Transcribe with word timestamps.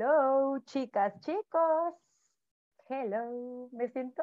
Hello, 0.00 0.58
chicas, 0.64 1.12
chicos. 1.20 1.94
Hello. 2.88 3.68
Me 3.72 3.90
siento, 3.90 4.22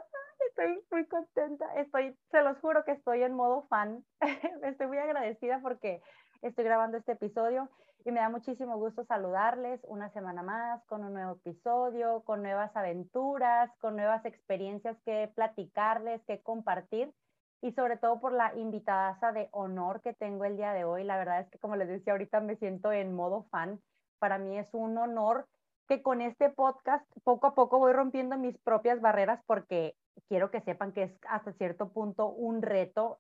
estoy 0.49 0.83
muy 0.89 1.05
contenta. 1.05 1.71
Estoy, 1.75 2.17
se 2.31 2.41
los 2.41 2.57
juro 2.61 2.83
que 2.83 2.93
estoy 2.93 3.21
en 3.21 3.35
modo 3.35 3.67
fan. 3.67 4.03
estoy 4.63 4.87
muy 4.87 4.97
agradecida 4.97 5.59
porque 5.61 6.01
estoy 6.41 6.65
grabando 6.65 6.97
este 6.97 7.11
episodio 7.11 7.69
y 8.03 8.11
me 8.11 8.21
da 8.21 8.29
muchísimo 8.29 8.79
gusto 8.79 9.05
saludarles 9.05 9.79
una 9.83 10.09
semana 10.09 10.41
más 10.41 10.83
con 10.87 11.03
un 11.03 11.13
nuevo 11.13 11.33
episodio, 11.33 12.23
con 12.23 12.41
nuevas 12.41 12.75
aventuras, 12.75 13.69
con 13.79 13.95
nuevas 13.95 14.25
experiencias 14.25 14.97
que 15.05 15.31
platicarles, 15.35 16.25
que 16.25 16.41
compartir 16.41 17.13
y 17.61 17.71
sobre 17.73 17.97
todo 17.97 18.19
por 18.19 18.33
la 18.33 18.55
invitada 18.55 19.31
de 19.31 19.47
honor 19.51 20.01
que 20.01 20.13
tengo 20.13 20.43
el 20.43 20.57
día 20.57 20.73
de 20.73 20.85
hoy. 20.85 21.03
La 21.03 21.19
verdad 21.19 21.41
es 21.41 21.49
que 21.51 21.59
como 21.59 21.75
les 21.75 21.87
decía 21.87 22.13
ahorita 22.13 22.39
me 22.39 22.55
siento 22.55 22.91
en 22.91 23.13
modo 23.13 23.43
fan 23.51 23.79
para 24.19 24.37
mí 24.37 24.57
es 24.57 24.73
un 24.73 24.97
honor 24.97 25.47
que 25.87 26.01
con 26.01 26.21
este 26.21 26.49
podcast 26.49 27.05
poco 27.23 27.47
a 27.47 27.55
poco 27.55 27.79
voy 27.79 27.93
rompiendo 27.93 28.37
mis 28.37 28.57
propias 28.59 29.01
barreras 29.01 29.41
porque 29.45 29.95
quiero 30.27 30.51
que 30.51 30.61
sepan 30.61 30.91
que 30.91 31.03
es 31.03 31.11
hasta 31.27 31.53
cierto 31.53 31.89
punto 31.89 32.27
un 32.27 32.61
reto 32.61 33.19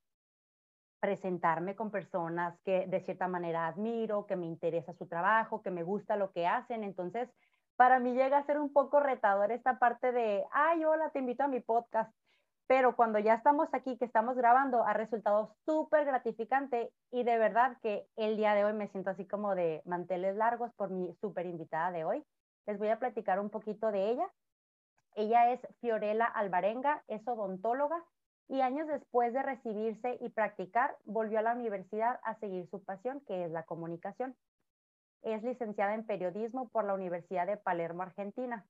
presentarme 0.99 1.75
con 1.75 1.91
personas 1.91 2.59
que 2.65 2.87
de 2.87 3.01
cierta 3.01 3.27
manera 3.27 3.67
admiro, 3.67 4.25
que 4.25 4.35
me 4.35 4.47
interesa 4.47 4.93
su 4.93 5.07
trabajo, 5.07 5.61
que 5.61 5.71
me 5.71 5.83
gusta 5.83 6.15
lo 6.15 6.31
que 6.31 6.47
hacen. 6.47 6.83
Entonces, 6.83 7.29
para 7.75 7.99
mí 7.99 8.13
llega 8.13 8.39
a 8.39 8.45
ser 8.45 8.59
un 8.59 8.73
poco 8.73 8.99
retador 8.99 9.51
esta 9.51 9.77
parte 9.77 10.11
de, 10.11 10.43
ay, 10.51 10.83
hola, 10.83 11.11
te 11.11 11.19
invito 11.19 11.43
a 11.43 11.47
mi 11.47 11.59
podcast 11.59 12.11
pero 12.67 12.97
cuando 12.97 13.17
ya 13.17 13.33
estamos 13.33 13.69
aquí, 13.71 13.97
que 13.97 14.03
estamos 14.03 14.35
grabando, 14.35 14.83
ha 14.83 14.93
resultado 14.93 15.55
súper 15.65 16.05
gratificante 16.05 16.91
y 17.11 17.23
de 17.23 17.37
verdad 17.37 17.77
que 17.81 18.05
el 18.17 18.35
día 18.35 18.53
de 18.53 18.65
hoy 18.65 18.73
me 18.73 18.89
siento 18.89 19.09
así 19.09 19.25
como 19.25 19.55
de 19.55 19.81
manteles 19.85 20.35
largos 20.35 20.71
por 20.75 20.89
mi 20.89 21.13
súper 21.21 21.45
invitada 21.45 21.91
de 21.91 22.03
hoy. 22.03 22.23
Les 22.67 22.77
voy 22.77 22.89
a 22.89 22.99
platicar 22.99 23.39
un 23.39 23.49
poquito 23.49 23.91
de 23.91 24.11
ella. 24.11 24.29
Ella 25.15 25.51
es 25.51 25.59
Fiorella 25.79 26.25
Alvarenga, 26.25 27.03
es 27.07 27.27
odontóloga 27.27 28.03
y 28.49 28.61
años 28.61 28.87
después 28.87 29.33
de 29.33 29.41
recibirse 29.41 30.17
y 30.21 30.29
practicar, 30.29 30.95
volvió 31.05 31.39
a 31.39 31.41
la 31.41 31.53
universidad 31.53 32.19
a 32.23 32.35
seguir 32.35 32.69
su 32.69 32.83
pasión, 32.83 33.21
que 33.21 33.45
es 33.45 33.51
la 33.51 33.63
comunicación. 33.63 34.35
Es 35.21 35.43
licenciada 35.43 35.95
en 35.95 36.05
periodismo 36.05 36.69
por 36.69 36.85
la 36.85 36.93
Universidad 36.93 37.47
de 37.47 37.57
Palermo, 37.57 38.03
Argentina. 38.03 38.65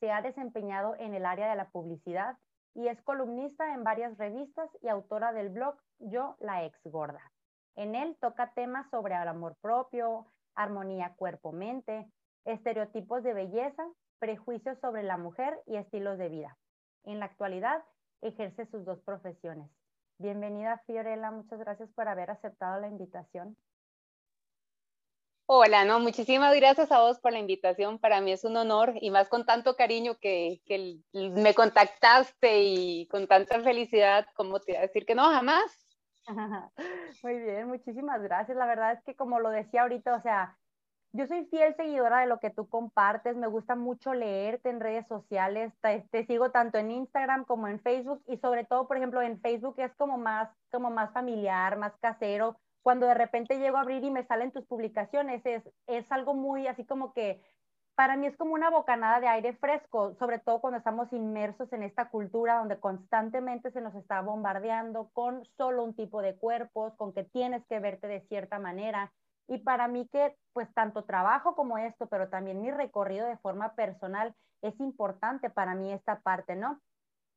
Se 0.00 0.10
ha 0.10 0.20
desempeñado 0.20 0.96
en 0.98 1.14
el 1.14 1.24
área 1.24 1.48
de 1.48 1.56
la 1.56 1.70
publicidad, 1.70 2.36
y 2.74 2.88
es 2.88 3.00
columnista 3.02 3.74
en 3.74 3.84
varias 3.84 4.16
revistas 4.16 4.70
y 4.80 4.88
autora 4.88 5.32
del 5.32 5.48
blog 5.48 5.76
Yo 5.98 6.36
la 6.38 6.64
ex 6.64 6.78
gorda. 6.84 7.32
En 7.74 7.94
él 7.94 8.16
toca 8.20 8.52
temas 8.54 8.88
sobre 8.90 9.14
el 9.14 9.28
amor 9.28 9.56
propio, 9.60 10.26
armonía 10.54 11.14
cuerpo-mente, 11.16 12.06
estereotipos 12.44 13.22
de 13.22 13.34
belleza, 13.34 13.84
prejuicios 14.18 14.78
sobre 14.80 15.02
la 15.02 15.16
mujer 15.16 15.58
y 15.66 15.76
estilos 15.76 16.18
de 16.18 16.28
vida. 16.28 16.56
En 17.04 17.18
la 17.18 17.26
actualidad 17.26 17.82
ejerce 18.22 18.66
sus 18.66 18.84
dos 18.84 19.00
profesiones. 19.00 19.70
Bienvenida 20.18 20.82
Fiorella, 20.86 21.30
muchas 21.30 21.58
gracias 21.58 21.88
por 21.94 22.08
haber 22.08 22.30
aceptado 22.30 22.80
la 22.80 22.88
invitación. 22.88 23.56
Hola, 25.52 25.84
no, 25.84 25.98
muchísimas 25.98 26.54
gracias 26.54 26.92
a 26.92 27.00
vos 27.00 27.18
por 27.18 27.32
la 27.32 27.40
invitación. 27.40 27.98
Para 27.98 28.20
mí 28.20 28.30
es 28.30 28.44
un 28.44 28.56
honor 28.56 28.92
y 29.00 29.10
más 29.10 29.28
con 29.28 29.44
tanto 29.44 29.74
cariño 29.74 30.16
que, 30.20 30.60
me 31.12 31.54
contactaste 31.54 32.62
y 32.62 33.08
con 33.08 33.26
tanta 33.26 33.60
felicidad, 33.60 34.26
como 34.34 34.60
te 34.60 34.72
iba 34.72 34.78
a 34.78 34.82
decir 34.82 35.04
que 35.04 35.16
no, 35.16 35.24
jamás. 35.24 35.88
Muy 37.24 37.40
bien, 37.40 37.66
muchísimas 37.66 38.22
gracias. 38.22 38.56
La 38.56 38.66
verdad 38.66 38.92
es 38.92 39.02
que 39.02 39.16
como 39.16 39.40
lo 39.40 39.50
decía 39.50 39.82
ahorita, 39.82 40.14
o 40.14 40.20
sea, 40.20 40.56
yo 41.12 41.26
soy 41.26 41.44
fiel 41.46 41.74
seguidora 41.76 42.20
de 42.20 42.26
lo 42.26 42.38
que 42.38 42.50
tú 42.50 42.68
compartes, 42.68 43.36
me 43.36 43.46
gusta 43.46 43.74
mucho 43.74 44.14
leerte 44.14 44.70
en 44.70 44.80
redes 44.80 45.06
sociales, 45.08 45.72
te, 45.80 46.06
te, 46.10 46.24
sigo 46.26 46.50
tanto 46.50 46.78
en 46.78 46.90
Instagram 46.90 47.44
como 47.44 47.68
en 47.68 47.80
Facebook 47.80 48.22
y 48.26 48.36
sobre 48.38 48.64
todo, 48.64 48.86
por 48.86 48.96
ejemplo, 48.96 49.20
en 49.22 49.40
Facebook 49.40 49.74
es 49.78 49.92
como 49.96 50.18
más, 50.18 50.48
como 50.70 50.90
más 50.90 51.12
familiar, 51.12 51.76
más 51.76 51.96
casero, 51.98 52.56
cuando 52.82 53.06
de 53.06 53.14
repente 53.14 53.58
llego 53.58 53.76
a 53.76 53.80
abrir 53.80 54.04
y 54.04 54.10
me 54.10 54.24
salen 54.24 54.52
tus 54.52 54.64
publicaciones, 54.66 55.44
es, 55.44 55.62
es 55.86 56.10
algo 56.12 56.34
muy 56.34 56.66
así 56.66 56.84
como 56.84 57.12
que 57.12 57.42
para 58.00 58.16
mí 58.16 58.26
es 58.26 58.36
como 58.38 58.54
una 58.54 58.70
bocanada 58.70 59.20
de 59.20 59.28
aire 59.28 59.52
fresco, 59.52 60.14
sobre 60.14 60.38
todo 60.38 60.60
cuando 60.60 60.78
estamos 60.78 61.12
inmersos 61.12 61.70
en 61.74 61.82
esta 61.82 62.08
cultura 62.08 62.56
donde 62.56 62.80
constantemente 62.80 63.70
se 63.72 63.82
nos 63.82 63.94
está 63.94 64.22
bombardeando 64.22 65.10
con 65.12 65.44
solo 65.58 65.84
un 65.84 65.94
tipo 65.94 66.22
de 66.22 66.34
cuerpos, 66.34 66.94
con 66.94 67.12
que 67.12 67.24
tienes 67.24 67.62
que 67.66 67.78
verte 67.78 68.06
de 68.06 68.22
cierta 68.22 68.58
manera. 68.58 69.12
Y 69.50 69.58
para 69.58 69.88
mí 69.88 70.08
que 70.12 70.36
pues 70.52 70.72
tanto 70.74 71.04
trabajo 71.04 71.56
como 71.56 71.76
esto, 71.76 72.06
pero 72.06 72.28
también 72.28 72.62
mi 72.62 72.70
recorrido 72.70 73.26
de 73.26 73.36
forma 73.38 73.74
personal 73.74 74.32
es 74.62 74.78
importante 74.78 75.50
para 75.50 75.74
mí 75.74 75.92
esta 75.92 76.20
parte, 76.20 76.54
¿no? 76.54 76.80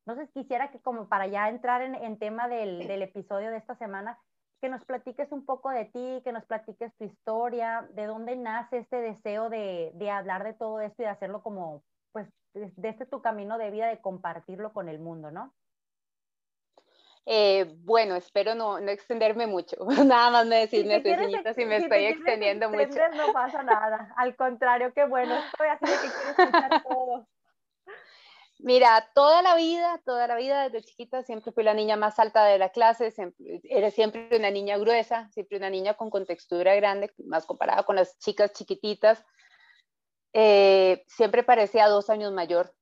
Entonces 0.06 0.29
quisiera 0.31 0.69
que 0.69 0.79
como 0.79 1.09
para 1.09 1.25
ya 1.25 1.50
entrar 1.50 1.81
en, 1.81 1.96
en 1.96 2.19
tema 2.19 2.47
del, 2.47 2.88
del 2.88 3.02
episodio 3.02 3.50
de 3.50 3.57
esta 3.57 3.75
semana, 3.75 4.19
que 4.62 4.69
nos 4.69 4.85
platiques 4.85 5.31
un 5.31 5.44
poco 5.44 5.72
de 5.72 5.85
ti, 5.85 6.22
que 6.23 6.31
nos 6.31 6.46
platiques 6.46 6.96
tu 6.97 7.06
historia, 7.06 7.88
de 7.94 8.06
dónde 8.06 8.35
nace 8.35 8.78
este 8.78 8.97
deseo 8.97 9.50
de, 9.50 9.91
de 9.96 10.12
hablar 10.12 10.44
de 10.44 10.53
todo 10.53 10.81
esto 10.81 11.02
y 11.02 11.06
de 11.06 11.12
hacerlo 11.12 11.41
como, 11.41 11.84
pues, 12.12 12.29
desde 12.53 12.90
este 12.90 13.07
tu 13.07 13.23
camino 13.23 13.57
de 13.57 13.72
vida, 13.72 13.88
de 13.88 14.02
compartirlo 14.02 14.72
con 14.72 14.88
el 14.88 15.00
mundo, 15.00 15.31
¿no? 15.31 15.52
Eh, 17.25 17.73
bueno, 17.79 18.16
espero 18.16 18.53
no, 18.53 18.79
no, 18.81 18.91
extenderme 18.91 19.47
mucho. 19.47 19.78
Nada 20.06 20.29
más 20.29 20.45
me 20.45 20.67
decís, 20.67 20.85
necesitas 20.85 21.56
si 21.56 21.66
me 21.66 21.78
estoy 21.78 22.06
extendiendo 22.06 22.69
mucho. 22.69 23.00
No 23.16 23.31
pasa 23.31 23.63
nada. 23.63 24.13
Al 24.17 24.35
contrario, 24.35 24.91
qué 24.94 25.06
bueno. 25.06 25.35
Estoy 25.35 25.67
así 25.67 25.85
de 25.85 25.91
que 25.91 26.13
quiero 26.13 26.29
escuchar 26.29 26.84
todo. 26.88 27.28
Mira, 28.59 29.09
toda 29.13 29.41
la 29.41 29.56
vida, 29.56 30.01
toda 30.06 30.25
la 30.25 30.35
vida 30.35 30.69
desde 30.69 30.85
chiquita 30.85 31.22
siempre 31.23 31.51
fui 31.51 31.66
la 31.66 31.73
niña 31.73 31.97
más 31.97 32.17
alta 32.17 32.45
de 32.45 32.57
la 32.57 32.69
clase, 32.69 33.11
siempre, 33.11 33.59
era 33.63 33.91
siempre 33.91 34.29
una 34.38 34.51
niña 34.51 34.78
gruesa, 34.78 35.29
siempre 35.31 35.57
una 35.57 35.69
niña 35.69 35.95
con 35.95 36.09
contextura 36.09 36.73
grande, 36.75 37.11
más 37.25 37.45
comparada 37.45 37.84
con 37.84 37.97
las 37.97 38.17
chicas 38.19 38.53
chiquititas. 38.53 39.25
Eh, 40.31 41.03
siempre 41.07 41.44
parecía 41.44 41.90
dos 41.90 42.09
años 42.09 42.31
mayor, 42.31 42.73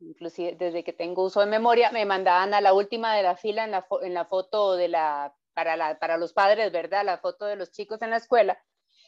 inclusive 0.00 0.56
desde 0.56 0.84
que 0.84 0.92
tengo 0.92 1.24
uso 1.24 1.40
de 1.40 1.46
memoria, 1.46 1.90
me 1.90 2.04
mandaban 2.04 2.54
a 2.54 2.60
la 2.60 2.72
última 2.72 3.14
de 3.14 3.22
la 3.22 3.36
fila 3.36 3.64
en 3.64 3.70
la, 3.70 3.86
en 4.02 4.14
la 4.14 4.24
foto 4.24 4.76
de 4.76 4.88
la 4.88 5.34
para, 5.54 5.76
la, 5.76 5.98
para 5.98 6.18
los 6.18 6.34
padres, 6.34 6.70
¿verdad? 6.70 7.04
La 7.04 7.18
foto 7.18 7.46
de 7.46 7.56
los 7.56 7.72
chicos 7.72 8.02
en 8.02 8.10
la 8.10 8.18
escuela. 8.18 8.62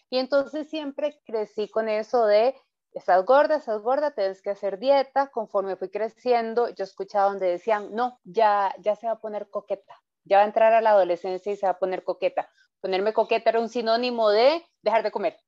Y 0.09 0.19
entonces 0.19 0.71
siempre 0.71 1.21
crecí 1.27 1.69
con 1.69 1.91
eso 1.91 2.25
de 2.25 2.55
estás 2.93 3.25
gorda, 3.27 3.57
estás 3.57 3.83
gorda, 3.83 4.15
tienes 4.15 4.41
que 4.41 4.51
hacer 4.51 4.79
dieta. 4.79 5.29
Conforme 5.29 5.77
fui 5.77 5.91
creciendo, 5.91 6.71
yo 6.71 6.85
escuchaba 6.85 7.29
donde 7.29 7.49
decían, 7.49 7.95
no, 7.95 8.19
ya, 8.25 8.75
ya 8.79 8.97
se 8.97 9.07
va 9.07 9.13
a 9.15 9.21
poner 9.21 9.51
coqueta, 9.51 9.95
ya 10.25 10.39
va 10.39 10.45
a 10.45 10.47
entrar 10.47 10.73
a 10.73 10.81
la 10.81 10.91
adolescencia 10.91 11.53
y 11.53 11.57
se 11.57 11.67
va 11.67 11.73
a 11.73 11.79
poner 11.79 12.03
coqueta. 12.03 12.49
Ponerme 12.81 13.13
coqueta 13.13 13.51
era 13.51 13.61
un 13.61 13.69
sinónimo 13.69 14.31
de 14.31 14.65
dejar 14.81 15.03
de 15.03 15.11
comer, 15.11 15.39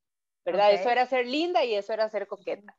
¿verdad? 0.45 0.73
Eso 0.73 0.91
era 0.91 1.07
ser 1.07 1.27
linda 1.27 1.65
y 1.65 1.75
eso 1.75 1.95
era 1.95 2.11
ser 2.11 2.27
coqueta. 2.27 2.77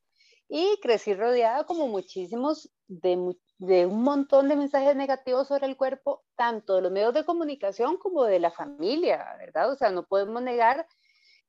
Y 0.54 0.78
crecí 0.82 1.14
rodeada 1.14 1.64
como 1.64 1.88
muchísimos 1.88 2.70
de, 2.90 3.38
de 3.58 3.86
un 3.86 4.04
montón 4.04 4.50
de 4.50 4.58
mensajes 4.58 4.98
negativos 4.98 5.48
sobre 5.48 5.66
el 5.66 5.78
cuerpo, 5.78 6.26
tanto 6.36 6.76
de 6.76 6.82
los 6.82 6.92
medios 6.92 7.14
de 7.14 7.24
comunicación 7.24 7.96
como 7.96 8.26
de 8.26 8.40
la 8.40 8.52
familia, 8.52 9.26
¿verdad? 9.40 9.72
O 9.72 9.76
sea, 9.78 9.92
no 9.92 10.06
podemos 10.06 10.42
negar 10.42 10.86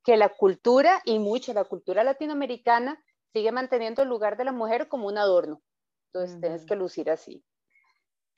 que 0.05 0.17
la 0.17 0.29
cultura, 0.29 1.03
y 1.05 1.19
mucho 1.19 1.53
la 1.53 1.65
cultura 1.65 2.05
latinoamericana, 2.05 3.03
sigue 3.33 3.51
manteniendo 3.51 4.03
el 4.03 4.09
lugar 4.09 4.37
de 4.37 4.45
la 4.45 4.53
mujer 4.53 4.87
como 4.87 5.09
un 5.09 5.19
adorno. 5.19 5.61
Entonces, 6.13 6.41
tienes 6.41 6.65
que 6.65 6.77
lucir 6.77 7.11
así. 7.11 7.45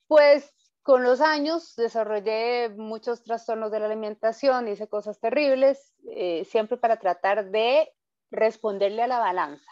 Pues 0.06 0.50
con 0.82 1.02
los 1.02 1.20
años 1.20 1.76
desarrollé 1.76 2.70
muchos 2.70 3.22
trastornos 3.22 3.70
de 3.70 3.80
la 3.80 3.86
alimentación, 3.86 4.68
hice 4.68 4.88
cosas 4.88 5.20
terribles, 5.20 5.92
eh, 6.08 6.46
siempre 6.46 6.78
para 6.78 6.98
tratar 6.98 7.50
de 7.50 7.92
responderle 8.30 9.02
a 9.02 9.08
la 9.08 9.18
balanza. 9.18 9.70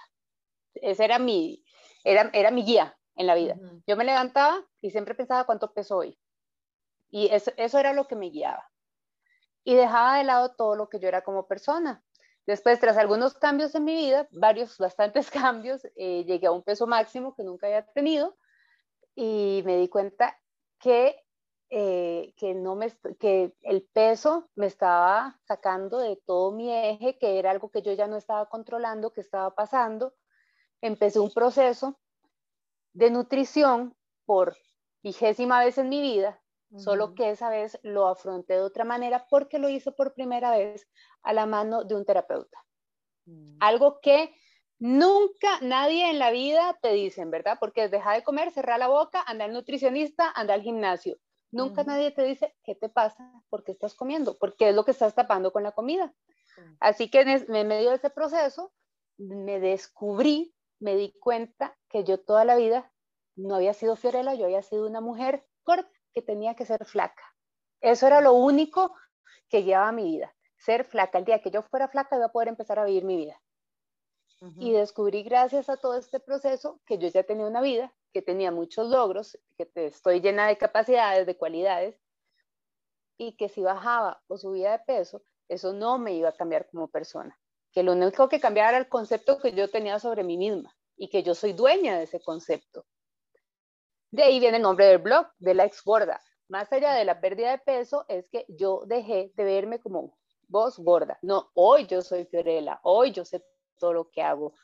Esa 0.75 1.05
era 1.05 1.19
mi, 1.19 1.65
era, 2.05 2.31
era 2.33 2.51
mi 2.51 2.65
guía 2.65 2.97
en 3.17 3.27
la 3.27 3.35
vida. 3.35 3.57
Yo 3.87 3.97
me 3.97 4.05
levantaba 4.05 4.65
y 4.81 4.91
siempre 4.91 5.15
pensaba 5.15 5.45
cuánto 5.45 5.73
peso 5.73 5.99
hoy. 5.99 6.19
Y 7.11 7.29
eso, 7.29 7.53
eso 7.57 7.79
era 7.79 7.93
lo 7.93 8.07
que 8.07 8.17
me 8.17 8.31
guiaba 8.31 8.73
y 9.65 9.75
dejaba 9.75 10.19
de 10.19 10.25
lado 10.25 10.55
todo 10.55 10.77
lo 10.77 10.89
que 10.89 10.99
yo 10.99 11.09
era 11.09 11.23
como 11.23 11.47
persona. 11.47 12.03
Después, 12.47 12.81
tras 12.81 12.97
algunos 12.97 13.35
cambios 13.35 13.75
en 13.75 13.85
mi 13.85 13.95
vida, 13.95 14.29
varios, 14.33 14.79
bastantes 14.79 15.31
cambios, 15.31 15.85
eh, 15.97 16.25
llegué 16.25 16.49
a 16.49 16.53
un 16.53 16.63
peso 16.63 16.87
máximo 16.87 17.35
que 17.35 17.45
nunca 17.45 17.67
había 17.67 17.87
tenido 17.87 18.37
y 19.15 19.63
me 19.65 19.77
di 19.77 19.89
cuenta 19.89 20.37
que, 20.81 21.17
eh, 21.71 22.35
que, 22.37 22.55
no 22.55 22.75
me, 22.75 22.93
que 23.21 23.55
el 23.61 23.83
peso 23.93 24.51
me 24.57 24.67
estaba 24.67 25.39
sacando 25.45 25.99
de 25.99 26.21
todo 26.27 26.51
mi 26.51 26.73
eje, 26.73 27.19
que 27.19 27.39
era 27.39 27.51
algo 27.51 27.71
que 27.71 27.83
yo 27.83 27.93
ya 27.93 28.09
no 28.09 28.17
estaba 28.17 28.49
controlando, 28.49 29.13
que 29.13 29.21
estaba 29.21 29.55
pasando. 29.55 30.15
Empecé 30.83 31.19
un 31.19 31.33
proceso 31.33 31.99
de 32.93 33.11
nutrición 33.11 33.97
por 34.27 34.57
vigésima 35.03 35.65
vez 35.65 35.79
en 35.79 35.89
mi 35.89 36.03
vida, 36.03 36.41
solo 36.77 37.15
que 37.15 37.31
esa 37.31 37.49
vez 37.49 37.79
lo 37.83 38.09
afronté 38.09 38.55
de 38.55 38.63
otra 38.63 38.85
manera 38.85 39.27
porque 39.29 39.59
lo 39.59 39.69
hice 39.69 39.93
por 39.93 40.15
primera 40.15 40.51
vez 40.51 40.89
a 41.23 41.33
la 41.33 41.47
mano 41.47 41.85
de 41.85 41.95
un 41.95 42.05
terapeuta. 42.05 42.59
Mm. 43.27 43.57
Algo 43.61 44.01
que 44.01 44.35
nunca 44.79 45.61
nadie 45.61 46.11
en 46.11 46.19
la 46.19 46.31
vida 46.31 46.79
te 46.83 46.93
dicen, 46.93 47.31
¿verdad? 47.31 47.59
Porque 47.61 47.85
es 47.85 47.91
dejar 47.91 48.17
de 48.17 48.25
comer, 48.25 48.51
cerrar 48.53 48.79
la 48.79 48.89
boca, 48.89 49.23
anda 49.27 49.45
al 49.45 49.53
nutricionista, 49.53 50.31
anda 50.35 50.55
al 50.55 50.63
gimnasio. 50.63 51.19
Nunca 51.53 51.85
nadie 51.85 52.11
te 52.11 52.25
dice, 52.25 52.57
¿qué 52.65 52.75
te 52.75 52.89
pasa? 52.89 53.31
¿Por 53.51 53.63
qué 53.63 53.73
estás 53.73 53.95
comiendo? 53.95 54.39
¿Por 54.39 54.57
qué 54.57 54.71
es 54.71 54.75
lo 54.75 54.87
que 54.87 54.93
estás 54.93 55.15
tapando 55.15 55.53
con 55.53 55.63
la 55.63 55.73
comida? 55.73 56.15
Así 56.81 57.11
que 57.11 57.21
en 57.21 57.69
medio 57.69 57.91
de 57.91 57.97
ese 57.97 58.09
proceso 58.09 58.73
me 59.19 59.61
descubrí, 59.61 60.55
me 60.83 60.97
di 60.97 61.13
cuenta 61.21 61.79
que 61.89 62.05
yo 62.05 62.19
toda 62.19 62.45
la 62.45 62.57
vida 62.57 62.93
no 63.37 63.55
había 63.55 63.73
sido 63.73 63.97
Fiorella, 63.97 64.35
yo 64.35 64.47
había 64.47 64.63
sido 64.63 64.87
una 64.87 65.01
mujer 65.01 65.47
corta 65.63 65.91
que 66.13 66.23
tenía 66.23 66.55
que 66.55 66.67
ser 66.67 66.85
flaca. 66.85 67.23
Eso 67.81 68.07
era 68.07 68.21
lo 68.21 68.33
único 68.33 68.95
que 69.49 69.63
guiaba 69.63 69.93
mi 69.93 70.05
vida, 70.05 70.35
ser 70.59 70.85
flaca. 70.85 71.19
El 71.19 71.25
día 71.25 71.41
que 71.41 71.51
yo 71.51 71.63
fuera 71.63 71.89
flaca 71.89 72.17
iba 72.17 72.27
a 72.27 72.33
poder 72.33 72.49
empezar 72.49 72.79
a 72.79 72.85
vivir 72.85 73.05
mi 73.05 73.17
vida. 73.17 73.41
Y 74.57 74.73
descubrí 74.73 75.23
gracias 75.23 75.69
a 75.69 75.77
todo 75.77 75.95
este 75.95 76.19
proceso 76.19 76.81
que 76.85 76.99
yo 76.99 77.07
ya 77.07 77.23
tenía 77.23 77.47
una 77.47 77.61
vida, 77.61 77.95
que 78.13 78.23
tenía 78.23 78.51
muchos 78.51 78.89
logros, 78.89 79.39
que 79.57 79.71
estoy 79.77 80.21
llena 80.21 80.49
de 80.49 80.59
capacidades, 80.59 81.27
de 81.29 81.37
cualidades, 81.37 81.97
y 83.17 83.37
que 83.37 83.49
si 83.49 83.63
bajaba 83.63 84.21
o 84.27 84.37
subía 84.37 84.73
de 84.73 84.81
peso, 84.81 85.23
eso 85.49 85.73
no 85.73 85.97
me 85.99 86.15
iba 86.15 86.31
a 86.31 86.37
cambiar 86.37 86.69
como 86.69 86.89
persona. 86.89 87.39
Que 87.73 87.83
lo 87.83 87.93
único 87.93 88.29
que 88.29 88.41
cambiaba 88.41 88.71
era 88.71 88.79
el 88.79 88.89
concepto 88.89 89.39
que 89.39 89.53
yo 89.53 89.69
tenía 89.69 89.99
sobre 89.99 90.25
mí 90.25 90.37
misma 90.37 90.75
y 90.97 91.09
que 91.09 91.23
yo 91.23 91.35
soy 91.35 91.53
dueña 91.53 91.97
de 91.97 92.05
ese 92.05 92.21
concepto. 92.21 92.87
De 94.11 94.23
ahí 94.23 94.41
viene 94.41 94.59
el 94.59 94.63
nombre 94.63 94.87
del 94.87 94.99
blog, 94.99 95.27
de 95.39 95.55
la 95.55 95.65
ex 95.65 95.83
gorda. 95.83 96.21
Más 96.49 96.71
allá 96.71 96.93
de 96.93 97.05
la 97.07 97.21
pérdida 97.21 97.51
de 97.51 97.59
peso, 97.59 98.05
es 98.09 98.29
que 98.29 98.45
yo 98.49 98.83
dejé 98.87 99.33
de 99.35 99.45
verme 99.45 99.81
como 99.81 100.19
vos 100.49 100.79
gorda. 100.79 101.19
No, 101.23 101.51
hoy 101.55 101.87
yo 101.87 102.03
soy 102.03 102.27
Fiorella, 102.27 102.79
hoy 102.83 103.13
yo 103.13 103.25
sé 103.25 103.43
todo 103.79 103.95
lo 103.95 104.11
que 104.11 104.23
hago, 104.23 104.55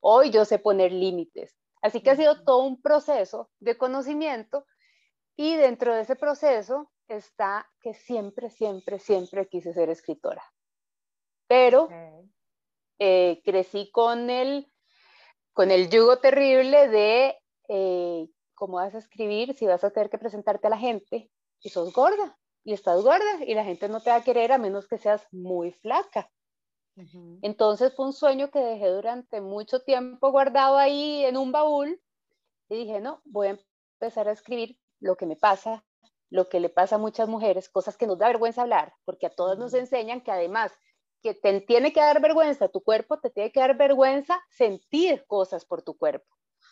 hoy 0.00 0.30
yo 0.30 0.44
sé 0.44 0.58
poner 0.58 0.90
límites. 0.90 1.56
Así 1.80 2.00
que 2.00 2.10
ha 2.10 2.16
sido 2.16 2.42
todo 2.42 2.64
un 2.64 2.82
proceso 2.82 3.48
de 3.60 3.78
conocimiento 3.78 4.66
y 5.36 5.54
dentro 5.54 5.94
de 5.94 6.00
ese 6.00 6.16
proceso 6.16 6.90
está 7.06 7.70
que 7.80 7.94
siempre, 7.94 8.50
siempre, 8.50 8.98
siempre 8.98 9.48
quise 9.48 9.72
ser 9.72 9.88
escritora. 9.88 10.42
Pero 11.46 11.88
eh, 12.98 13.40
crecí 13.44 13.90
con 13.90 14.30
el, 14.30 14.70
con 15.52 15.70
el 15.70 15.90
yugo 15.90 16.18
terrible 16.18 16.88
de 16.88 17.36
eh, 17.68 18.28
¿cómo 18.54 18.76
vas 18.76 18.94
a 18.94 18.98
escribir 18.98 19.54
si 19.54 19.66
vas 19.66 19.84
a 19.84 19.90
tener 19.90 20.10
que 20.10 20.18
presentarte 20.18 20.66
a 20.66 20.70
la 20.70 20.78
gente 20.78 21.30
y 21.60 21.68
sos 21.68 21.92
gorda? 21.92 22.36
Y 22.64 22.72
estás 22.72 23.02
gorda 23.02 23.44
y 23.46 23.54
la 23.54 23.64
gente 23.64 23.88
no 23.88 24.00
te 24.00 24.10
va 24.10 24.16
a 24.16 24.24
querer 24.24 24.50
a 24.50 24.58
menos 24.58 24.88
que 24.88 24.98
seas 24.98 25.24
muy 25.30 25.70
flaca. 25.70 26.28
Entonces 27.42 27.94
fue 27.94 28.06
un 28.06 28.14
sueño 28.14 28.50
que 28.50 28.58
dejé 28.58 28.88
durante 28.88 29.42
mucho 29.42 29.82
tiempo 29.82 30.30
guardado 30.30 30.78
ahí 30.78 31.24
en 31.26 31.36
un 31.36 31.52
baúl 31.52 32.00
y 32.70 32.76
dije, 32.76 33.00
no, 33.00 33.20
voy 33.24 33.48
a 33.48 33.58
empezar 34.00 34.28
a 34.28 34.32
escribir 34.32 34.78
lo 34.98 35.16
que 35.16 35.26
me 35.26 35.36
pasa, 35.36 35.84
lo 36.30 36.48
que 36.48 36.58
le 36.58 36.70
pasa 36.70 36.96
a 36.96 36.98
muchas 36.98 37.28
mujeres, 37.28 37.68
cosas 37.68 37.98
que 37.98 38.06
nos 38.06 38.18
da 38.18 38.28
vergüenza 38.28 38.62
hablar, 38.62 38.94
porque 39.04 39.26
a 39.26 39.30
todas 39.30 39.58
nos 39.58 39.74
enseñan 39.74 40.22
que 40.22 40.32
además 40.32 40.72
te 41.34 41.60
tiene 41.62 41.92
que 41.92 42.00
dar 42.00 42.20
vergüenza 42.20 42.68
tu 42.68 42.82
cuerpo, 42.82 43.18
te 43.18 43.30
tiene 43.30 43.52
que 43.52 43.60
dar 43.60 43.76
vergüenza 43.76 44.40
sentir 44.50 45.24
cosas 45.26 45.64
por 45.64 45.82
tu 45.82 45.96
cuerpo. 45.96 46.26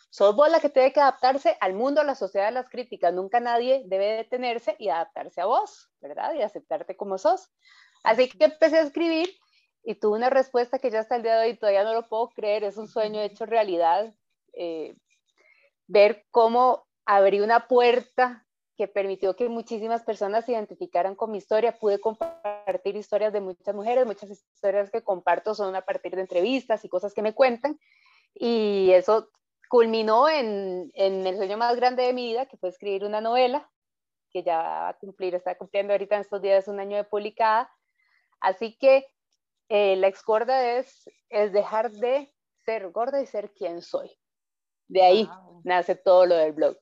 Sos 0.09 0.35
vos 0.35 0.49
la 0.49 0.59
que 0.59 0.69
tiene 0.69 0.93
que 0.93 1.01
adaptarse 1.01 1.57
al 1.59 1.73
mundo, 1.73 1.99
a 1.99 2.05
la 2.05 2.15
sociedad, 2.15 2.47
a 2.47 2.51
las 2.51 2.69
críticas. 2.69 3.13
Nunca 3.13 3.39
nadie 3.39 3.83
debe 3.85 4.15
detenerse 4.17 4.75
y 4.79 4.87
adaptarse 4.87 5.41
a 5.41 5.45
vos, 5.45 5.89
¿verdad? 5.99 6.33
Y 6.35 6.41
aceptarte 6.41 6.95
como 6.95 7.17
sos. 7.17 7.51
Así 8.03 8.29
que 8.29 8.45
empecé 8.45 8.77
a 8.77 8.83
escribir 8.83 9.29
y 9.83 9.95
tuve 9.95 10.17
una 10.17 10.29
respuesta 10.29 10.79
que 10.79 10.89
ya 10.89 11.01
hasta 11.01 11.17
el 11.17 11.23
día 11.23 11.35
de 11.37 11.49
hoy 11.49 11.57
todavía 11.57 11.83
no 11.83 11.93
lo 11.93 12.07
puedo 12.07 12.29
creer. 12.29 12.63
Es 12.63 12.77
un 12.77 12.87
sueño 12.87 13.19
hecho 13.21 13.45
realidad. 13.45 14.13
Eh, 14.53 14.95
ver 15.87 16.25
cómo 16.31 16.87
abrí 17.05 17.41
una 17.41 17.67
puerta 17.67 18.45
que 18.77 18.87
permitió 18.87 19.35
que 19.35 19.49
muchísimas 19.49 20.03
personas 20.03 20.45
se 20.45 20.53
identificaran 20.53 21.15
con 21.15 21.31
mi 21.31 21.39
historia. 21.39 21.77
Pude 21.77 21.99
compartir 21.99 22.54
historias 22.95 23.33
de 23.33 23.41
muchas 23.41 23.75
mujeres, 23.75 24.05
muchas 24.05 24.29
historias 24.29 24.89
que 24.89 25.03
comparto 25.03 25.55
son 25.55 25.75
a 25.75 25.81
partir 25.81 26.15
de 26.15 26.21
entrevistas 26.21 26.83
y 26.85 26.89
cosas 26.89 27.13
que 27.13 27.21
me 27.21 27.33
cuentan. 27.33 27.79
Y 28.33 28.91
eso 28.91 29.29
culminó 29.69 30.29
en, 30.29 30.91
el 30.93 31.37
sueño 31.37 31.57
más 31.57 31.75
grande 31.75 32.03
de 32.03 32.13
mi 32.13 32.27
vida, 32.27 32.45
que 32.45 32.57
fue 32.57 32.69
escribir 32.69 33.03
una 33.03 33.21
novela, 33.21 33.69
que 34.29 34.43
ya 34.43 34.57
va 34.57 34.89
a 34.89 34.97
cumplir, 34.97 35.35
está 35.35 35.57
cumpliendo 35.57 35.93
ahorita 35.93 36.15
en 36.15 36.21
estos 36.21 36.41
días 36.41 36.67
un 36.67 36.79
año 36.79 36.97
de 36.97 37.03
publicada. 37.03 37.71
Así 38.39 38.77
que 38.77 39.07
eh, 39.69 39.95
la 39.95 40.07
ex 40.07 40.23
gorda 40.23 40.77
es, 40.77 41.09
es 41.29 41.51
dejar 41.53 41.91
de 41.91 42.33
ser 42.65 42.91
gorda 42.91 43.21
y 43.21 43.25
ser 43.25 43.51
quien 43.53 43.81
soy. 43.81 44.11
De 44.87 45.01
ahí 45.01 45.29
nace 45.63 45.95
todo 45.95 46.25
lo 46.25 46.35
del 46.35 46.53
blog. 46.53 46.77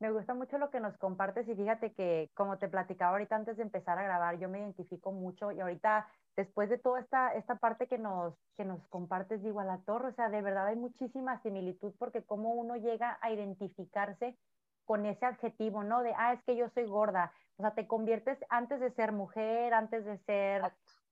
Me 0.00 0.10
gusta 0.10 0.32
mucho 0.32 0.56
lo 0.56 0.70
que 0.70 0.80
nos 0.80 0.96
compartes 0.96 1.46
y 1.46 1.54
fíjate 1.54 1.92
que 1.92 2.30
como 2.34 2.56
te 2.56 2.70
platicaba 2.70 3.12
ahorita 3.12 3.36
antes 3.36 3.58
de 3.58 3.64
empezar 3.64 3.98
a 3.98 4.02
grabar, 4.02 4.38
yo 4.38 4.48
me 4.48 4.58
identifico 4.58 5.12
mucho 5.12 5.52
y 5.52 5.60
ahorita 5.60 6.08
después 6.36 6.70
de 6.70 6.78
toda 6.78 7.00
esta, 7.00 7.34
esta 7.34 7.56
parte 7.56 7.86
que 7.86 7.98
nos, 7.98 8.34
que 8.56 8.64
nos 8.64 8.82
compartes, 8.88 9.42
digo, 9.42 9.60
a 9.60 9.64
la 9.64 9.82
torre, 9.82 10.08
o 10.08 10.14
sea, 10.14 10.30
de 10.30 10.40
verdad 10.40 10.68
hay 10.68 10.76
muchísima 10.76 11.42
similitud 11.42 11.92
porque 11.98 12.24
como 12.24 12.54
uno 12.54 12.76
llega 12.76 13.18
a 13.20 13.30
identificarse 13.30 14.38
con 14.86 15.04
ese 15.04 15.26
adjetivo, 15.26 15.84
¿no? 15.84 16.02
De, 16.02 16.14
ah, 16.16 16.32
es 16.32 16.42
que 16.44 16.56
yo 16.56 16.70
soy 16.70 16.86
gorda. 16.86 17.34
O 17.58 17.62
sea, 17.62 17.74
te 17.74 17.86
conviertes 17.86 18.38
antes 18.48 18.80
de 18.80 18.92
ser 18.92 19.12
mujer, 19.12 19.74
antes 19.74 20.06
de 20.06 20.16
ser, 20.20 20.62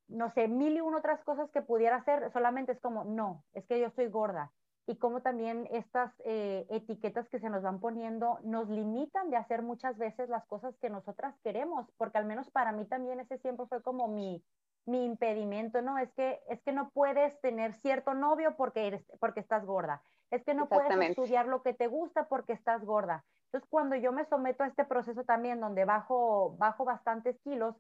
no 0.09 0.33
sé, 0.33 0.49
mil 0.49 0.75
y 0.75 0.81
una 0.81 0.97
otras 0.97 1.23
cosas 1.25 1.51
que 1.51 1.61
pudiera 1.61 2.03
ser, 2.05 2.33
solamente 2.33 2.73
es 2.73 2.81
como, 2.81 3.05
no, 3.05 3.45
es 3.53 3.67
que 3.67 3.79
yo 3.81 3.91
soy 3.91 4.07
gorda 4.07 4.51
y 4.89 4.97
cómo 4.97 5.21
también 5.21 5.69
estas 5.71 6.11
eh, 6.25 6.67
etiquetas 6.71 7.29
que 7.29 7.39
se 7.39 7.51
nos 7.51 7.63
van 7.63 7.79
poniendo 7.79 8.39
nos 8.43 8.71
limitan 8.71 9.29
de 9.29 9.37
hacer 9.37 9.61
muchas 9.61 9.99
veces 9.99 10.31
las 10.31 10.47
cosas 10.47 10.75
que 10.79 10.89
nosotras 10.89 11.39
queremos, 11.45 11.87
porque 11.99 12.17
al 12.17 12.25
menos 12.25 12.51
para 12.51 12.73
mí 12.73 12.87
también 12.87 13.21
ese 13.21 13.37
siempre 13.37 13.67
fue 13.67 13.83
como 13.83 14.09
mi, 14.09 14.43
mi 14.87 15.05
impedimento, 15.05 15.83
¿no? 15.83 15.99
Es 15.99 16.11
que, 16.15 16.41
es 16.49 16.63
que 16.63 16.73
no 16.73 16.89
puedes 16.89 17.39
tener 17.43 17.75
cierto 17.75 18.15
novio 18.15 18.57
porque, 18.57 18.87
eres, 18.87 19.05
porque 19.21 19.41
estás 19.41 19.67
gorda, 19.67 20.03
es 20.31 20.43
que 20.43 20.55
no 20.55 20.71
puedes 20.71 20.91
estudiar 21.11 21.47
lo 21.47 21.63
que 21.63 21.75
te 21.75 21.87
gusta 21.87 22.27
porque 22.27 22.55
estás 22.55 22.83
gorda. 22.83 23.27
Entonces, 23.45 23.69
cuando 23.69 23.95
yo 23.95 24.11
me 24.11 24.25
someto 24.25 24.65
a 24.65 24.69
este 24.69 24.87
proceso 24.87 25.25
también, 25.25 25.61
donde 25.61 25.85
bajo, 25.85 26.57
bajo 26.57 26.87
bastantes 26.87 27.39
kilos, 27.41 27.77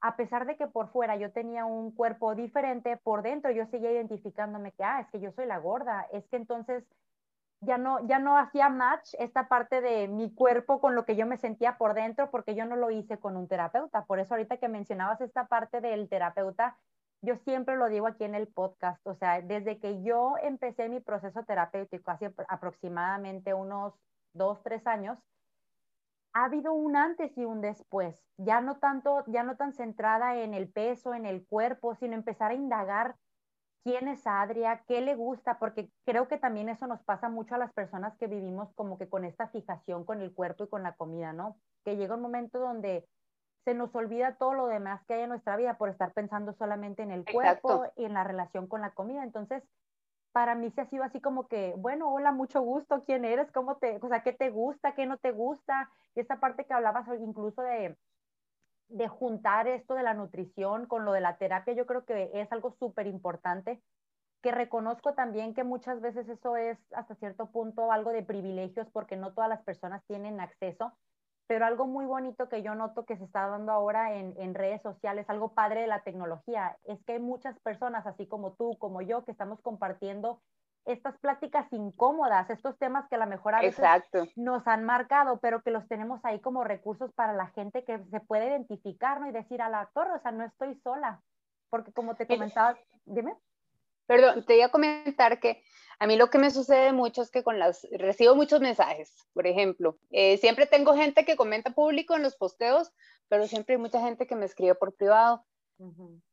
a 0.00 0.16
pesar 0.16 0.46
de 0.46 0.56
que 0.56 0.66
por 0.66 0.88
fuera 0.88 1.16
yo 1.16 1.32
tenía 1.32 1.64
un 1.64 1.90
cuerpo 1.92 2.34
diferente, 2.34 2.96
por 2.96 3.22
dentro 3.22 3.50
yo 3.50 3.66
seguía 3.66 3.92
identificándome 3.92 4.72
que, 4.72 4.84
ah, 4.84 5.00
es 5.00 5.08
que 5.08 5.20
yo 5.20 5.32
soy 5.32 5.46
la 5.46 5.58
gorda, 5.58 6.06
es 6.12 6.26
que 6.28 6.36
entonces 6.36 6.84
ya 7.60 7.76
no, 7.76 8.06
ya 8.06 8.18
no 8.18 8.38
hacía 8.38 8.68
match 8.68 9.14
esta 9.18 9.48
parte 9.48 9.80
de 9.80 10.06
mi 10.06 10.32
cuerpo 10.32 10.80
con 10.80 10.94
lo 10.94 11.04
que 11.04 11.16
yo 11.16 11.26
me 11.26 11.36
sentía 11.36 11.76
por 11.76 11.94
dentro 11.94 12.30
porque 12.30 12.54
yo 12.54 12.64
no 12.64 12.76
lo 12.76 12.90
hice 12.90 13.18
con 13.18 13.36
un 13.36 13.48
terapeuta. 13.48 14.04
Por 14.04 14.20
eso 14.20 14.34
ahorita 14.34 14.58
que 14.58 14.68
mencionabas 14.68 15.20
esta 15.20 15.48
parte 15.48 15.80
del 15.80 16.08
terapeuta, 16.08 16.76
yo 17.20 17.36
siempre 17.38 17.76
lo 17.76 17.88
digo 17.88 18.06
aquí 18.06 18.22
en 18.22 18.36
el 18.36 18.46
podcast, 18.46 19.04
o 19.04 19.14
sea, 19.14 19.42
desde 19.42 19.80
que 19.80 20.02
yo 20.04 20.36
empecé 20.40 20.88
mi 20.88 21.00
proceso 21.00 21.42
terapéutico 21.44 22.12
hace 22.12 22.32
aproximadamente 22.46 23.54
unos 23.54 23.92
dos, 24.34 24.62
tres 24.62 24.86
años, 24.86 25.18
ha 26.32 26.44
habido 26.44 26.72
un 26.72 26.96
antes 26.96 27.36
y 27.36 27.44
un 27.44 27.60
después, 27.60 28.22
ya 28.36 28.60
no 28.60 28.78
tanto, 28.78 29.24
ya 29.26 29.42
no 29.42 29.56
tan 29.56 29.72
centrada 29.72 30.36
en 30.36 30.54
el 30.54 30.70
peso, 30.70 31.14
en 31.14 31.26
el 31.26 31.46
cuerpo, 31.46 31.94
sino 31.96 32.14
empezar 32.14 32.50
a 32.50 32.54
indagar 32.54 33.16
quién 33.84 34.08
es 34.08 34.26
Adria, 34.26 34.82
qué 34.86 35.00
le 35.00 35.14
gusta, 35.14 35.58
porque 35.58 35.90
creo 36.04 36.28
que 36.28 36.36
también 36.36 36.68
eso 36.68 36.86
nos 36.86 37.02
pasa 37.04 37.28
mucho 37.28 37.54
a 37.54 37.58
las 37.58 37.72
personas 37.72 38.16
que 38.18 38.26
vivimos 38.26 38.72
como 38.74 38.98
que 38.98 39.08
con 39.08 39.24
esta 39.24 39.48
fijación 39.48 40.04
con 40.04 40.20
el 40.20 40.34
cuerpo 40.34 40.64
y 40.64 40.68
con 40.68 40.82
la 40.82 40.94
comida, 40.94 41.32
¿no? 41.32 41.56
Que 41.84 41.96
llega 41.96 42.14
un 42.14 42.22
momento 42.22 42.58
donde 42.58 43.06
se 43.64 43.74
nos 43.74 43.94
olvida 43.94 44.36
todo 44.36 44.54
lo 44.54 44.66
demás 44.66 45.04
que 45.06 45.14
hay 45.14 45.22
en 45.22 45.30
nuestra 45.30 45.56
vida 45.56 45.78
por 45.78 45.88
estar 45.88 46.12
pensando 46.12 46.52
solamente 46.54 47.02
en 47.02 47.10
el 47.10 47.24
cuerpo 47.24 47.86
y 47.96 48.04
en 48.04 48.14
la 48.14 48.24
relación 48.24 48.66
con 48.66 48.80
la 48.80 48.90
comida. 48.90 49.22
Entonces, 49.22 49.62
para 50.32 50.54
mí 50.54 50.70
se 50.70 50.82
ha 50.82 50.86
sido 50.86 51.04
así 51.04 51.20
como 51.20 51.48
que, 51.48 51.74
bueno, 51.76 52.12
hola, 52.12 52.32
mucho 52.32 52.60
gusto, 52.60 53.04
¿quién 53.04 53.24
eres? 53.24 53.50
¿Cómo 53.52 53.76
te, 53.78 53.98
o 54.02 54.08
sea, 54.08 54.22
qué 54.22 54.32
te 54.32 54.50
gusta, 54.50 54.94
qué 54.94 55.06
no 55.06 55.18
te 55.18 55.32
gusta? 55.32 55.90
Y 56.14 56.20
esta 56.20 56.40
parte 56.40 56.64
que 56.64 56.74
hablabas 56.74 57.08
incluso 57.20 57.62
de, 57.62 57.96
de 58.88 59.08
juntar 59.08 59.68
esto 59.68 59.94
de 59.94 60.02
la 60.02 60.14
nutrición 60.14 60.86
con 60.86 61.04
lo 61.04 61.12
de 61.12 61.20
la 61.20 61.38
terapia, 61.38 61.74
yo 61.74 61.86
creo 61.86 62.04
que 62.04 62.30
es 62.34 62.50
algo 62.52 62.72
súper 62.72 63.06
importante, 63.06 63.82
que 64.42 64.52
reconozco 64.52 65.14
también 65.14 65.54
que 65.54 65.64
muchas 65.64 66.00
veces 66.00 66.28
eso 66.28 66.56
es 66.56 66.78
hasta 66.92 67.14
cierto 67.16 67.50
punto 67.50 67.90
algo 67.90 68.12
de 68.12 68.22
privilegios 68.22 68.88
porque 68.92 69.16
no 69.16 69.34
todas 69.34 69.50
las 69.50 69.62
personas 69.64 70.04
tienen 70.06 70.40
acceso, 70.40 70.92
pero 71.48 71.64
algo 71.64 71.86
muy 71.86 72.04
bonito 72.04 72.48
que 72.48 72.62
yo 72.62 72.74
noto 72.74 73.04
que 73.04 73.16
se 73.16 73.24
está 73.24 73.48
dando 73.48 73.72
ahora 73.72 74.14
en, 74.14 74.34
en, 74.38 74.54
redes 74.54 74.82
sociales, 74.82 75.28
algo 75.28 75.54
padre 75.54 75.80
de 75.80 75.86
la 75.86 76.02
tecnología, 76.02 76.76
es 76.84 77.02
que 77.04 77.14
hay 77.14 77.18
muchas 77.18 77.58
personas, 77.60 78.06
así 78.06 78.26
como 78.26 78.52
tú, 78.52 78.76
como 78.78 79.00
yo, 79.00 79.24
que 79.24 79.32
estamos 79.32 79.60
compartiendo 79.62 80.40
estas 80.84 81.18
pláticas 81.18 81.66
incómodas, 81.72 82.48
estos 82.50 82.78
temas 82.78 83.08
que 83.08 83.16
a 83.16 83.18
lo 83.18 83.26
mejor 83.26 83.54
a 83.54 83.60
veces 83.60 83.84
nos 84.36 84.66
han 84.66 84.84
marcado, 84.84 85.38
pero 85.38 85.62
que 85.62 85.70
los 85.70 85.86
tenemos 85.88 86.20
ahí 86.24 86.40
como 86.40 86.64
recursos 86.64 87.12
para 87.14 87.32
la 87.32 87.48
gente 87.48 87.84
que 87.84 87.98
se 88.10 88.20
puede 88.20 88.48
identificar, 88.48 89.20
¿no? 89.20 89.28
Y 89.28 89.32
decir 89.32 89.60
a 89.60 89.68
la 89.68 89.90
torre, 89.94 90.12
o 90.12 90.20
sea, 90.20 90.32
no 90.32 90.44
estoy 90.44 90.74
sola, 90.82 91.20
porque 91.70 91.92
como 91.92 92.14
te 92.14 92.26
comentaba, 92.26 92.76
dime. 93.04 93.34
Perdón, 94.08 94.44
te 94.46 94.56
iba 94.56 94.66
a 94.66 94.70
comentar 94.70 95.38
que 95.38 95.62
a 95.98 96.06
mí 96.06 96.16
lo 96.16 96.30
que 96.30 96.38
me 96.38 96.50
sucede 96.50 96.92
mucho 96.92 97.20
es 97.20 97.30
que 97.30 97.42
con 97.42 97.58
las, 97.58 97.86
recibo 97.92 98.34
muchos 98.34 98.60
mensajes, 98.60 99.14
por 99.34 99.46
ejemplo, 99.46 99.98
eh, 100.10 100.38
siempre 100.38 100.64
tengo 100.64 100.94
gente 100.94 101.26
que 101.26 101.36
comenta 101.36 101.74
público 101.74 102.16
en 102.16 102.22
los 102.22 102.34
posteos, 102.34 102.90
pero 103.28 103.46
siempre 103.46 103.74
hay 103.74 103.80
mucha 103.80 104.00
gente 104.00 104.26
que 104.26 104.34
me 104.34 104.46
escribe 104.46 104.74
por 104.74 104.94
privado 104.94 105.44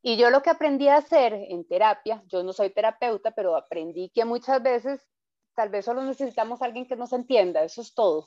y 0.01 0.17
yo 0.17 0.31
lo 0.31 0.41
que 0.41 0.49
aprendí 0.49 0.87
a 0.87 0.97
hacer 0.97 1.33
en 1.33 1.67
terapia, 1.67 2.23
yo 2.27 2.41
no 2.41 2.51
soy 2.53 2.71
terapeuta, 2.71 3.31
pero 3.31 3.55
aprendí 3.55 4.09
que 4.09 4.25
muchas 4.25 4.63
veces 4.63 5.07
tal 5.53 5.69
vez 5.69 5.85
solo 5.85 6.01
necesitamos 6.01 6.61
a 6.61 6.65
alguien 6.65 6.87
que 6.87 6.95
nos 6.95 7.13
entienda, 7.13 7.63
eso 7.63 7.81
es 7.81 7.93
todo, 7.93 8.25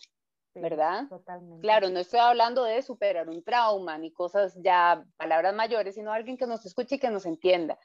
¿verdad? 0.54 1.08
Totalmente. 1.08 1.60
Claro, 1.62 1.88
no 1.88 1.98
estoy 1.98 2.20
hablando 2.20 2.62
de 2.62 2.82
superar 2.82 3.28
un 3.28 3.42
trauma 3.42 3.98
ni 3.98 4.12
cosas 4.12 4.56
ya, 4.62 5.04
palabras 5.16 5.54
mayores, 5.54 5.96
sino 5.96 6.12
alguien 6.12 6.36
que 6.36 6.46
nos 6.46 6.64
escuche 6.64 6.96
y 6.96 6.98
que 7.00 7.10
nos 7.10 7.26
entienda. 7.26 7.78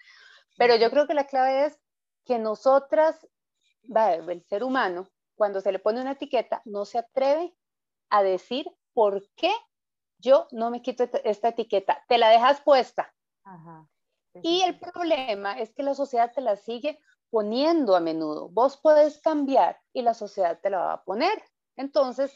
Pero 0.58 0.76
yo 0.76 0.90
creo 0.90 1.08
que 1.08 1.14
la 1.14 1.26
clave 1.26 1.66
es 1.66 1.80
que 2.26 2.40
nosotras, 2.40 3.28
el 3.84 4.44
ser 4.46 4.64
humano, 4.64 5.10
cuando 5.36 5.62
se 5.62 5.72
le 5.72 5.80
pone 5.80 6.02
una 6.02 6.12
etiqueta, 6.12 6.62
no 6.66 6.86
se 6.86 7.00
atreve 7.00 7.56
a 8.10 8.24
decir 8.24 8.66
por 8.94 9.28
qué 9.36 9.52
yo 10.20 10.48
no 10.52 10.70
me 10.70 10.82
quito 10.82 11.06
esta 11.24 11.50
etiqueta. 11.50 12.04
Te 12.08 12.18
la 12.18 12.30
dejas 12.30 12.62
puesta, 12.62 13.14
y 14.42 14.62
el 14.62 14.80
problema 14.80 15.60
es 15.60 15.74
que 15.74 15.84
la 15.84 15.94
sociedad 15.94 16.32
te 16.34 16.42
la 16.42 16.56
sigue 16.56 17.00
poniendo 17.30 17.96
a 17.96 18.00
menudo. 18.00 18.50
Vos 18.50 18.80
puedes 18.82 19.20
cambiar 19.20 19.80
y 19.92 20.02
la 20.02 20.14
sociedad 20.14 20.60
te 20.62 20.70
la 20.70 20.80
va 20.80 20.94
a 20.94 21.04
poner. 21.04 21.44
Entonces, 21.76 22.36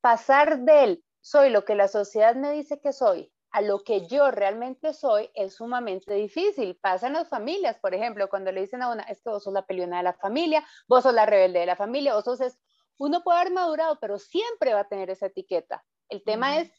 pasar 0.00 0.60
del 0.60 1.04
soy 1.20 1.50
lo 1.50 1.64
que 1.64 1.74
la 1.74 1.88
sociedad 1.88 2.34
me 2.36 2.52
dice 2.52 2.80
que 2.80 2.92
soy 2.92 3.32
a 3.54 3.62
lo 3.62 3.84
que 3.84 4.06
yo 4.06 4.30
realmente 4.30 4.92
soy 4.92 5.30
es 5.34 5.54
sumamente 5.54 6.14
difícil. 6.14 6.76
Pasa 6.76 7.06
en 7.06 7.12
las 7.12 7.28
familias, 7.28 7.78
por 7.78 7.94
ejemplo, 7.94 8.28
cuando 8.28 8.50
le 8.52 8.62
dicen 8.62 8.82
a 8.82 8.90
una, 8.90 9.04
es 9.04 9.22
que 9.22 9.30
vos 9.30 9.44
sos 9.44 9.54
la 9.54 9.64
peleona 9.64 9.98
de 9.98 10.02
la 10.02 10.12
familia, 10.12 10.66
vos 10.88 11.04
sos 11.04 11.14
la 11.14 11.24
rebelde 11.24 11.60
de 11.60 11.66
la 11.66 11.76
familia, 11.76 12.14
vos 12.14 12.24
sos... 12.24 12.40
Es... 12.40 12.58
Uno 12.98 13.22
puede 13.22 13.38
haber 13.38 13.52
madurado, 13.52 13.98
pero 14.00 14.18
siempre 14.18 14.74
va 14.74 14.80
a 14.80 14.88
tener 14.88 15.10
esa 15.10 15.26
etiqueta. 15.26 15.84
El 16.08 16.22
tema 16.22 16.58
es 16.58 16.70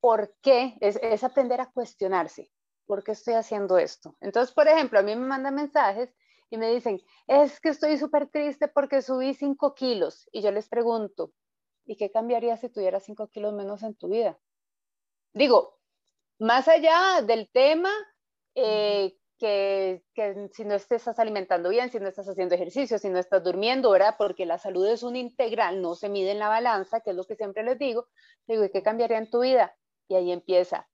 por 0.00 0.34
qué, 0.42 0.76
es 0.80 1.24
aprender 1.24 1.60
a 1.60 1.70
cuestionarse. 1.70 2.50
¿por 2.86 3.02
qué 3.02 3.12
estoy 3.12 3.34
haciendo 3.34 3.78
esto? 3.78 4.16
Entonces, 4.20 4.54
por 4.54 4.68
ejemplo, 4.68 4.98
a 4.98 5.02
mí 5.02 5.16
me 5.16 5.26
mandan 5.26 5.54
mensajes 5.54 6.14
y 6.50 6.58
me 6.58 6.70
dicen, 6.70 7.00
es 7.26 7.58
que 7.60 7.70
estoy 7.70 7.96
súper 7.96 8.28
triste 8.28 8.68
porque 8.68 9.00
subí 9.00 9.34
5 9.34 9.74
kilos. 9.74 10.28
Y 10.30 10.42
yo 10.42 10.50
les 10.50 10.68
pregunto, 10.68 11.32
¿y 11.86 11.96
qué 11.96 12.10
cambiaría 12.10 12.56
si 12.56 12.68
tuvieras 12.68 13.04
5 13.04 13.28
kilos 13.28 13.54
menos 13.54 13.82
en 13.82 13.94
tu 13.94 14.08
vida? 14.08 14.38
Digo, 15.32 15.78
más 16.42 16.68
allá 16.68 17.22
del 17.22 17.48
tema, 17.50 17.90
eh, 18.54 19.16
que, 19.38 20.04
que, 20.14 20.48
si 20.52 20.64
no 20.64 20.74
estás 20.74 21.18
alimentando 21.18 21.68
bien, 21.68 21.90
si 21.90 21.98
no 21.98 22.08
estás 22.08 22.28
haciendo 22.28 22.54
ejercicio, 22.54 22.98
si 22.98 23.08
no 23.08 23.18
estás 23.18 23.42
durmiendo, 23.42 23.90
¿verdad? 23.90 24.16
Porque 24.18 24.44
la 24.46 24.58
salud 24.58 24.86
es 24.86 25.02
un 25.02 25.16
integral, 25.16 25.80
no 25.80 25.94
se 25.94 26.08
mide 26.08 26.32
en 26.32 26.38
la 26.38 26.48
balanza, 26.48 27.00
que 27.00 27.10
es 27.10 27.16
lo 27.16 27.24
que 27.24 27.36
siempre 27.36 27.62
les 27.62 27.78
digo. 27.78 28.08
Digo, 28.46 28.64
¿y 28.64 28.70
qué 28.70 28.82
cambiaría 28.82 29.18
en 29.18 29.30
tu 29.30 29.40
vida? 29.40 29.74
Y 30.08 30.14
ahí 30.14 30.32
empieza, 30.32 30.88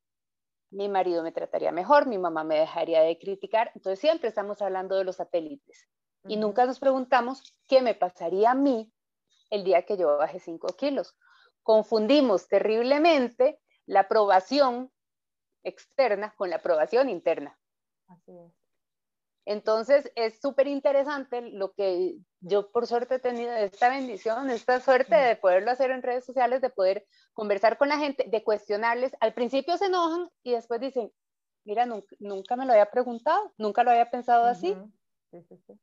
mi 0.71 0.89
marido 0.89 1.23
me 1.23 1.33
trataría 1.33 1.73
mejor, 1.73 2.07
mi 2.07 2.19
mamá 2.19 2.45
me 2.45 2.59
dejaría 2.59 3.01
de 3.01 3.19
criticar. 3.19 3.73
Entonces 3.75 4.01
siempre 4.01 4.29
estamos 4.29 4.61
hablando 4.63 4.97
de 4.97 5.05
los 5.05 5.17
satélites 5.17 5.89
y 6.27 6.37
nunca 6.37 6.67
nos 6.67 6.79
preguntamos 6.79 7.57
qué 7.67 7.81
me 7.81 7.95
pasaría 7.95 8.51
a 8.51 8.55
mí 8.55 8.93
el 9.51 9.65
día 9.65 9.85
que 9.85 9.97
yo 9.97 10.19
baje 10.19 10.41
5 10.41 10.69
kilos. 10.77 11.17
Confundimos 11.63 12.49
terriblemente 12.49 13.61
la 13.87 14.01
aprobación 14.01 14.91
externa 15.65 16.35
con 16.37 16.51
la 16.51 16.57
aprobación 16.57 17.09
interna. 17.09 17.59
Así 18.09 18.33
es. 18.39 18.53
Entonces 19.49 20.13
es 20.15 20.39
súper 20.43 20.67
interesante 20.67 21.41
lo 21.41 21.73
que 21.73 22.19
yo 22.41 22.71
por 22.71 22.87
suerte 22.87 23.15
he 23.15 23.19
tenido 23.19 23.51
esta 23.53 23.89
bendición, 23.89 24.51
esta 24.51 24.79
suerte 24.79 25.17
de 25.17 25.37
poderlo 25.37 25.71
hacer 25.71 25.91
en 25.91 26.03
redes 26.03 26.27
sociales, 26.27 26.61
de 26.61 26.69
poder 26.69 27.07
conversar 27.33 27.79
con 27.79 27.89
la 27.89 27.97
gente, 27.97 28.27
de 28.29 28.45
cuestionarles. 28.45 29.17
Al 29.21 29.33
principio 29.33 29.79
se 29.79 29.87
enojan 29.87 30.29
y 30.43 30.53
después 30.53 30.83
dicen, 30.83 31.11
mira, 31.65 31.87
nunca, 31.87 32.57
me 32.57 32.67
lo 32.67 32.73
había 32.73 32.91
preguntado, 32.91 33.55
nunca 33.57 33.85
lo 33.85 33.91
había 33.91 34.11
pensado 34.11 34.45
así. 34.45 34.77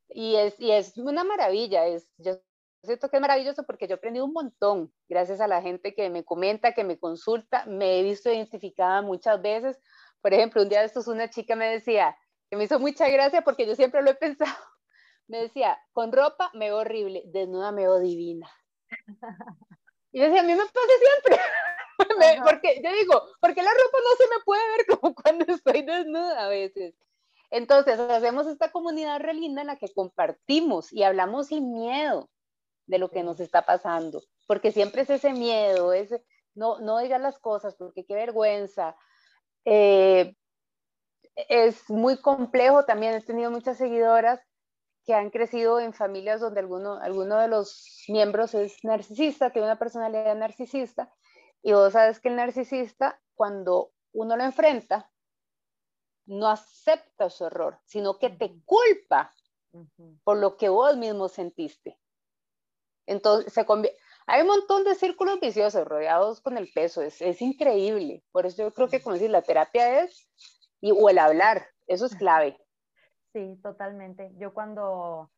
Y, 0.10 0.36
es, 0.36 0.60
y 0.60 0.70
es 0.70 0.96
una 1.00 1.24
maravilla, 1.24 1.88
es, 1.88 2.08
yo 2.18 2.38
siento 2.86 3.10
que 3.10 3.18
es 3.18 3.22
maravilloso 3.22 3.64
porque 3.64 3.88
yo 3.88 3.96
he 3.96 3.98
aprendido 3.98 4.26
un 4.26 4.34
montón 4.34 4.94
gracias 5.10 5.42
a 5.42 5.48
la 5.48 5.62
gente 5.62 5.94
que 5.94 6.10
me 6.10 6.24
comenta, 6.24 6.74
que 6.74 6.84
me 6.84 6.98
consulta, 6.98 7.66
me 7.66 8.00
he 8.00 8.04
visto 8.04 8.32
identificada 8.32 9.02
muchas 9.02 9.42
veces. 9.42 9.80
Por 10.22 10.34
ejemplo, 10.34 10.62
un 10.62 10.70
día 10.70 10.80
de 10.80 10.86
estos 10.86 11.08
una 11.08 11.30
chica 11.30 11.56
me 11.56 11.70
decía, 11.70 12.18
que 12.50 12.58
me 12.58 12.66
hizo 12.66 12.80
mucha 12.80 13.10
gracia 13.10 13.42
porque 13.44 13.66
yo 13.66 13.76
siempre 13.76 14.02
lo 14.02 14.12
he 14.12 14.16
pensado. 14.16 14.52
Me 15.28 15.40
decía, 15.40 15.80
con 15.92 16.12
ropa 16.12 16.52
me 16.54 16.66
veo 16.66 16.78
horrible, 16.78 17.24
desnuda 17.26 17.72
me 17.72 17.82
veo 17.82 18.00
divina. 18.00 18.48
Y 20.12 20.20
yo 20.20 20.26
decía, 20.28 20.42
a 20.42 20.44
mí 20.44 20.54
me 20.54 20.64
pasa 20.64 20.80
siempre. 21.00 21.44
porque 22.46 22.82
yo 22.82 22.90
digo, 22.94 23.22
porque 23.42 23.62
la 23.62 23.70
ropa 23.70 23.98
no 24.02 24.16
se 24.16 24.30
me 24.30 24.44
puede 24.46 24.62
ver 24.78 24.86
como 24.86 25.14
cuando 25.14 25.46
estoy 25.54 25.82
desnuda 25.82 26.46
a 26.46 26.48
veces. 26.48 26.96
Entonces, 27.50 28.00
hacemos 28.00 28.48
esta 28.48 28.72
comunidad 28.72 29.20
re 29.20 29.34
linda 29.34 29.60
en 29.60 29.68
la 29.68 29.76
que 29.76 29.94
compartimos 29.94 30.94
y 30.94 31.04
hablamos 31.04 31.48
sin 31.48 31.74
miedo 31.74 32.30
de 32.88 33.00
lo 33.00 33.10
que 33.10 33.24
nos 33.24 33.40
está 33.40 33.64
pasando, 33.64 34.22
porque 34.48 34.72
siempre 34.72 35.02
es 35.02 35.10
ese 35.10 35.34
miedo, 35.34 35.94
ese, 35.94 36.24
no, 36.54 36.80
no 36.80 37.00
digas 37.00 37.22
las 37.22 37.40
cosas 37.40 37.76
porque 37.76 38.06
qué 38.06 38.16
vergüenza. 38.16 38.96
Eh, 39.66 40.36
es 41.36 41.90
muy 41.90 42.18
complejo, 42.22 42.86
también 42.86 43.14
he 43.14 43.22
tenido 43.22 43.52
muchas 43.52 43.78
seguidoras 43.78 44.40
que 45.06 45.14
han 45.14 45.30
crecido 45.30 45.80
en 45.80 45.94
familias 45.94 46.42
donde 46.42 46.60
alguno, 46.60 46.96
alguno 46.96 47.38
de 47.38 47.48
los 47.48 48.04
miembros 48.08 48.54
es 48.56 48.84
narcisista, 48.84 49.52
tiene 49.52 49.68
una 49.68 49.78
personalidad 49.78 50.36
narcisista, 50.36 51.12
y 51.62 51.74
vos 51.74 51.94
sabes 51.94 52.20
que 52.20 52.30
el 52.30 52.36
narcisista, 52.36 53.20
cuando 53.36 53.92
uno 54.14 54.38
lo 54.38 54.44
enfrenta, 54.44 55.12
no 56.26 56.48
acepta 56.48 57.30
su 57.30 57.46
error, 57.46 57.80
sino 57.86 58.18
que 58.18 58.30
te 58.30 58.62
culpa 58.66 59.34
por 60.24 60.38
lo 60.38 60.58
que 60.58 60.70
vos 60.70 60.96
mismo 60.98 61.28
sentiste. 61.28 62.00
Entonces, 63.06 63.54
se 63.54 63.66
hay 64.28 64.42
un 64.42 64.48
montón 64.48 64.84
de 64.84 64.96
círculos 64.96 65.40
viciosos 65.40 65.88
rodeados 65.88 66.42
con 66.42 66.58
el 66.58 66.72
peso, 66.74 67.02
es, 67.02 67.22
es 67.22 67.42
increíble. 67.42 68.24
Por 68.32 68.46
eso 68.46 68.64
yo 68.64 68.74
creo 68.74 68.88
que, 68.88 69.02
como 69.02 69.14
decir, 69.14 69.30
la 69.30 69.44
terapia 69.44 70.02
es 70.02 70.28
y, 70.82 70.92
o 70.92 71.10
el 71.10 71.20
hablar, 71.20 71.68
eso 71.88 72.06
es 72.06 72.16
clave. 72.16 72.58
Sí, 73.34 73.60
totalmente. 73.62 74.32
Yo 74.38 74.54
cuando, 74.54 75.30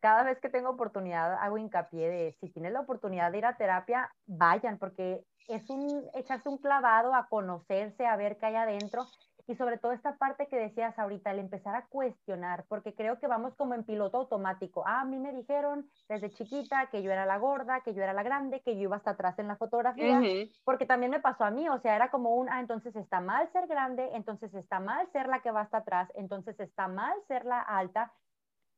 cada 0.00 0.24
vez 0.24 0.40
que 0.40 0.48
tengo 0.48 0.70
oportunidad, 0.70 1.34
hago 1.34 1.58
hincapié 1.58 2.08
de, 2.08 2.36
si 2.40 2.50
tienes 2.50 2.72
la 2.72 2.80
oportunidad 2.80 3.30
de 3.30 3.38
ir 3.38 3.46
a 3.46 3.56
terapia, 3.56 4.12
vayan, 4.26 4.78
porque 4.78 5.24
es 5.46 5.70
un, 5.70 6.04
echarse 6.14 6.48
un 6.48 6.58
clavado 6.58 7.14
a 7.14 7.28
conocerse, 7.28 8.06
a 8.06 8.16
ver 8.16 8.36
qué 8.38 8.46
hay 8.46 8.56
adentro 8.56 9.06
y 9.46 9.54
sobre 9.56 9.78
todo 9.78 9.92
esta 9.92 10.16
parte 10.16 10.46
que 10.46 10.56
decías 10.56 10.98
ahorita, 10.98 11.30
el 11.30 11.38
empezar 11.38 11.74
a 11.76 11.86
cuestionar, 11.86 12.64
porque 12.68 12.94
creo 12.94 13.18
que 13.18 13.26
vamos 13.26 13.54
como 13.56 13.74
en 13.74 13.84
piloto 13.84 14.18
automático. 14.18 14.84
Ah, 14.86 15.02
a 15.02 15.04
mí 15.04 15.18
me 15.18 15.32
dijeron 15.32 15.88
desde 16.08 16.30
chiquita 16.30 16.88
que 16.90 17.02
yo 17.02 17.12
era 17.12 17.26
la 17.26 17.38
gorda, 17.38 17.80
que 17.80 17.94
yo 17.94 18.02
era 18.02 18.12
la 18.12 18.22
grande, 18.22 18.62
que 18.62 18.74
yo 18.76 18.82
iba 18.82 18.96
hasta 18.96 19.10
atrás 19.10 19.38
en 19.38 19.48
la 19.48 19.56
fotografía, 19.56 20.20
porque 20.64 20.86
también 20.86 21.10
me 21.10 21.20
pasó 21.20 21.44
a 21.44 21.50
mí, 21.50 21.68
o 21.68 21.78
sea, 21.78 21.96
era 21.96 22.10
como 22.10 22.36
un, 22.36 22.48
ah, 22.48 22.60
entonces 22.60 22.96
está 22.96 23.20
mal 23.20 23.50
ser 23.52 23.66
grande, 23.66 24.10
entonces 24.14 24.54
está 24.54 24.80
mal 24.80 25.06
ser 25.12 25.28
la 25.28 25.40
que 25.40 25.50
va 25.50 25.62
hasta 25.62 25.78
atrás, 25.78 26.10
entonces 26.14 26.58
está 26.60 26.88
mal 26.88 27.14
ser 27.28 27.44
la 27.44 27.60
alta, 27.60 28.12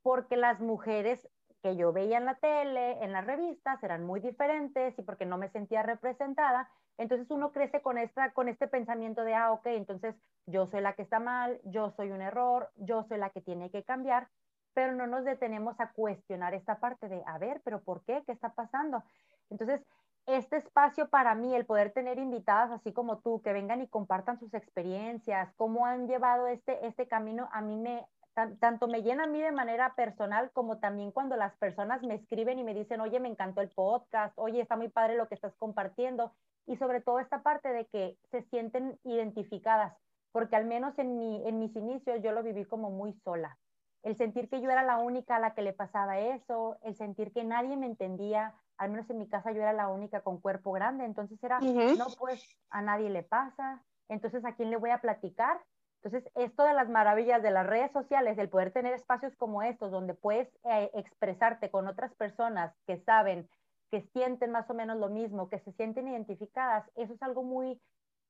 porque 0.03 0.37
las 0.37 0.61
mujeres 0.61 1.29
que 1.63 1.77
yo 1.77 1.93
veía 1.93 2.19
en 2.19 2.27
la 2.27 2.37
tele, 2.37 3.03
en 3.03 3.13
las 3.13 3.27
revistas, 3.27 3.83
eran 3.83 4.05
muy 4.05 4.21
diferentes 4.21 4.99
y 4.99 5.03
porque 5.03 5.27
no 5.27 5.39
me 5.39 5.49
sentía 5.49 5.83
representada. 5.83 6.69
Entonces 6.99 7.31
uno 7.31 7.51
crece 7.51 7.83
con, 7.83 7.99
esta, 7.99 8.33
con 8.33 8.49
este 8.49 8.69
pensamiento 8.69 9.23
de, 9.25 9.35
ah, 9.35 9.53
ok, 9.53 9.67
entonces 9.67 10.15
yo 10.47 10.67
soy 10.67 10.81
la 10.81 10.95
que 10.95 11.03
está 11.03 11.21
mal, 11.21 11.61
yo 11.65 11.91
soy 11.91 12.11
un 12.11 12.23
error, 12.23 12.71
yo 12.77 13.03
soy 13.05 13.19
la 13.19 13.31
que 13.31 13.41
tiene 13.41 13.71
que 13.71 13.83
cambiar, 13.83 14.29
pero 14.75 14.93
no 14.93 15.07
nos 15.07 15.25
detenemos 15.25 15.81
a 15.81 15.91
cuestionar 15.93 16.55
esta 16.55 16.79
parte 16.79 17.09
de, 17.09 17.23
a 17.27 17.39
ver, 17.39 17.61
pero 17.65 17.83
¿por 17.83 18.05
qué? 18.05 18.23
¿Qué 18.27 18.33
está 18.33 18.55
pasando? 18.55 19.03
Entonces, 19.51 19.81
este 20.27 20.57
espacio 20.57 21.09
para 21.09 21.35
mí, 21.35 21.55
el 21.55 21.67
poder 21.67 21.93
tener 21.93 22.19
invitadas 22.19 22.71
así 22.73 22.93
como 22.93 23.19
tú, 23.19 23.41
que 23.43 23.53
vengan 23.53 23.81
y 23.81 23.89
compartan 23.89 24.39
sus 24.39 24.53
experiencias, 24.55 25.53
cómo 25.57 25.87
han 25.87 26.09
llevado 26.09 26.49
este, 26.49 26.85
este 26.87 27.07
camino, 27.07 27.49
a 27.53 27.61
mí 27.61 27.77
me, 27.77 28.07
tanto 28.61 28.87
me 28.87 29.03
llena 29.03 29.25
a 29.25 29.29
mí 29.29 29.41
de 29.41 29.53
manera 29.53 29.95
personal 29.95 30.51
como 30.53 30.79
también 30.79 31.11
cuando 31.11 31.37
las 31.37 31.57
personas 31.57 32.03
me 32.03 32.15
escriben 32.15 32.59
y 32.59 32.65
me 32.65 32.75
dicen, 32.75 33.01
oye, 33.01 33.19
me 33.19 33.29
encantó 33.29 33.63
el 33.63 33.71
podcast, 33.71 34.35
oye, 34.37 34.61
está 34.61 34.77
muy 34.77 34.89
padre 34.89 35.17
lo 35.17 35.29
que 35.29 35.35
estás 35.37 35.55
compartiendo. 35.57 36.35
Y 36.67 36.77
sobre 36.77 37.01
todo 37.01 37.21
esta 37.21 37.43
parte 37.43 37.73
de 37.73 37.87
que 37.87 38.19
se 38.31 38.43
sienten 38.43 38.99
identificadas, 39.05 39.97
porque 40.33 40.57
al 40.57 40.67
menos 40.67 40.99
en, 40.99 41.19
mi, 41.19 41.47
en 41.47 41.59
mis 41.59 41.75
inicios 41.77 42.23
yo 42.23 42.33
lo 42.33 42.43
viví 42.43 42.65
como 42.65 42.91
muy 42.91 43.13
sola. 43.25 43.59
El 44.03 44.17
sentir 44.17 44.49
que 44.49 44.61
yo 44.61 44.71
era 44.71 44.83
la 44.83 44.99
única 44.99 45.37
a 45.37 45.41
la 45.41 45.55
que 45.55 45.63
le 45.63 45.73
pasaba 45.73 46.19
eso, 46.19 46.79
el 46.83 46.95
sentir 46.95 47.33
que 47.33 47.45
nadie 47.45 47.77
me 47.77 47.87
entendía, 47.87 48.55
al 48.79 48.91
menos 48.91 49.09
en 49.11 49.19
mi 49.19 49.29
casa 49.29 49.53
yo 49.53 49.63
era 49.63 49.73
la 49.73 49.89
única 49.89 50.21
con 50.21 50.41
cuerpo 50.41 50.73
grande, 50.73 51.05
entonces 51.05 51.43
era, 51.43 51.59
no, 51.61 52.07
pues 52.19 52.57
a 52.71 52.83
nadie 52.83 53.11
le 53.11 53.23
pasa, 53.23 53.83
entonces 54.09 54.45
a 54.45 54.55
quién 54.55 54.71
le 54.71 54.77
voy 54.77 54.91
a 54.91 55.01
platicar. 55.01 55.61
Entonces, 56.03 56.31
esto 56.37 56.63
de 56.63 56.75
las 56.75 56.89
maravillas 56.89 57.43
de 57.43 57.51
las 57.51 57.67
redes 57.67 57.91
sociales, 57.91 58.39
el 58.39 58.49
poder 58.49 58.71
tener 58.71 58.95
espacios 58.95 59.35
como 59.37 59.63
estos, 59.63 59.91
donde 59.91 60.15
puedes 60.15 60.49
eh, 60.65 60.91
expresarte 60.95 61.71
con 61.71 61.89
otras 61.89 62.15
personas 62.15 62.73
que 62.87 62.99
saben, 62.99 63.49
que 63.91 64.03
sienten 64.13 64.53
más 64.53 64.69
o 64.71 64.75
menos 64.75 64.99
lo 64.99 65.09
mismo, 65.09 65.49
que 65.49 65.59
se 65.59 65.73
sienten 65.73 66.07
identificadas, 66.07 66.89
eso 66.95 67.13
es 67.15 67.23
algo 67.23 67.43
muy, 67.43 67.81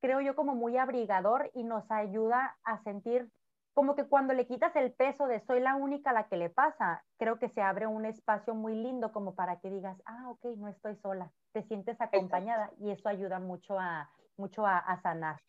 creo 0.00 0.21
yo, 0.21 0.35
como 0.35 0.55
muy 0.55 0.76
abrigador 0.76 1.50
y 1.55 1.65
nos 1.65 1.91
ayuda 1.91 2.57
a 2.65 2.83
sentir 2.83 3.31
como 3.76 3.95
que 3.95 4.07
cuando 4.07 4.33
le 4.33 4.47
quitas 4.47 4.75
el 4.75 4.91
peso 4.91 5.26
de 5.26 5.45
soy 5.45 5.61
la 5.61 5.75
única 5.75 6.09
a 6.09 6.15
la 6.15 6.29
que 6.29 6.38
le 6.38 6.49
pasa, 6.49 7.05
creo 7.19 7.38
que 7.38 7.50
se 7.50 7.61
abre 7.61 7.87
un 7.87 8.07
espacio 8.07 8.55
muy 8.55 8.75
lindo 8.75 9.12
como 9.12 9.35
para 9.35 9.61
que 9.61 9.69
digas, 9.69 10.00
ah, 10.07 10.31
ok, 10.31 10.47
no 10.57 10.69
estoy 10.69 10.97
sola, 10.97 11.31
te 11.53 11.62
sientes 11.65 12.00
acompañada 12.00 12.71
y 12.81 12.91
eso 12.91 13.07
ayuda 13.11 13.38
mucho 13.38 13.79
a, 13.79 14.11
mucho 14.38 14.65
a, 14.67 14.99
sanar. 15.03 15.43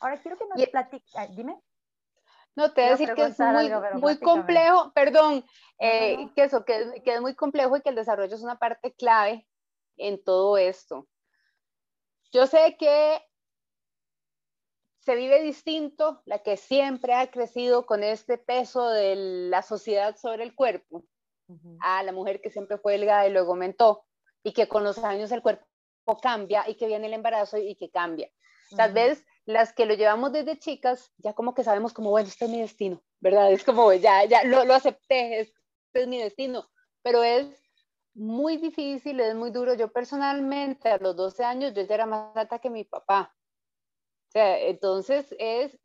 Ahora 0.00 0.16
quiero 0.22 0.38
que 0.38 0.46
nos 0.46 0.66
platiques, 0.68 1.14
ah, 1.16 1.26
dime. 1.26 1.60
No, 2.56 2.72
te 2.72 2.80
voy 2.80 2.88
a 2.88 2.92
decir 2.92 3.12
que 3.12 3.24
es 3.24 3.38
muy, 3.92 4.18
complejo, 4.20 4.90
perdón, 4.94 5.44
eh, 5.78 6.30
que 6.34 6.44
eso, 6.44 6.64
que, 6.64 7.02
que 7.04 7.12
es 7.12 7.20
muy 7.20 7.34
complejo 7.34 7.76
y 7.76 7.82
que 7.82 7.90
el 7.90 7.94
desarrollo 7.94 8.34
es 8.34 8.42
una 8.42 8.58
parte 8.58 8.94
clave 8.94 9.46
en 9.98 10.24
todo 10.24 10.56
esto. 10.56 11.06
Yo 12.32 12.46
sé 12.46 12.76
que 12.78 13.20
se 15.10 15.16
vive 15.16 15.42
distinto, 15.42 16.22
la 16.24 16.38
que 16.38 16.56
siempre 16.56 17.14
ha 17.14 17.32
crecido 17.32 17.84
con 17.84 18.04
este 18.04 18.38
peso 18.38 18.88
de 18.90 19.16
la 19.16 19.60
sociedad 19.60 20.16
sobre 20.16 20.44
el 20.44 20.54
cuerpo, 20.54 21.02
a 21.80 22.04
la 22.04 22.12
mujer 22.12 22.40
que 22.40 22.48
siempre 22.48 22.78
fue 22.78 22.92
delgada 22.92 23.26
y 23.26 23.32
luego 23.32 23.50
aumentó, 23.50 24.04
y 24.44 24.52
que 24.52 24.68
con 24.68 24.84
los 24.84 24.98
años 24.98 25.32
el 25.32 25.42
cuerpo 25.42 25.66
cambia 26.22 26.62
y 26.68 26.76
que 26.76 26.86
viene 26.86 27.08
el 27.08 27.14
embarazo 27.14 27.58
y 27.58 27.74
que 27.74 27.90
cambia. 27.90 28.30
Tal 28.76 28.92
vez 28.92 29.26
las 29.46 29.72
que 29.72 29.84
lo 29.84 29.94
llevamos 29.94 30.30
desde 30.30 30.60
chicas, 30.60 31.10
ya 31.16 31.32
como 31.32 31.56
que 31.56 31.64
sabemos 31.64 31.92
como, 31.92 32.10
bueno, 32.10 32.28
este 32.28 32.44
es 32.44 32.50
mi 32.52 32.60
destino, 32.60 33.02
¿verdad? 33.18 33.50
Es 33.50 33.64
como, 33.64 33.92
ya, 33.92 34.24
ya 34.26 34.44
lo, 34.44 34.64
lo 34.64 34.74
acepté, 34.74 35.40
este 35.40 35.54
es 35.94 36.06
mi 36.06 36.22
destino, 36.22 36.70
pero 37.02 37.24
es 37.24 37.48
muy 38.14 38.58
difícil, 38.58 39.18
es 39.18 39.34
muy 39.34 39.50
duro. 39.50 39.74
Yo 39.74 39.90
personalmente 39.90 40.88
a 40.88 40.98
los 40.98 41.16
12 41.16 41.42
años 41.42 41.74
yo 41.74 41.82
ya 41.82 41.94
era 41.96 42.06
más 42.06 42.36
alta 42.36 42.60
que 42.60 42.70
mi 42.70 42.84
papá 42.84 43.34
o 44.30 44.32
sea, 44.32 44.60
entonces 44.60 45.26
es, 45.40 45.76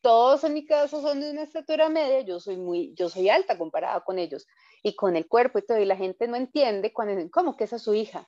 todos 0.00 0.44
en 0.44 0.54
mi 0.54 0.64
caso 0.64 1.02
son 1.02 1.20
de 1.20 1.30
una 1.30 1.42
estatura 1.42 1.90
media, 1.90 2.22
yo 2.22 2.40
soy 2.40 2.56
muy, 2.56 2.94
yo 2.94 3.10
soy 3.10 3.28
alta 3.28 3.58
comparada 3.58 4.00
con 4.00 4.18
ellos 4.18 4.46
y 4.82 4.96
con 4.96 5.14
el 5.14 5.28
cuerpo 5.28 5.58
y 5.58 5.66
todo, 5.66 5.78
y 5.78 5.84
la 5.84 5.96
gente 5.96 6.26
no 6.26 6.36
entiende 6.36 6.90
cuando, 6.90 7.22
¿cómo 7.30 7.58
que 7.58 7.64
esa 7.64 7.76
es 7.76 7.82
su 7.82 7.92
hija? 7.92 8.26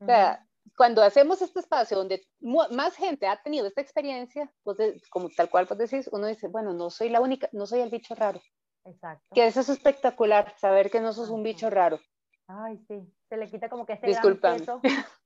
O 0.00 0.06
sea, 0.06 0.44
cuando 0.76 1.04
hacemos 1.04 1.40
este 1.40 1.60
espacio 1.60 1.98
donde 1.98 2.26
más 2.40 2.96
gente 2.96 3.28
ha 3.28 3.40
tenido 3.40 3.68
esta 3.68 3.80
experiencia, 3.80 4.52
pues 4.64 4.76
como 5.08 5.28
tal 5.30 5.48
cual 5.50 5.68
pues 5.68 5.78
decís, 5.78 6.08
uno 6.10 6.26
dice, 6.26 6.48
bueno, 6.48 6.72
no 6.74 6.90
soy 6.90 7.10
la 7.10 7.20
única, 7.20 7.48
no 7.52 7.64
soy 7.64 7.78
el 7.78 7.90
bicho 7.90 8.16
raro. 8.16 8.42
Exacto. 8.84 9.24
Que 9.36 9.46
eso 9.46 9.60
es 9.60 9.68
espectacular, 9.68 10.52
saber 10.58 10.90
que 10.90 11.00
no 11.00 11.12
sos 11.12 11.28
un 11.28 11.44
bicho 11.44 11.70
raro. 11.70 12.00
Ay, 12.48 12.78
sí, 12.88 13.06
se 13.28 13.36
le 13.36 13.50
quita 13.50 13.68
como 13.68 13.84
que 13.84 13.92
ese 13.92 14.08
gran 14.08 14.38
peso 14.38 14.80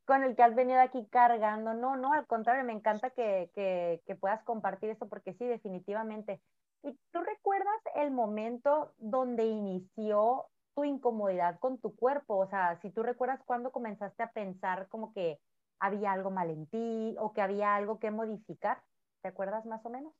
con 0.06 0.24
el 0.24 0.34
que 0.34 0.42
has 0.42 0.56
venido 0.56 0.80
aquí 0.80 1.06
cargando. 1.06 1.72
No, 1.72 1.96
no, 1.96 2.12
al 2.12 2.26
contrario, 2.26 2.64
me 2.64 2.72
encanta 2.72 3.10
que, 3.10 3.50
que, 3.54 4.02
que 4.04 4.16
puedas 4.16 4.42
compartir 4.42 4.90
esto 4.90 5.08
porque 5.08 5.32
sí, 5.34 5.46
definitivamente. 5.46 6.42
¿Y 6.82 6.98
tú 7.12 7.20
recuerdas 7.20 7.80
el 7.94 8.10
momento 8.10 8.92
donde 8.98 9.46
inició 9.46 10.46
tu 10.74 10.82
incomodidad 10.82 11.60
con 11.60 11.78
tu 11.78 11.94
cuerpo? 11.94 12.38
O 12.38 12.48
sea, 12.48 12.80
si 12.82 12.90
tú 12.90 13.04
recuerdas 13.04 13.40
cuando 13.44 13.70
comenzaste 13.70 14.24
a 14.24 14.32
pensar 14.32 14.88
como 14.88 15.12
que 15.12 15.38
había 15.78 16.10
algo 16.10 16.30
mal 16.32 16.50
en 16.50 16.66
ti 16.66 17.14
o 17.20 17.32
que 17.32 17.40
había 17.40 17.76
algo 17.76 18.00
que 18.00 18.10
modificar, 18.10 18.82
¿te 19.22 19.28
acuerdas 19.28 19.64
más 19.64 19.84
o 19.86 19.90
menos? 19.90 20.12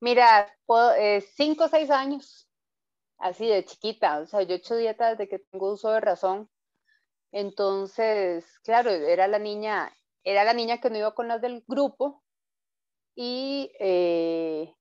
Mira, 0.00 0.48
eh, 0.96 1.20
cinco 1.20 1.64
o 1.64 1.68
seis 1.68 1.90
años 1.90 2.47
así 3.18 3.46
de 3.48 3.64
chiquita, 3.64 4.20
o 4.20 4.26
sea, 4.26 4.42
yo 4.42 4.54
he 4.54 4.58
hecho 4.58 4.76
dieta 4.76 5.10
desde 5.10 5.28
que 5.28 5.38
tengo 5.40 5.72
uso 5.72 5.90
de 5.90 6.00
razón. 6.00 6.50
Entonces, 7.32 8.46
claro, 8.64 8.90
era 8.90 9.28
la 9.28 9.38
niña, 9.38 9.92
era 10.24 10.44
la 10.44 10.54
niña 10.54 10.80
que 10.80 10.90
no 10.90 10.98
iba 10.98 11.14
con 11.14 11.28
las 11.28 11.40
del 11.42 11.64
grupo 11.66 12.24
y, 13.14 13.72
eh, 13.80 14.74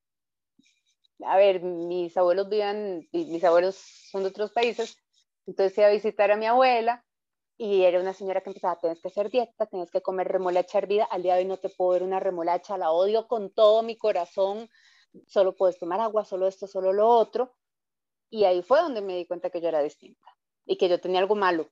a 1.26 1.38
ver, 1.38 1.62
mis 1.62 2.16
abuelos 2.18 2.50
vivían, 2.50 3.08
mis 3.12 3.44
abuelos 3.44 3.76
son 4.12 4.24
de 4.24 4.30
otros 4.30 4.52
países, 4.52 4.98
entonces 5.46 5.78
iba 5.78 5.88
a 5.88 5.92
visitar 5.92 6.32
a 6.32 6.38
mi 6.38 6.46
abuela 6.46 7.04
y 7.58 7.84
era 7.84 8.00
una 8.00 8.14
señora 8.14 8.42
que 8.42 8.52
empezaba, 8.52 8.78
tienes 8.80 9.02
que 9.02 9.08
hacer 9.08 9.32
dieta, 9.32 9.66
tienes 9.66 9.90
que 9.92 10.02
comer 10.02 10.28
remolacha 10.28 10.78
hervida, 10.78 11.06
al 11.06 11.24
día 11.24 11.36
de 11.36 11.42
hoy 11.42 11.48
no 11.48 11.58
te 11.58 11.70
puedo 11.70 11.92
ver 11.92 12.04
una 12.04 12.20
remolacha, 12.20 12.78
la 12.78 12.92
odio 12.92 13.28
con 13.28 13.52
todo 13.52 13.82
mi 13.84 13.98
corazón, 13.98 14.70
solo 15.28 15.56
puedes 15.56 15.80
tomar 15.80 16.00
agua, 16.00 16.24
solo 16.26 16.48
esto, 16.48 16.68
solo 16.68 16.94
lo 16.94 17.08
otro, 17.10 17.56
y 18.30 18.44
ahí 18.44 18.62
fue 18.62 18.82
donde 18.82 19.02
me 19.02 19.16
di 19.16 19.26
cuenta 19.26 19.50
que 19.50 19.62
yo 19.62 19.70
era 19.70 19.82
distinta 19.82 20.28
y 20.66 20.78
que 20.78 20.90
yo 20.90 21.00
tenía 21.00 21.20
algo 21.20 21.36
malo, 21.36 21.70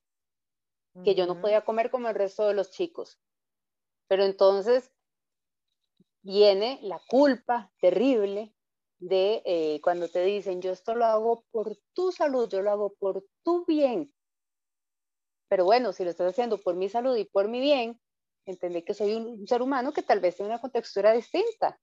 que 1.04 1.14
yo 1.14 1.26
no 1.26 1.40
podía 1.40 1.64
comer 1.64 1.90
como 1.90 2.08
el 2.08 2.14
resto 2.14 2.48
de 2.48 2.54
los 2.54 2.70
chicos. 2.70 3.18
Pero 4.08 4.24
entonces 4.24 4.90
viene 6.22 6.78
la 6.82 7.00
culpa 7.08 7.70
terrible 7.80 8.54
de 8.98 9.42
eh, 9.44 9.80
cuando 9.82 10.08
te 10.08 10.24
dicen, 10.24 10.62
yo 10.62 10.72
esto 10.72 10.94
lo 10.94 11.04
hago 11.04 11.44
por 11.50 11.76
tu 11.92 12.12
salud, 12.12 12.48
yo 12.48 12.62
lo 12.62 12.70
hago 12.70 12.94
por 12.94 13.24
tu 13.42 13.66
bien. 13.66 14.12
Pero 15.48 15.64
bueno, 15.64 15.92
si 15.92 16.04
lo 16.04 16.10
estás 16.10 16.30
haciendo 16.30 16.58
por 16.58 16.74
mi 16.74 16.88
salud 16.88 17.16
y 17.16 17.24
por 17.24 17.48
mi 17.48 17.60
bien, 17.60 18.00
entendé 18.46 18.84
que 18.84 18.94
soy 18.94 19.14
un 19.14 19.46
ser 19.46 19.60
humano 19.60 19.92
que 19.92 20.02
tal 20.02 20.20
vez 20.20 20.36
tiene 20.36 20.50
una 20.50 20.60
contextura 20.60 21.12
distinta 21.12 21.78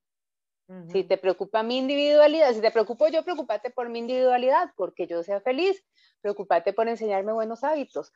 si 0.91 1.03
te 1.03 1.17
preocupa 1.17 1.61
mi 1.61 1.77
individualidad, 1.77 2.53
si 2.53 2.61
te 2.61 2.71
preocupo 2.71 3.07
yo, 3.07 3.23
preocúpate 3.23 3.69
por 3.69 3.89
mi 3.89 3.99
individualidad, 3.99 4.69
porque 4.75 5.07
yo 5.07 5.23
sea 5.23 5.41
feliz, 5.41 5.83
preocúpate 6.21 6.73
por 6.73 6.87
enseñarme 6.87 7.33
buenos 7.33 7.63
hábitos. 7.63 8.11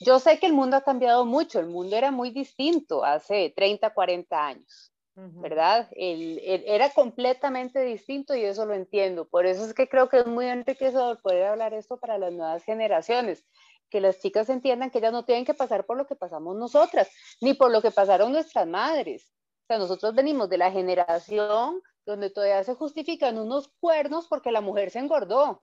Yo 0.00 0.18
sé 0.18 0.38
que 0.38 0.46
el 0.46 0.52
mundo 0.52 0.76
ha 0.76 0.82
cambiado 0.82 1.24
mucho, 1.24 1.60
el 1.60 1.66
mundo 1.66 1.96
era 1.96 2.10
muy 2.10 2.30
distinto 2.30 3.04
hace 3.04 3.52
30, 3.56 3.90
40 3.94 4.46
años, 4.46 4.92
¿verdad? 5.14 5.88
era 5.94 6.90
completamente 6.90 7.80
distinto 7.80 8.34
y 8.34 8.44
eso 8.44 8.66
lo 8.66 8.74
entiendo. 8.74 9.26
Por 9.26 9.46
eso 9.46 9.64
es 9.64 9.74
que 9.74 9.88
creo 9.88 10.08
que 10.08 10.20
es 10.20 10.26
muy 10.26 10.46
enriquecedor 10.46 11.20
poder 11.20 11.46
hablar 11.46 11.74
esto 11.74 11.98
para 11.98 12.18
las 12.18 12.32
nuevas 12.32 12.64
generaciones, 12.64 13.44
que 13.90 14.00
las 14.00 14.20
chicas 14.20 14.48
entiendan 14.48 14.90
que 14.90 14.98
ellas 14.98 15.12
no 15.12 15.24
tienen 15.24 15.44
que 15.44 15.54
pasar 15.54 15.84
por 15.84 15.96
lo 15.96 16.06
que 16.06 16.16
pasamos 16.16 16.56
nosotras, 16.56 17.10
ni 17.40 17.54
por 17.54 17.70
lo 17.70 17.82
que 17.82 17.90
pasaron 17.90 18.32
nuestras 18.32 18.66
madres 18.66 19.32
nosotros 19.68 20.14
venimos 20.14 20.48
de 20.48 20.58
la 20.58 20.70
generación 20.70 21.82
donde 22.04 22.30
todavía 22.30 22.64
se 22.64 22.74
justifican 22.74 23.38
unos 23.38 23.68
cuernos 23.80 24.26
porque 24.28 24.52
la 24.52 24.60
mujer 24.60 24.90
se 24.90 24.98
engordó. 24.98 25.62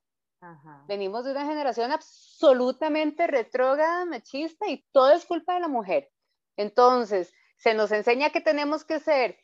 Venimos 0.87 1.25
de 1.25 1.31
una 1.31 1.45
generación 1.45 1.91
absolutamente 1.91 3.27
retrógrada, 3.27 4.05
machista 4.05 4.67
y 4.69 4.85
todo 4.93 5.11
es 5.11 5.25
culpa 5.25 5.55
de 5.55 5.59
la 5.59 5.67
mujer. 5.67 6.09
Entonces, 6.55 7.33
se 7.57 7.73
nos 7.73 7.91
enseña 7.91 8.29
que 8.29 8.39
tenemos 8.39 8.85
que 8.85 8.99
ser 8.99 9.37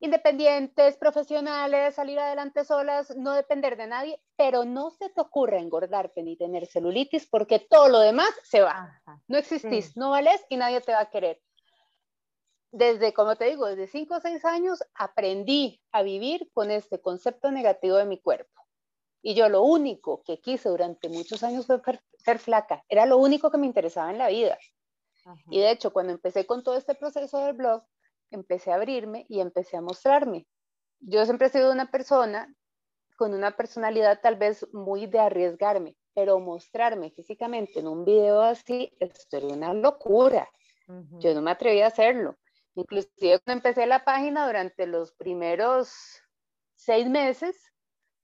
independientes, 0.00 0.96
profesionales, 0.96 1.94
salir 1.94 2.18
adelante 2.18 2.64
solas, 2.64 3.16
no 3.16 3.34
depender 3.34 3.76
de 3.76 3.86
nadie, 3.86 4.20
pero 4.36 4.64
no 4.64 4.90
se 4.90 5.08
te 5.10 5.20
ocurra 5.20 5.60
engordarte 5.60 6.24
ni 6.24 6.36
tener 6.36 6.66
celulitis 6.66 7.28
porque 7.28 7.60
todo 7.60 7.88
lo 7.88 8.00
demás 8.00 8.30
se 8.42 8.62
va. 8.62 9.00
No 9.28 9.38
existís, 9.38 9.96
no 9.96 10.10
vales 10.10 10.44
y 10.48 10.56
nadie 10.56 10.80
te 10.80 10.90
va 10.90 11.02
a 11.02 11.10
querer 11.10 11.40
desde, 12.72 13.12
como 13.12 13.36
te 13.36 13.44
digo, 13.44 13.66
desde 13.66 13.86
5 13.86 14.16
o 14.16 14.20
6 14.20 14.44
años 14.44 14.82
aprendí 14.94 15.80
a 15.92 16.02
vivir 16.02 16.50
con 16.52 16.70
este 16.70 17.00
concepto 17.00 17.50
negativo 17.50 17.96
de 17.96 18.06
mi 18.06 18.18
cuerpo. 18.18 18.62
Y 19.22 19.34
yo 19.34 19.48
lo 19.48 19.62
único 19.62 20.22
que 20.24 20.40
quise 20.40 20.68
durante 20.68 21.08
muchos 21.08 21.42
años 21.44 21.66
fue 21.66 21.80
ser 22.16 22.38
flaca. 22.38 22.82
Era 22.88 23.06
lo 23.06 23.18
único 23.18 23.50
que 23.50 23.58
me 23.58 23.66
interesaba 23.66 24.10
en 24.10 24.18
la 24.18 24.28
vida. 24.28 24.58
Y 25.50 25.60
de 25.60 25.70
hecho, 25.70 25.92
cuando 25.92 26.12
empecé 26.12 26.46
con 26.46 26.64
todo 26.64 26.76
este 26.76 26.96
proceso 26.96 27.38
del 27.38 27.52
blog, 27.54 27.84
empecé 28.30 28.72
a 28.72 28.76
abrirme 28.76 29.26
y 29.28 29.40
empecé 29.40 29.76
a 29.76 29.80
mostrarme. 29.80 30.48
Yo 30.98 31.24
siempre 31.24 31.46
he 31.46 31.50
sido 31.50 31.70
una 31.70 31.90
persona 31.90 32.52
con 33.16 33.34
una 33.34 33.54
personalidad 33.56 34.20
tal 34.20 34.36
vez 34.36 34.66
muy 34.72 35.06
de 35.06 35.20
arriesgarme. 35.20 35.96
pero 36.14 36.38
mostrarme 36.40 37.10
físicamente 37.10 37.80
en 37.80 37.88
un 37.88 38.04
video 38.04 38.42
así, 38.42 38.92
esto 39.00 39.36
era 39.36 39.46
una 39.46 39.72
locura. 39.72 40.48
Yo 41.20 41.32
no 41.34 41.40
me 41.40 41.50
atreví 41.52 41.80
a 41.80 41.86
hacerlo. 41.86 42.36
Inclusive 42.74 43.38
cuando 43.40 43.58
empecé 43.58 43.86
la 43.86 44.04
página 44.04 44.46
durante 44.46 44.86
los 44.86 45.12
primeros 45.12 45.92
seis 46.74 47.08
meses, 47.08 47.72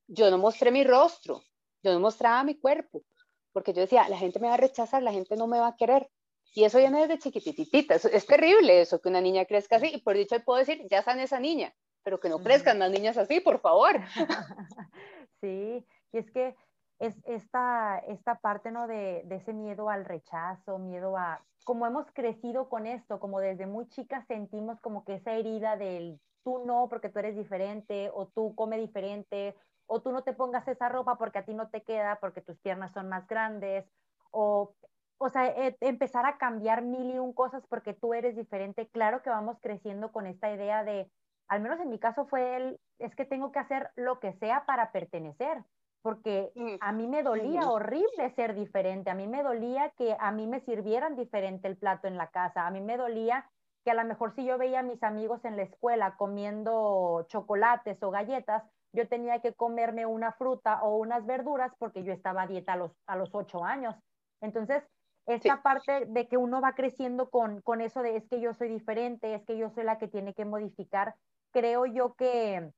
yo 0.06 0.30
no 0.30 0.38
mostré 0.38 0.70
mi 0.70 0.84
rostro, 0.84 1.42
yo 1.82 1.92
no 1.92 2.00
mostraba 2.00 2.42
mi 2.44 2.58
cuerpo, 2.58 3.04
porque 3.52 3.72
yo 3.72 3.82
decía, 3.82 4.08
la 4.08 4.18
gente 4.18 4.40
me 4.40 4.48
va 4.48 4.54
a 4.54 4.58
rechazar, 4.58 5.02
la 5.02 5.12
gente 5.12 5.36
no 5.36 5.46
me 5.46 5.58
va 5.58 5.68
a 5.68 5.76
querer. 5.76 6.08
Y 6.54 6.64
eso 6.64 6.78
viene 6.78 7.06
desde 7.06 7.18
chiquititita, 7.18 7.96
es, 7.96 8.26
terrible 8.26 8.80
eso, 8.80 9.00
que 9.00 9.10
una 9.10 9.20
niña 9.20 9.44
crezca 9.44 9.76
así, 9.76 9.90
y 9.92 10.00
por 10.00 10.16
dicho 10.16 10.34
puedo 10.44 10.58
decir, 10.58 10.82
ya 10.90 11.00
están 11.00 11.20
esa 11.20 11.38
niña, 11.38 11.74
pero 12.02 12.18
que 12.18 12.30
no 12.30 12.38
crezcan 12.38 12.78
más 12.78 12.90
niñas 12.90 13.18
así, 13.18 13.40
por 13.40 13.60
favor. 13.60 14.00
Sí, 15.40 15.86
y 16.12 16.18
es 16.18 16.28
que 16.32 16.56
es 16.98 17.16
esta, 17.24 17.98
esta 17.98 18.36
parte, 18.36 18.70
¿no? 18.70 18.86
De, 18.86 19.22
de 19.24 19.36
ese 19.36 19.52
miedo 19.52 19.88
al 19.88 20.04
rechazo, 20.04 20.78
miedo 20.78 21.16
a, 21.16 21.44
como 21.64 21.86
hemos 21.86 22.10
crecido 22.12 22.68
con 22.68 22.86
esto, 22.86 23.20
como 23.20 23.40
desde 23.40 23.66
muy 23.66 23.88
chicas 23.88 24.26
sentimos 24.26 24.80
como 24.80 25.04
que 25.04 25.14
esa 25.14 25.32
herida 25.32 25.76
del 25.76 26.20
tú 26.42 26.64
no 26.64 26.88
porque 26.88 27.08
tú 27.08 27.18
eres 27.18 27.36
diferente, 27.36 28.10
o 28.14 28.26
tú 28.26 28.54
come 28.54 28.78
diferente, 28.78 29.54
o 29.86 30.00
tú 30.00 30.12
no 30.12 30.22
te 30.22 30.32
pongas 30.32 30.66
esa 30.66 30.88
ropa 30.88 31.16
porque 31.16 31.38
a 31.38 31.44
ti 31.44 31.54
no 31.54 31.68
te 31.68 31.82
queda, 31.82 32.18
porque 32.20 32.40
tus 32.40 32.58
piernas 32.58 32.92
son 32.92 33.08
más 33.08 33.26
grandes, 33.26 33.84
o, 34.30 34.74
o 35.18 35.28
sea, 35.28 35.46
e, 35.46 35.76
empezar 35.80 36.26
a 36.26 36.38
cambiar 36.38 36.82
mil 36.82 37.10
y 37.10 37.18
un 37.18 37.32
cosas 37.32 37.66
porque 37.68 37.94
tú 37.94 38.14
eres 38.14 38.36
diferente. 38.36 38.88
Claro 38.88 39.22
que 39.22 39.30
vamos 39.30 39.58
creciendo 39.60 40.10
con 40.12 40.26
esta 40.26 40.50
idea 40.50 40.84
de, 40.84 41.10
al 41.48 41.60
menos 41.60 41.80
en 41.80 41.90
mi 41.90 41.98
caso 41.98 42.26
fue 42.26 42.56
el, 42.56 42.80
es 42.98 43.14
que 43.14 43.24
tengo 43.24 43.52
que 43.52 43.58
hacer 43.58 43.90
lo 43.96 44.20
que 44.20 44.32
sea 44.34 44.64
para 44.66 44.90
pertenecer 44.92 45.64
porque 46.02 46.52
mm, 46.54 46.74
a 46.80 46.92
mí 46.92 47.06
me 47.06 47.22
dolía 47.22 47.68
horrible 47.68 48.30
ser 48.36 48.54
diferente, 48.54 49.10
a 49.10 49.14
mí 49.14 49.26
me 49.26 49.42
dolía 49.42 49.90
que 49.96 50.16
a 50.18 50.30
mí 50.32 50.46
me 50.46 50.60
sirvieran 50.60 51.16
diferente 51.16 51.68
el 51.68 51.76
plato 51.76 52.06
en 52.06 52.16
la 52.16 52.28
casa, 52.28 52.66
a 52.66 52.70
mí 52.70 52.80
me 52.80 52.96
dolía 52.96 53.48
que 53.84 53.90
a 53.90 53.94
lo 53.94 54.04
mejor 54.04 54.34
si 54.34 54.44
yo 54.44 54.58
veía 54.58 54.80
a 54.80 54.82
mis 54.82 55.02
amigos 55.02 55.44
en 55.44 55.56
la 55.56 55.62
escuela 55.62 56.16
comiendo 56.16 57.26
chocolates 57.28 58.02
o 58.02 58.10
galletas, 58.10 58.64
yo 58.92 59.08
tenía 59.08 59.40
que 59.40 59.54
comerme 59.54 60.06
una 60.06 60.32
fruta 60.32 60.82
o 60.82 60.96
unas 60.96 61.26
verduras 61.26 61.72
porque 61.78 62.02
yo 62.02 62.12
estaba 62.12 62.42
a 62.42 62.46
dieta 62.46 62.72
a 62.72 62.76
los, 62.76 62.92
a 63.06 63.16
los 63.16 63.34
ocho 63.34 63.64
años. 63.64 63.94
Entonces, 64.40 64.82
esta 65.26 65.62
parte 65.62 66.06
de 66.06 66.26
que 66.26 66.38
uno 66.38 66.60
va 66.60 66.74
creciendo 66.74 67.28
con, 67.28 67.60
con 67.60 67.82
eso 67.82 68.02
de 68.02 68.16
es 68.16 68.26
que 68.28 68.40
yo 68.40 68.54
soy 68.54 68.68
diferente, 68.68 69.34
es 69.34 69.44
que 69.44 69.58
yo 69.58 69.68
soy 69.70 69.84
la 69.84 69.98
que 69.98 70.08
tiene 70.08 70.32
que 70.32 70.46
modificar, 70.46 71.14
creo 71.50 71.84
yo 71.84 72.14
que, 72.14 72.72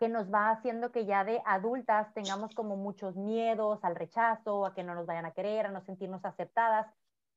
que 0.00 0.08
nos 0.08 0.32
va 0.32 0.50
haciendo 0.50 0.92
que 0.92 1.04
ya 1.04 1.24
de 1.24 1.42
adultas 1.44 2.12
tengamos 2.14 2.54
como 2.54 2.74
muchos 2.74 3.16
miedos 3.16 3.84
al 3.84 3.96
rechazo, 3.96 4.64
a 4.64 4.72
que 4.72 4.82
no 4.82 4.94
nos 4.94 5.04
vayan 5.04 5.26
a 5.26 5.32
querer, 5.32 5.66
a 5.66 5.70
no 5.70 5.82
sentirnos 5.82 6.24
aceptadas. 6.24 6.86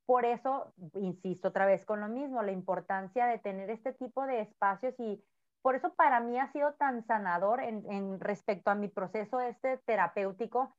Por 0.05 0.23
eso, 0.23 0.73
insisto 0.93 1.49
otra 1.49 1.65
vez 1.65 1.85
con 1.85 1.99
lo 1.99 2.07
mismo, 2.07 2.41
la 2.41 2.53
importancia 2.53 3.25
de 3.25 3.37
tener 3.37 3.69
este 3.69 3.91
tipo 3.91 4.25
de 4.25 4.39
espacios 4.39 4.97
y 4.97 5.21
por 5.61 5.75
eso 5.75 5.93
para 5.95 6.21
mí 6.21 6.39
ha 6.39 6.51
sido 6.53 6.73
tan 6.75 7.05
sanador 7.05 7.59
en, 7.59 8.19
respecto 8.21 8.71
a 8.71 8.75
mi 8.75 8.87
proceso 8.87 9.41
este 9.41 9.77
terapéutico, 9.79 10.73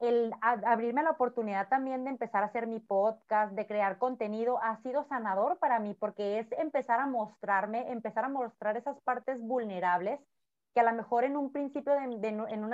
el 0.00 0.34
abrirme 0.42 1.02
la 1.02 1.12
oportunidad 1.12 1.68
también 1.68 2.04
de 2.04 2.10
empezar 2.10 2.42
a 2.42 2.46
hacer 2.46 2.66
mi 2.66 2.80
podcast, 2.80 3.54
de 3.54 3.66
crear 3.66 3.96
contenido, 3.96 4.58
ha 4.62 4.76
sido 4.82 5.04
sanador 5.04 5.58
para 5.58 5.80
mí 5.80 5.94
porque 5.94 6.40
es 6.40 6.52
empezar 6.52 7.00
a 7.00 7.06
mostrarme, 7.06 7.90
empezar 7.90 8.24
a 8.24 8.28
mostrar 8.28 8.76
esas 8.76 9.00
partes 9.00 9.40
vulnerables 9.40 10.20
que 10.74 10.80
a 10.80 10.84
lo 10.84 10.92
mejor 10.92 11.24
en 11.24 11.36
un 11.36 11.52
principio, 11.52 11.92
de, 11.92 12.28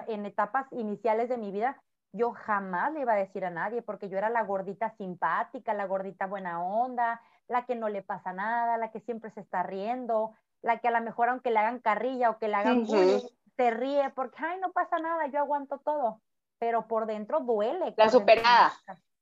en, 0.07 0.27
etapas 0.27 0.67
iniciales 0.73 1.29
de 1.29 1.37
mi 1.37 1.51
vida, 1.51 1.83
yo 2.13 2.33
jamás 2.33 2.93
le 2.93 3.01
iba 3.01 3.13
a 3.13 3.17
decir 3.17 3.45
a 3.45 3.51
nadie, 3.51 3.83
porque 3.83 4.09
yo 4.09 4.19
era 4.19 4.31
la 4.31 4.43
gordita 4.43 4.95
simpática, 4.97 5.75
la 5.75 5.87
gordita 5.87 6.27
buena 6.27 6.63
onda, 6.63 7.21
la 7.49 7.67
que 7.67 7.75
no 7.75 7.89
le 7.89 8.03
pasa 8.03 8.33
nada, 8.33 8.79
la 8.79 8.91
que 8.91 9.01
siempre 9.01 9.31
se 9.31 9.41
está 9.41 9.63
riendo, 9.63 10.35
la 10.63 10.79
que 10.79 10.89
a 10.89 10.91
lo 10.93 11.01
mejor 11.01 11.29
aunque 11.29 11.51
le 11.51 11.59
hagan 11.59 11.81
carrilla 11.81 12.31
o 12.31 12.39
que 12.39 12.49
le 12.49 12.55
hagan 12.55 12.85
bullying, 12.85 13.21
se 13.57 13.71
ríe 13.71 14.11
porque, 14.11 14.37
ay, 14.39 14.61
no 14.61 14.73
pasa 14.73 14.99
nada, 14.99 15.27
yo 15.27 15.41
aguanto 15.41 15.79
todo, 15.79 16.23
pero 16.59 16.87
por 16.87 17.07
dentro 17.07 17.41
duele. 17.41 17.95
La 17.97 18.09
superada. 18.09 18.73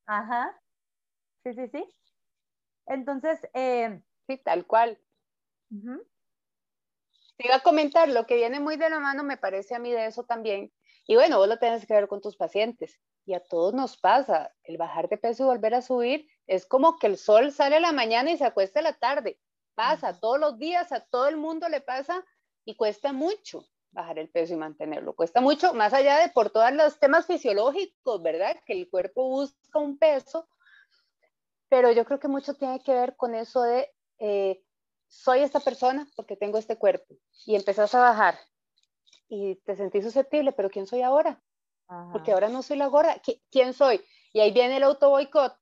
Ajá. 0.07 0.55
Sí, 1.43 1.55
sí, 1.55 1.69
sí. 1.69 1.85
Entonces, 2.87 3.49
eh, 3.55 4.03
sí, 4.27 4.39
tal 4.39 4.67
cual. 4.67 4.99
Te 7.37 7.47
iba 7.47 7.57
a 7.57 7.63
comentar, 7.63 8.09
lo 8.09 8.27
que 8.27 8.37
viene 8.37 8.61
muy 8.61 8.77
de 8.77 8.91
la 8.91 8.99
mano 8.99 9.23
me 9.23 9.37
parece 9.37 9.75
a 9.75 9.79
mí 9.79 9.93
de 9.93 10.07
eso 10.07 10.25
también. 10.25 10.73
Y 11.07 11.15
bueno, 11.15 11.39
vos 11.39 11.49
lo 11.49 11.59
tienes 11.59 11.87
que 11.87 11.95
ver 11.95 12.09
con 12.09 12.21
tus 12.21 12.37
pacientes. 12.37 13.01
Y 13.25 13.35
a 13.35 13.41
todos 13.41 13.75
nos 13.75 13.97
pasa, 13.97 14.53
el 14.65 14.77
bajar 14.77 15.09
de 15.09 15.19
peso 15.19 15.45
y 15.45 15.47
volver 15.47 15.75
a 15.75 15.83
subir 15.83 16.29
es 16.47 16.67
como 16.67 16.99
que 16.99 17.07
el 17.09 17.19
sol 17.19 17.53
sale 17.53 17.77
a 17.77 17.81
la 17.81 17.93
mañana 17.93 18.31
y 18.31 18.39
se 18.39 18.45
acuesta 18.45 18.81
a 18.81 18.83
la 18.83 18.95
tarde. 18.95 19.39
Pasa 19.75 20.19
todos 20.19 20.39
los 20.39 20.59
días, 20.59 20.93
a 20.93 21.01
todo 21.01 21.29
el 21.29 21.37
mundo 21.37 21.69
le 21.69 21.81
pasa 21.81 22.25
y 22.65 22.77
cuesta 22.77 23.13
mucho 23.13 23.67
bajar 23.91 24.19
el 24.19 24.31
peso 24.31 24.55
y 24.55 24.57
mantenerlo. 24.57 25.15
Cuesta 25.15 25.41
mucho, 25.41 25.75
más 25.75 25.93
allá 25.93 26.19
de 26.19 26.29
por 26.29 26.51
todos 26.51 26.73
los 26.73 26.99
temas 26.99 27.27
fisiológicos, 27.27 28.23
¿verdad? 28.23 28.57
Que 28.65 28.75
el 28.75 28.89
cuerpo 28.89 29.29
busca 29.29 29.79
un 29.79 29.99
peso, 29.99 30.49
pero 31.69 31.91
yo 31.93 32.05
creo 32.05 32.21
que 32.21 32.29
mucho 32.29 32.55
tiene 32.55 32.81
que 32.83 32.93
ver 32.93 33.17
con 33.17 33.35
eso 33.35 33.63
de 33.63 33.91
eh, 34.19 34.63
soy 35.09 35.41
esta 35.41 35.61
persona 35.61 36.07
porque 36.17 36.37
tengo 36.37 36.59
este 36.59 36.77
cuerpo 36.77 37.15
y 37.45 37.57
empezás 37.57 37.95
a 37.95 38.01
bajar 38.01 38.39
y 39.29 39.57
te 39.57 39.77
sentís 39.77 40.05
susceptible, 40.05 40.53
pero 40.53 40.71
¿quién 40.71 40.87
soy 40.87 41.03
ahora? 41.03 41.43
Porque 42.13 42.33
ahora 42.33 42.49
no 42.49 42.63
soy 42.63 42.77
la 42.79 42.87
gorda, 42.89 43.21
¿quién 43.51 43.73
soy? 43.73 44.05
Y 44.33 44.41
ahí 44.41 44.53
viene 44.53 44.79
el 44.79 44.83
auto 44.83 45.11
boicot, 45.11 45.57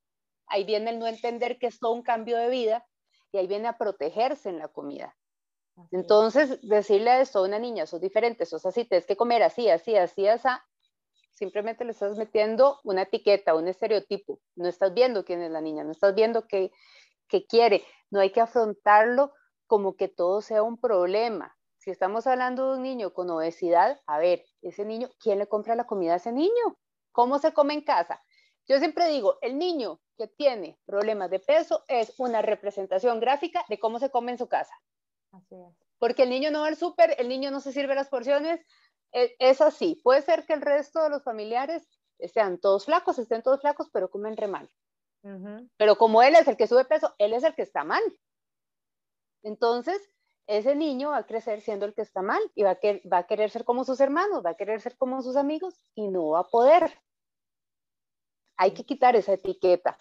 ahí 0.47 0.65
viene 0.65 0.91
el 0.91 0.99
no 0.99 1.07
entender 1.07 1.59
que 1.59 1.67
es 1.67 1.79
todo 1.79 1.93
un 1.93 2.03
cambio 2.03 2.39
de 2.39 2.49
vida 2.49 2.87
y 3.31 3.39
ahí 3.39 3.47
viene 3.47 3.69
a 3.69 3.77
protegerse 3.77 4.49
en 4.49 4.59
la 4.59 4.69
comida. 4.69 5.17
Entonces, 5.91 6.61
decirle 6.63 7.11
a 7.11 7.21
esto 7.21 7.41
a 7.41 7.43
una 7.43 7.59
niña, 7.59 7.87
sos 7.87 8.01
diferente, 8.01 8.47
sos 8.47 8.65
así, 8.65 8.85
tienes 8.85 9.07
que 9.07 9.17
comer 9.17 9.43
así, 9.43 9.69
así, 9.69 9.97
así, 9.97 10.27
así, 10.27 10.49
simplemente 11.35 11.85
le 11.85 11.91
estás 11.91 12.17
metiendo 12.17 12.81
una 12.85 13.03
etiqueta, 13.03 13.55
un 13.55 13.69
estereotipo. 13.69 14.41
No 14.55 14.69
estás 14.69 14.95
viendo 14.95 15.25
quién 15.25 15.43
es 15.43 15.51
la 15.51 15.61
niña, 15.61 15.85
no 15.85 15.91
estás 15.91 16.15
viendo 16.15 16.47
qué, 16.47 16.73
qué 17.29 17.47
quiere. 17.47 17.85
No 18.11 18.21
hay 18.21 18.31
que 18.31 18.41
afrontarlo 18.41 19.33
como 19.67 19.97
que 19.97 20.09
todo 20.09 20.41
sea 20.41 20.63
un 20.63 20.79
problema. 20.79 21.57
Si 21.79 21.91
estamos 21.91 22.27
hablando 22.27 22.71
de 22.71 22.77
un 22.79 22.83
niño 22.83 23.13
con 23.13 23.29
obesidad, 23.31 24.01
a 24.07 24.19
ver, 24.19 24.45
ese 24.63 24.85
niño, 24.85 25.11
¿quién 25.21 25.39
le 25.39 25.47
compra 25.47 25.75
la 25.75 25.85
comida 25.87 26.15
a 26.15 26.17
ese 26.17 26.33
niño? 26.33 26.79
¿Cómo 27.13 27.39
se 27.39 27.53
come 27.53 27.75
en 27.75 27.83
casa? 27.83 28.23
Yo 28.67 28.79
siempre 28.79 29.09
digo, 29.09 29.39
el 29.43 29.59
niño 29.59 30.01
que 30.17 30.27
tiene 30.27 30.79
problemas 30.87 31.31
de 31.31 31.41
peso 31.41 31.85
es 31.89 32.15
una 32.19 32.41
representación 32.41 33.21
gráfica 33.21 33.65
de 33.69 33.79
cómo 33.79 33.99
se 33.99 34.11
come 34.11 34.33
en 34.33 34.39
su 34.39 34.49
casa. 34.49 34.75
Porque 35.99 36.23
el 36.23 36.31
niño 36.31 36.51
no 36.51 36.61
va 36.61 36.69
al 36.69 36.77
súper, 36.77 37.15
el 37.19 37.29
niño 37.29 37.51
no 37.51 37.61
se 37.61 37.73
sirve 37.73 37.95
las 37.95 38.09
porciones, 38.09 38.61
e, 39.13 39.37
es, 39.39 39.61
así. 39.61 40.01
Puede 40.03 40.23
ser 40.23 40.47
que 40.47 40.55
el 40.55 40.63
resto 40.63 41.03
de 41.03 41.11
los 41.11 41.23
familiares 41.23 41.87
sean 42.33 42.59
todos 42.59 42.87
flacos, 42.87 43.19
estén 43.19 43.43
todos 43.43 43.61
flacos, 43.61 43.91
pero 43.93 44.11
comen 44.11 44.37
re 44.37 44.49
mal. 44.49 44.71
Pero 45.79 45.97
como 45.97 46.23
él 46.23 46.35
es 46.35 46.47
el 46.49 46.57
que 46.57 46.67
sube 46.67 46.85
peso, 46.85 47.15
él 47.19 47.33
es 47.33 47.45
el 47.45 47.55
que 47.55 47.63
está 47.63 47.83
mal. 47.83 48.03
Entonces, 49.43 50.01
ese 50.47 50.75
niño 50.75 51.11
va 51.11 51.19
a 51.19 51.27
crecer 51.27 51.61
siendo 51.61 51.87
el 51.87 51.95
que 51.95 52.03
está 52.03 52.23
mal 52.23 52.41
y 52.55 52.63
va 52.63 52.73
a, 52.73 52.79
va 53.11 53.19
a 53.19 53.27
querer 53.27 53.51
ser 53.51 53.65
como 53.65 53.85
sus 53.85 54.01
hermanos, 54.01 54.45
va 54.45 54.51
a 54.51 54.57
querer 54.57 54.81
ser 54.81 54.97
como 54.97 55.23
sus 55.23 55.37
amigos 55.37 55.75
y 55.95 56.09
no 56.09 56.31
va 56.31 56.41
a 56.41 56.49
poder. 56.49 56.93
Hay 58.57 58.73
que 58.73 58.85
quitar 58.85 59.17
esa 59.17 59.33
etiqueta. 59.33 59.97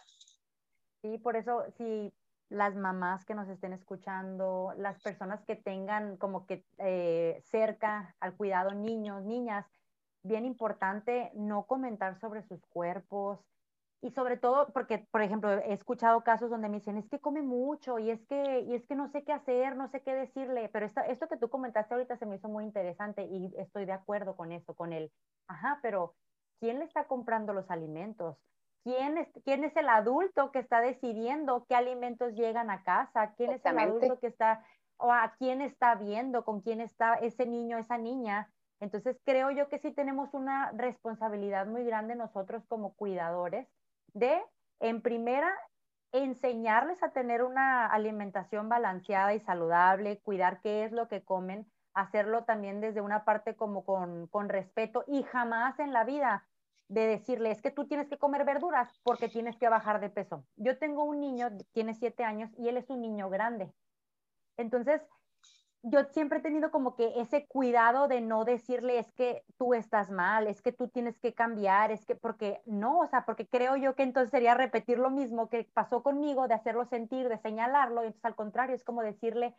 Sí, 1.02 1.18
por 1.18 1.36
eso, 1.36 1.66
si 1.78 2.14
las 2.50 2.76
mamás 2.76 3.26
que 3.26 3.34
nos 3.34 3.50
estén 3.50 3.74
escuchando, 3.74 4.74
las 4.78 5.02
personas 5.02 5.44
que 5.44 5.56
tengan 5.56 6.18
como 6.18 6.46
que 6.46 6.66
eh, 6.78 7.42
cerca 7.46 8.16
al 8.20 8.36
cuidado 8.36 8.72
niños, 8.72 9.24
niñas, 9.24 9.66
bien 10.24 10.46
importante 10.46 11.32
no 11.34 11.66
comentar 11.66 12.20
sobre 12.20 12.44
sus 12.44 12.64
cuerpos, 12.68 13.40
y 14.04 14.12
sobre 14.12 14.36
todo 14.36 14.68
porque, 14.74 15.08
por 15.12 15.22
ejemplo, 15.22 15.50
he 15.50 15.72
escuchado 15.72 16.26
casos 16.26 16.50
donde 16.50 16.68
me 16.68 16.80
dicen, 16.80 16.98
es 16.98 17.08
que 17.08 17.22
come 17.22 17.42
mucho 17.42 18.00
y 18.00 18.12
es 18.12 18.22
que, 18.26 18.60
y 18.60 18.76
es 18.76 18.86
que 18.86 18.96
no 18.96 19.08
sé 19.08 19.24
qué 19.24 19.32
hacer, 19.32 19.78
no 19.78 19.88
sé 19.88 20.02
qué 20.02 20.14
decirle, 20.14 20.70
pero 20.74 20.86
esto 20.86 21.30
que 21.30 21.38
tú 21.38 21.50
comentaste 21.50 21.94
ahorita 21.94 22.18
se 22.18 22.26
me 22.26 22.36
hizo 22.36 22.50
muy 22.50 22.66
interesante 22.66 23.24
y 23.24 23.54
estoy 23.58 23.86
de 23.86 23.94
acuerdo 23.94 24.36
con 24.36 24.52
eso, 24.52 24.76
con 24.76 24.92
él. 24.92 25.10
Ajá, 25.48 25.80
pero 25.82 26.16
¿quién 26.60 26.80
le 26.80 26.86
está 26.86 27.08
comprando 27.08 27.54
los 27.54 27.72
alimentos? 27.72 28.36
¿Quién 28.84 29.18
es, 29.18 29.30
¿Quién 29.46 29.64
es 29.64 29.74
el 29.78 29.88
adulto 29.88 30.52
que 30.52 30.60
está 30.60 30.82
decidiendo 30.82 31.66
qué 31.70 31.76
alimentos 31.76 32.34
llegan 32.34 32.70
a 32.70 32.84
casa? 32.84 33.34
¿Quién 33.38 33.52
es 33.52 33.66
el 33.66 33.80
adulto 33.80 34.20
que 34.20 34.28
está, 34.28 34.66
o 34.98 35.14
a 35.14 35.34
quién 35.40 35.62
está 35.62 35.96
viendo, 35.96 36.44
con 36.44 36.60
quién 36.60 36.82
está 36.82 37.14
ese 37.14 37.46
niño, 37.46 37.78
esa 37.78 37.98
niña? 37.98 38.52
Entonces 38.82 39.18
creo 39.24 39.50
yo 39.52 39.70
que 39.70 39.80
sí 39.80 39.94
tenemos 39.94 40.34
una 40.34 40.74
responsabilidad 40.74 41.68
muy 41.68 41.86
grande 41.86 42.16
nosotros 42.16 42.66
como 42.68 42.96
cuidadores 42.96 43.70
de, 44.14 44.42
en 44.80 45.02
primera, 45.02 45.52
enseñarles 46.12 47.02
a 47.04 47.12
tener 47.12 47.44
una 47.44 47.88
alimentación 47.88 48.70
balanceada 48.70 49.34
y 49.34 49.40
saludable, 49.40 50.20
cuidar 50.22 50.62
qué 50.62 50.86
es 50.86 50.92
lo 50.92 51.08
que 51.08 51.24
comen, 51.24 51.66
hacerlo 51.94 52.44
también 52.44 52.82
desde 52.82 53.02
una 53.02 53.26
parte 53.26 53.56
como 53.56 53.84
con, 53.84 54.50
respeto 54.50 55.04
y 55.08 55.24
jamás 55.24 55.80
en 55.80 55.94
la 55.94 56.04
vida 56.04 56.48
de 56.88 57.08
decirle, 57.08 57.50
es 57.52 57.62
que 57.62 57.72
tú 57.72 57.88
tienes 57.88 58.08
que 58.10 58.18
comer 58.18 58.46
verduras 58.46 59.00
porque 59.04 59.30
tienes 59.30 59.58
que 59.58 59.70
bajar 59.70 60.00
de 60.00 60.10
peso. 60.10 60.46
Yo 60.58 60.78
tengo 60.78 61.04
un 61.04 61.20
niño, 61.20 61.50
tiene 61.72 61.96
siete 61.96 62.24
años 62.24 62.52
y 62.58 62.68
él 62.68 62.78
es 62.78 62.90
un 62.90 63.02
niño 63.02 63.30
grande. 63.30 63.74
Entonces, 64.58 65.02
yo 65.86 66.06
siempre 66.06 66.40
he 66.40 66.42
tenido 66.42 66.72
como 66.72 66.96
que 66.96 67.20
ese 67.20 67.46
cuidado 67.46 68.08
de 68.08 68.22
no 68.22 68.46
decirle 68.46 69.00
es 69.00 69.12
que 69.12 69.44
tú 69.58 69.74
estás 69.74 70.10
mal, 70.10 70.48
es 70.48 70.62
que 70.62 70.72
tú 70.72 70.88
tienes 70.88 71.20
que 71.20 71.34
cambiar, 71.34 71.92
es 71.92 72.06
que 72.06 72.16
porque 72.16 72.62
no, 72.66 73.00
o 73.00 73.08
sea, 73.08 73.26
porque 73.26 73.46
creo 73.48 73.76
yo 73.76 73.94
que 73.94 74.04
entonces 74.04 74.32
sería 74.32 74.54
repetir 74.54 74.98
lo 74.98 75.10
mismo 75.10 75.50
que 75.50 75.70
pasó 75.74 76.02
conmigo, 76.02 76.48
de 76.48 76.54
hacerlo 76.54 76.86
sentir, 76.86 77.28
de 77.28 77.38
señalarlo, 77.38 78.02
y 78.04 78.08
entonces 78.08 78.24
al 78.24 78.36
contrario, 78.36 78.76
es 78.76 78.84
como 78.86 79.02
decirle, 79.02 79.56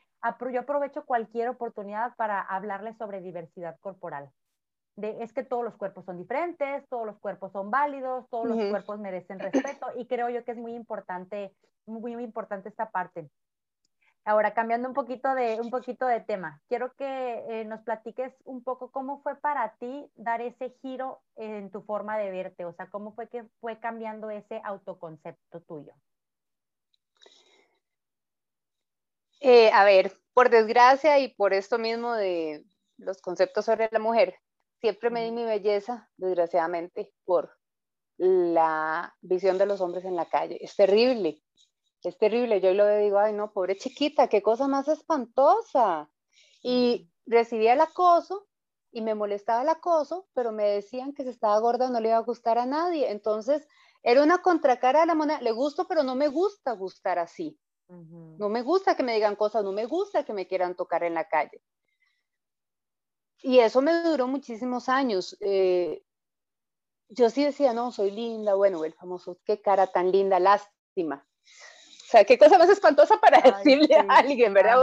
yo 0.50 0.60
aprovecho 0.60 1.04
cualquier 1.04 1.50
oportunidad 1.50 2.16
para 2.16 2.40
hablarle 2.40 2.94
sobre 2.94 3.20
diversidad 3.20 3.78
corporal. 3.80 4.30
De, 4.96 5.22
es 5.22 5.32
que 5.32 5.42
todos 5.42 5.64
los 5.64 5.76
cuerpos 5.76 6.06
son 6.06 6.16
diferentes, 6.16 6.88
todos 6.88 7.04
los 7.04 7.18
cuerpos 7.18 7.52
son 7.52 7.70
válidos, 7.70 8.30
todos 8.30 8.46
los 8.46 8.70
cuerpos 8.70 8.98
merecen 8.98 9.40
respeto 9.40 9.88
y 9.96 10.06
creo 10.06 10.30
yo 10.30 10.44
que 10.44 10.52
es 10.52 10.58
muy 10.58 10.74
importante, 10.74 11.54
muy, 11.84 12.14
muy 12.14 12.24
importante 12.24 12.68
esta 12.70 12.90
parte. 12.90 13.28
Ahora, 14.26 14.54
cambiando 14.54 14.88
un 14.88 14.94
poquito 14.94 15.34
de, 15.34 15.60
un 15.60 15.68
poquito 15.68 16.06
de 16.06 16.20
tema, 16.20 16.62
quiero 16.68 16.94
que 16.94 17.04
eh, 17.04 17.64
nos 17.66 17.82
platiques 17.82 18.32
un 18.44 18.64
poco 18.64 18.90
cómo 18.90 19.20
fue 19.22 19.36
para 19.36 19.76
ti 19.76 20.10
dar 20.14 20.40
ese 20.40 20.70
giro 20.80 21.20
en 21.36 21.70
tu 21.70 21.82
forma 21.82 22.16
de 22.16 22.30
verte, 22.30 22.64
o 22.64 22.72
sea, 22.72 22.88
cómo 22.88 23.12
fue 23.12 23.28
que 23.28 23.44
fue 23.60 23.78
cambiando 23.80 24.30
ese 24.30 24.62
autoconcepto 24.64 25.60
tuyo. 25.60 25.92
Eh, 29.40 29.70
a 29.72 29.84
ver, 29.84 30.10
por 30.32 30.48
desgracia 30.48 31.18
y 31.18 31.34
por 31.34 31.52
esto 31.52 31.78
mismo 31.78 32.14
de 32.14 32.64
los 32.96 33.20
conceptos 33.20 33.66
sobre 33.66 33.90
la 33.92 33.98
mujer, 33.98 34.36
siempre 34.80 35.10
me 35.10 35.22
di 35.22 35.32
mi 35.32 35.44
belleza, 35.44 36.08
desgraciadamente, 36.16 37.12
por 37.26 37.54
la 38.16 39.14
visión 39.20 39.58
de 39.58 39.66
los 39.66 39.82
hombres 39.82 40.06
en 40.06 40.16
la 40.16 40.24
calle. 40.24 40.56
Es 40.62 40.76
terrible 40.76 41.43
es 42.04 42.18
terrible. 42.18 42.60
Yo 42.60 42.72
lo 42.74 42.86
digo, 42.96 43.18
ay, 43.18 43.32
no, 43.32 43.52
pobre 43.52 43.76
chiquita, 43.76 44.28
qué 44.28 44.42
cosa 44.42 44.68
más 44.68 44.88
espantosa. 44.88 46.10
Y 46.62 47.10
recibía 47.26 47.72
el 47.72 47.80
acoso 47.80 48.46
y 48.92 49.00
me 49.00 49.14
molestaba 49.14 49.62
el 49.62 49.68
acoso, 49.68 50.28
pero 50.34 50.52
me 50.52 50.64
decían 50.64 51.12
que 51.14 51.24
si 51.24 51.30
estaba 51.30 51.58
gorda 51.58 51.90
no 51.90 52.00
le 52.00 52.08
iba 52.08 52.18
a 52.18 52.20
gustar 52.20 52.58
a 52.58 52.66
nadie. 52.66 53.10
Entonces, 53.10 53.66
era 54.02 54.22
una 54.22 54.38
contracara 54.38 55.00
de 55.00 55.06
la 55.06 55.14
moneda. 55.14 55.40
Le 55.40 55.52
gusto, 55.52 55.86
pero 55.88 56.02
no 56.02 56.14
me 56.14 56.28
gusta 56.28 56.72
gustar 56.72 57.18
así. 57.18 57.58
No 57.88 58.48
me 58.48 58.62
gusta 58.62 58.96
que 58.96 59.02
me 59.02 59.14
digan 59.14 59.36
cosas, 59.36 59.62
no 59.62 59.72
me 59.72 59.84
gusta 59.84 60.24
que 60.24 60.32
me 60.32 60.46
quieran 60.46 60.74
tocar 60.74 61.04
en 61.04 61.14
la 61.14 61.28
calle. 61.28 61.62
Y 63.42 63.58
eso 63.58 63.82
me 63.82 64.02
duró 64.02 64.26
muchísimos 64.26 64.88
años. 64.88 65.36
Eh, 65.40 66.02
yo 67.08 67.28
sí 67.28 67.44
decía, 67.44 67.74
no, 67.74 67.92
soy 67.92 68.10
linda, 68.10 68.54
bueno, 68.54 68.84
el 68.84 68.94
famoso, 68.94 69.38
qué 69.44 69.60
cara 69.60 69.86
tan 69.86 70.10
linda, 70.10 70.40
lástima 70.40 71.26
sea, 72.14 72.24
qué 72.24 72.38
cosa 72.38 72.58
más 72.58 72.68
espantosa 72.68 73.18
para 73.18 73.40
decirle 73.40 73.96
a 73.96 74.18
alguien, 74.18 74.54
¿verdad? 74.54 74.78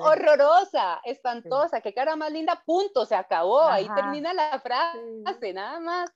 horrorosa, 0.00 1.00
espantosa, 1.04 1.80
qué 1.80 1.94
cara 1.94 2.16
más 2.16 2.32
linda, 2.32 2.62
punto, 2.66 3.06
se 3.06 3.14
acabó, 3.14 3.62
ahí 3.62 3.88
termina 3.94 4.34
la 4.34 4.58
frase, 4.60 5.52
nada 5.52 5.78
más. 5.78 6.12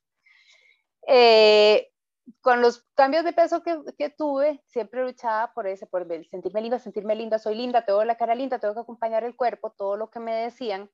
Eh, 1.06 1.92
con 2.40 2.60
los 2.60 2.84
cambios 2.96 3.24
de 3.24 3.32
peso 3.32 3.62
que, 3.62 3.78
que, 3.96 4.10
tuve, 4.10 4.60
siempre 4.66 5.04
luchaba 5.04 5.54
por 5.54 5.68
ese, 5.68 5.86
por 5.86 6.04
sentirme 6.28 6.60
linda, 6.60 6.80
sentirme 6.80 7.14
linda, 7.14 7.38
soy 7.38 7.54
linda, 7.54 7.84
tengo 7.84 8.02
la 8.02 8.16
cara 8.16 8.34
linda, 8.34 8.58
tengo 8.58 8.74
que 8.74 8.80
acompañar 8.80 9.22
el 9.22 9.36
cuerpo, 9.36 9.70
todo 9.70 9.96
lo 9.96 10.10
que 10.10 10.18
me 10.18 10.34
decían. 10.34 10.90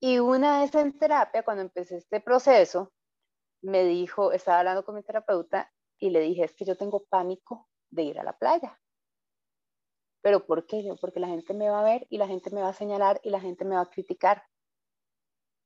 Y 0.00 0.18
una 0.18 0.60
vez 0.60 0.74
en 0.74 0.98
terapia, 0.98 1.42
cuando 1.42 1.60
empecé 1.60 1.98
este 1.98 2.20
proceso, 2.20 2.90
me 3.60 3.84
dijo, 3.84 4.32
estaba 4.32 4.60
hablando 4.60 4.86
con 4.86 4.94
mi 4.94 5.02
terapeuta 5.02 5.70
y 5.98 6.08
le 6.08 6.20
dije, 6.20 6.44
es 6.44 6.54
que 6.54 6.64
yo 6.64 6.78
tengo 6.78 7.04
pánico 7.04 7.69
de 7.90 8.02
ir 8.02 8.18
a 8.18 8.24
la 8.24 8.36
playa. 8.36 8.78
¿Pero 10.22 10.46
por 10.46 10.66
qué? 10.66 10.94
Porque 11.00 11.20
la 11.20 11.28
gente 11.28 11.54
me 11.54 11.70
va 11.70 11.80
a 11.80 11.84
ver 11.84 12.06
y 12.10 12.18
la 12.18 12.26
gente 12.26 12.50
me 12.50 12.60
va 12.60 12.68
a 12.68 12.74
señalar 12.74 13.20
y 13.22 13.30
la 13.30 13.40
gente 13.40 13.64
me 13.64 13.74
va 13.74 13.82
a 13.82 13.90
criticar. 13.90 14.44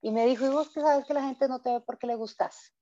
Y 0.01 0.11
me 0.11 0.25
dijo, 0.25 0.45
¿y 0.45 0.49
vos 0.49 0.69
que 0.69 0.81
sabes 0.81 1.05
que 1.05 1.13
la 1.13 1.23
gente 1.23 1.47
no 1.47 1.61
te 1.61 1.71
ve 1.71 1.81
porque 1.81 2.07
le 2.07 2.15
gustas? 2.15 2.73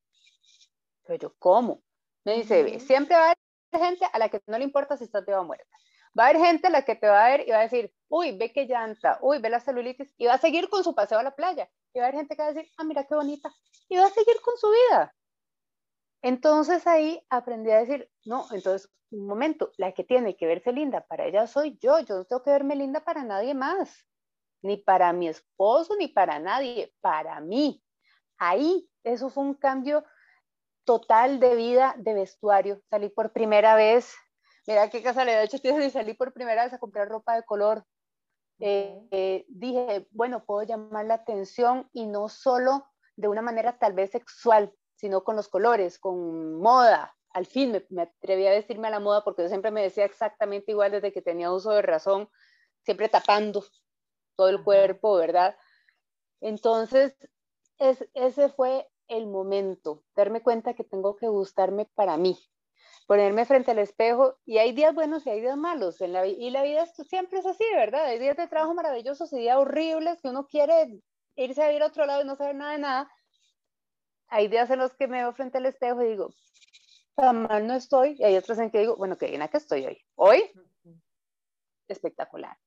Pero 1.03 1.33
¿cómo? 1.39 1.81
Me 2.25 2.35
dice, 2.35 2.79
siempre 2.79 3.15
va 3.15 3.21
a 3.21 3.25
haber 3.25 3.37
gente 3.71 4.05
a 4.11 4.19
la 4.19 4.29
que 4.29 4.41
no 4.47 4.57
le 4.57 4.63
importa 4.63 4.97
si 4.97 5.05
estás 5.05 5.25
viva 5.25 5.41
o 5.41 5.45
muerta. 5.45 5.77
Va 6.17 6.25
a 6.25 6.29
haber 6.29 6.41
gente 6.41 6.67
a 6.67 6.69
la 6.69 6.83
que 6.83 6.95
te 6.95 7.07
va 7.07 7.25
a 7.25 7.29
ver 7.29 7.47
y 7.47 7.51
va 7.51 7.59
a 7.59 7.63
decir, 7.63 7.91
uy, 8.07 8.37
ve 8.37 8.51
qué 8.53 8.65
llanta, 8.65 9.17
uy, 9.21 9.39
ve 9.39 9.49
la 9.49 9.59
celulitis, 9.59 10.13
y 10.17 10.27
va 10.27 10.35
a 10.35 10.37
seguir 10.37 10.69
con 10.69 10.83
su 10.83 10.93
paseo 10.93 11.17
a 11.17 11.23
la 11.23 11.35
playa. 11.35 11.69
Y 11.93 11.99
va 11.99 12.05
a 12.05 12.07
haber 12.09 12.19
gente 12.19 12.35
que 12.35 12.41
va 12.43 12.49
a 12.49 12.53
decir, 12.53 12.71
ah, 12.77 12.83
mira 12.83 13.05
qué 13.05 13.15
bonita, 13.15 13.51
y 13.89 13.97
va 13.97 14.05
a 14.05 14.09
seguir 14.09 14.39
con 14.41 14.55
su 14.57 14.69
vida. 14.69 15.13
Entonces 16.23 16.87
ahí 16.87 17.21
aprendí 17.29 17.69
a 17.69 17.79
decir, 17.79 18.09
no, 18.23 18.47
entonces, 18.51 18.89
un 19.11 19.27
momento, 19.27 19.73
la 19.77 19.91
que 19.91 20.05
tiene 20.05 20.37
que 20.37 20.47
verse 20.47 20.71
linda 20.71 21.05
para 21.05 21.25
ella 21.25 21.45
soy 21.47 21.77
yo, 21.81 21.99
yo 21.99 22.15
no 22.15 22.25
tengo 22.25 22.41
que 22.41 22.49
verme 22.49 22.77
linda 22.77 23.01
para 23.01 23.25
nadie 23.25 23.53
más, 23.53 24.07
ni 24.61 24.77
para 24.77 25.11
mi 25.11 25.27
esposo, 25.27 25.95
ni 25.97 26.07
para 26.07 26.39
nadie, 26.39 26.93
para 27.01 27.41
mí. 27.41 27.83
Ahí, 28.37 28.89
eso 29.03 29.29
fue 29.29 29.43
un 29.43 29.53
cambio 29.53 30.05
total 30.85 31.41
de 31.41 31.55
vida, 31.55 31.93
de 31.97 32.13
vestuario. 32.13 32.81
Salí 32.89 33.09
por 33.09 33.33
primera 33.33 33.75
vez, 33.75 34.15
mira 34.65 34.89
qué 34.89 35.03
casualidad, 35.03 35.39
de 35.39 35.45
hecho, 35.45 35.57
salí 35.91 36.13
por 36.13 36.33
primera 36.33 36.63
vez 36.63 36.71
a 36.71 36.79
comprar 36.79 37.09
ropa 37.09 37.35
de 37.35 37.43
color. 37.43 37.85
Eh, 38.59 38.97
eh, 39.11 39.45
dije, 39.49 40.07
bueno, 40.11 40.45
puedo 40.45 40.63
llamar 40.63 41.05
la 41.05 41.15
atención 41.15 41.89
y 41.91 42.07
no 42.07 42.29
solo 42.29 42.87
de 43.17 43.27
una 43.27 43.41
manera 43.41 43.77
tal 43.77 43.91
vez 43.91 44.11
sexual, 44.11 44.73
sino 45.03 45.25
con 45.25 45.35
los 45.35 45.49
colores, 45.49 45.99
con 45.99 46.61
moda. 46.61 47.13
Al 47.31 47.45
fin 47.45 47.83
me, 47.89 48.03
atreví 48.03 48.47
a 48.47 48.51
decirme 48.51 48.87
a 48.87 48.91
la 48.91 49.01
moda 49.01 49.21
porque 49.25 49.41
yo 49.41 49.49
siempre 49.49 49.69
me 49.69 49.81
decía 49.81 50.05
exactamente 50.05 50.71
igual 50.71 50.93
desde 50.93 51.11
que 51.11 51.21
tenía 51.21 51.51
uso 51.51 51.71
de 51.71 51.81
razón, 51.81 52.29
siempre 52.85 53.09
tapando 53.09 53.65
todo 54.37 54.47
el 54.47 54.63
cuerpo, 54.63 55.17
¿verdad? 55.17 55.57
Entonces, 56.39 57.17
es, 57.79 58.07
ese 58.13 58.47
fue 58.47 58.89
el 59.09 59.27
momento, 59.27 60.05
darme 60.15 60.41
cuenta 60.41 60.73
que 60.73 60.85
tengo 60.85 61.17
que 61.17 61.27
gustarme 61.27 61.85
para 61.95 62.15
mí, 62.15 62.39
ponerme 63.05 63.43
frente 63.43 63.71
al 63.71 63.79
espejo 63.79 64.37
y 64.45 64.59
hay 64.59 64.71
días 64.71 64.95
buenos 64.95 65.27
y 65.27 65.31
hay 65.31 65.41
días 65.41 65.57
malos 65.57 65.99
en 65.99 66.13
la 66.13 66.25
y 66.25 66.49
la 66.49 66.63
vida 66.63 66.85
siempre 66.85 67.39
es 67.39 67.45
así, 67.45 67.65
¿verdad? 67.75 68.05
Hay 68.05 68.19
días 68.19 68.37
de 68.37 68.47
trabajo 68.47 68.73
maravillosos 68.73 69.33
y 69.33 69.39
días 69.39 69.57
horribles 69.57 70.21
que 70.21 70.29
uno 70.29 70.47
quiere 70.47 71.01
irse 71.35 71.61
a 71.61 71.73
ir 71.73 71.83
a 71.83 71.87
otro 71.87 72.05
lado 72.05 72.21
y 72.21 72.25
no 72.25 72.37
saber 72.37 72.55
nada 72.55 72.71
de 72.71 72.77
nada 72.77 73.11
hay 74.27 74.47
días 74.47 74.69
en 74.69 74.79
los 74.79 74.93
que 74.93 75.07
me 75.07 75.17
veo 75.19 75.33
frente 75.33 75.57
al 75.57 75.65
espejo 75.65 76.01
y 76.03 76.09
digo, 76.09 76.29
tan 77.15 77.43
mal 77.43 77.67
no 77.67 77.75
estoy, 77.75 78.15
y 78.17 78.23
hay 78.23 78.37
otros 78.37 78.57
en 78.59 78.71
que 78.71 78.79
digo, 78.79 78.95
bueno, 78.95 79.17
qué 79.17 79.27
bien 79.27 79.47
que 79.47 79.57
estoy 79.57 79.85
hoy. 79.85 80.01
Hoy, 80.15 80.51
espectacular. 81.87 82.57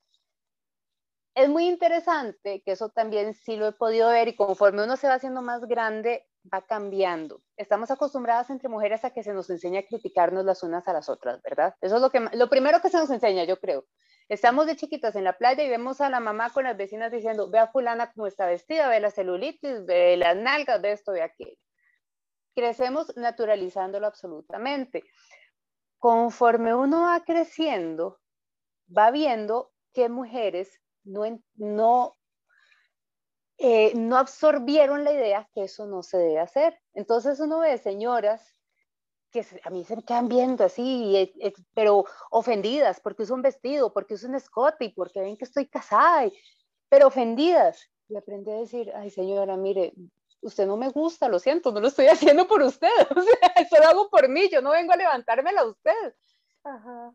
Es 1.34 1.50
muy 1.50 1.66
interesante 1.68 2.62
que 2.64 2.72
eso 2.72 2.88
también 2.88 3.34
sí 3.34 3.56
lo 3.56 3.68
he 3.68 3.72
podido 3.72 4.08
ver 4.08 4.28
y 4.28 4.36
conforme 4.36 4.84
uno 4.84 4.96
se 4.96 5.06
va 5.06 5.14
haciendo 5.14 5.42
más 5.42 5.66
grande, 5.66 6.26
va 6.52 6.62
cambiando. 6.62 7.42
Estamos 7.58 7.90
acostumbradas 7.90 8.48
entre 8.48 8.70
mujeres 8.70 9.04
a 9.04 9.10
que 9.10 9.22
se 9.22 9.34
nos 9.34 9.50
enseña 9.50 9.80
a 9.80 9.86
criticarnos 9.86 10.46
las 10.46 10.62
unas 10.62 10.88
a 10.88 10.94
las 10.94 11.10
otras, 11.10 11.42
¿verdad? 11.42 11.74
Eso 11.82 11.96
es 11.96 12.00
lo, 12.00 12.10
que, 12.10 12.20
lo 12.32 12.48
primero 12.48 12.80
que 12.80 12.88
se 12.88 12.96
nos 12.96 13.10
enseña, 13.10 13.44
yo 13.44 13.60
creo. 13.60 13.84
Estamos 14.28 14.66
de 14.66 14.74
chiquitas 14.74 15.14
en 15.14 15.22
la 15.22 15.38
playa 15.38 15.62
y 15.62 15.68
vemos 15.68 16.00
a 16.00 16.10
la 16.10 16.18
mamá 16.18 16.50
con 16.50 16.64
las 16.64 16.76
vecinas 16.76 17.12
diciendo, 17.12 17.48
ve 17.48 17.60
a 17.60 17.68
fulana 17.68 18.10
cómo 18.12 18.26
está 18.26 18.46
vestida, 18.46 18.88
ve 18.88 18.98
la 18.98 19.12
celulitis, 19.12 19.86
ve 19.86 20.16
las 20.16 20.36
nalgas, 20.36 20.82
ve 20.82 20.92
esto, 20.92 21.12
ve 21.12 21.22
aquello. 21.22 21.56
Crecemos 22.54 23.16
naturalizándolo 23.16 24.06
absolutamente. 24.06 25.04
Conforme 25.98 26.74
uno 26.74 27.02
va 27.02 27.22
creciendo, 27.24 28.18
va 28.96 29.12
viendo 29.12 29.72
que 29.92 30.08
mujeres 30.08 30.80
no, 31.04 31.22
no, 31.54 32.16
eh, 33.58 33.92
no 33.94 34.16
absorbieron 34.16 35.04
la 35.04 35.12
idea 35.12 35.48
que 35.54 35.64
eso 35.64 35.86
no 35.86 36.02
se 36.02 36.18
debe 36.18 36.40
hacer. 36.40 36.80
Entonces 36.94 37.38
uno 37.38 37.60
ve 37.60 37.78
señoras 37.78 38.55
que 39.42 39.60
a 39.64 39.70
mí 39.70 39.84
se 39.84 39.96
me 39.96 40.02
quedan 40.02 40.28
viendo 40.28 40.64
así, 40.64 41.32
pero 41.74 42.04
ofendidas 42.30 43.00
porque 43.00 43.24
uso 43.24 43.34
un 43.34 43.42
vestido, 43.42 43.92
porque 43.92 44.14
uso 44.14 44.26
un 44.26 44.34
escote 44.34 44.86
y 44.86 44.88
porque 44.90 45.20
ven 45.20 45.36
que 45.36 45.44
estoy 45.44 45.66
casada, 45.66 46.30
pero 46.88 47.08
ofendidas. 47.08 47.90
Y 48.08 48.16
aprendí 48.16 48.50
a 48.50 48.60
decir, 48.60 48.92
ay 48.94 49.10
señora, 49.10 49.56
mire, 49.56 49.92
usted 50.40 50.66
no 50.66 50.76
me 50.76 50.88
gusta, 50.88 51.28
lo 51.28 51.38
siento, 51.38 51.72
no 51.72 51.80
lo 51.80 51.88
estoy 51.88 52.06
haciendo 52.36 52.46
por 52.46 52.62
usted, 52.62 52.88
o 53.14 53.20
sea, 53.20 53.52
eso 53.56 53.76
lo 53.78 53.88
hago 53.88 54.08
por 54.08 54.28
mí, 54.28 54.48
yo 54.48 54.62
no 54.62 54.70
vengo 54.70 54.92
a 54.92 54.96
levantármela 54.96 55.62
a 55.62 55.66
usted. 55.66 56.14
Ajá. 56.64 57.12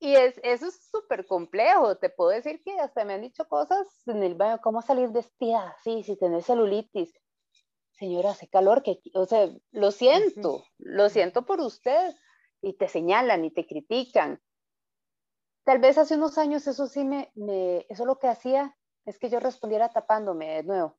Y 0.00 0.14
es, 0.14 0.40
eso 0.44 0.68
es 0.68 0.88
súper 0.90 1.26
complejo, 1.26 1.96
te 1.96 2.08
puedo 2.08 2.30
decir 2.30 2.62
que 2.62 2.78
hasta 2.78 3.04
me 3.04 3.14
han 3.14 3.22
dicho 3.22 3.48
cosas 3.48 3.86
en 4.06 4.22
el 4.22 4.36
baño, 4.36 4.60
cómo 4.62 4.80
salir 4.80 5.08
vestida, 5.08 5.76
sí, 5.82 6.04
si 6.04 6.16
tenés 6.16 6.46
celulitis, 6.46 7.12
señora, 7.98 8.30
hace 8.30 8.48
calor, 8.48 8.82
que, 8.82 9.00
o 9.14 9.26
sea, 9.26 9.48
lo 9.72 9.90
siento, 9.90 10.64
lo 10.78 11.08
siento 11.08 11.44
por 11.44 11.60
usted, 11.60 12.14
y 12.60 12.74
te 12.74 12.88
señalan 12.88 13.44
y 13.44 13.50
te 13.50 13.66
critican. 13.66 14.40
Tal 15.64 15.78
vez 15.78 15.98
hace 15.98 16.14
unos 16.14 16.38
años 16.38 16.66
eso 16.66 16.86
sí 16.86 17.04
me, 17.04 17.30
me 17.34 17.86
eso 17.88 18.04
lo 18.04 18.18
que 18.18 18.28
hacía 18.28 18.76
es 19.04 19.18
que 19.18 19.28
yo 19.28 19.40
respondiera 19.40 19.90
tapándome 19.90 20.56
de 20.56 20.62
nuevo. 20.64 20.98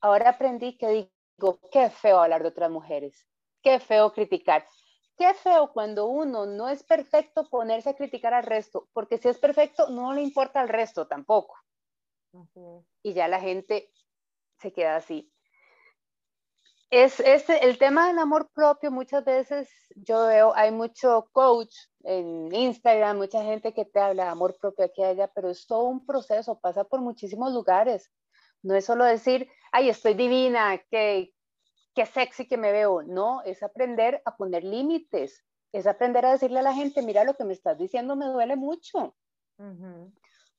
Ahora 0.00 0.30
aprendí 0.30 0.76
que 0.76 1.10
qué 1.70 1.90
feo 1.90 2.20
hablar 2.20 2.42
de 2.42 2.48
otras 2.48 2.70
mujeres, 2.70 3.26
qué 3.62 3.80
feo 3.80 4.12
criticar. 4.12 4.66
Qué 5.16 5.32
feo 5.34 5.72
cuando 5.72 6.06
uno 6.06 6.46
no 6.46 6.68
es 6.68 6.82
perfecto 6.82 7.48
ponerse 7.48 7.90
a 7.90 7.94
criticar 7.94 8.34
al 8.34 8.44
resto, 8.44 8.88
porque 8.92 9.18
si 9.18 9.28
es 9.28 9.38
perfecto 9.38 9.88
no 9.90 10.12
le 10.12 10.22
importa 10.22 10.60
al 10.60 10.68
resto 10.68 11.06
tampoco. 11.06 11.54
Y 13.02 13.12
ya 13.12 13.28
la 13.28 13.40
gente 13.40 13.92
se 14.58 14.72
queda 14.72 14.96
así. 14.96 15.31
Es, 16.92 17.20
es, 17.20 17.48
el 17.48 17.78
tema 17.78 18.08
del 18.08 18.18
amor 18.18 18.50
propio, 18.52 18.90
muchas 18.90 19.24
veces 19.24 19.70
yo 19.96 20.26
veo, 20.26 20.54
hay 20.54 20.70
mucho 20.72 21.26
coach 21.32 21.74
en 22.04 22.54
Instagram, 22.54 23.16
mucha 23.16 23.42
gente 23.42 23.72
que 23.72 23.86
te 23.86 23.98
habla 23.98 24.24
de 24.24 24.28
amor 24.28 24.58
propio 24.60 24.84
aquí 24.84 25.00
y 25.00 25.04
allá, 25.04 25.26
pero 25.28 25.48
es 25.48 25.66
todo 25.66 25.84
un 25.84 26.04
proceso, 26.04 26.60
pasa 26.60 26.84
por 26.84 27.00
muchísimos 27.00 27.54
lugares. 27.54 28.12
No 28.60 28.74
es 28.74 28.84
solo 28.84 29.06
decir, 29.06 29.48
ay, 29.72 29.88
estoy 29.88 30.12
divina, 30.12 30.82
qué, 30.90 31.32
qué 31.94 32.04
sexy 32.04 32.46
que 32.46 32.58
me 32.58 32.72
veo. 32.72 33.02
No, 33.02 33.40
es 33.40 33.62
aprender 33.62 34.20
a 34.26 34.36
poner 34.36 34.62
límites, 34.62 35.42
es 35.72 35.86
aprender 35.86 36.26
a 36.26 36.32
decirle 36.32 36.58
a 36.58 36.62
la 36.62 36.74
gente, 36.74 37.00
mira 37.00 37.24
lo 37.24 37.32
que 37.32 37.44
me 37.44 37.54
estás 37.54 37.78
diciendo 37.78 38.16
me 38.16 38.26
duele 38.26 38.56
mucho. 38.56 39.16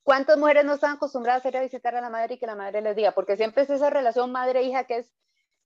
¿Cuántas 0.02 0.40
mujeres 0.40 0.66
no 0.66 0.74
están 0.74 0.96
acostumbradas 0.96 1.46
a 1.46 1.50
ir 1.50 1.58
a 1.58 1.62
visitar 1.62 1.96
a 1.96 2.02
la 2.02 2.10
madre 2.10 2.34
y 2.34 2.40
que 2.40 2.48
la 2.48 2.56
madre 2.56 2.82
les 2.82 2.96
diga? 2.96 3.12
Porque 3.12 3.38
siempre 3.38 3.62
es 3.62 3.70
esa 3.70 3.92
relación 3.92 4.32
madre-hija 4.32 4.86
que 4.86 4.98
es 4.98 5.14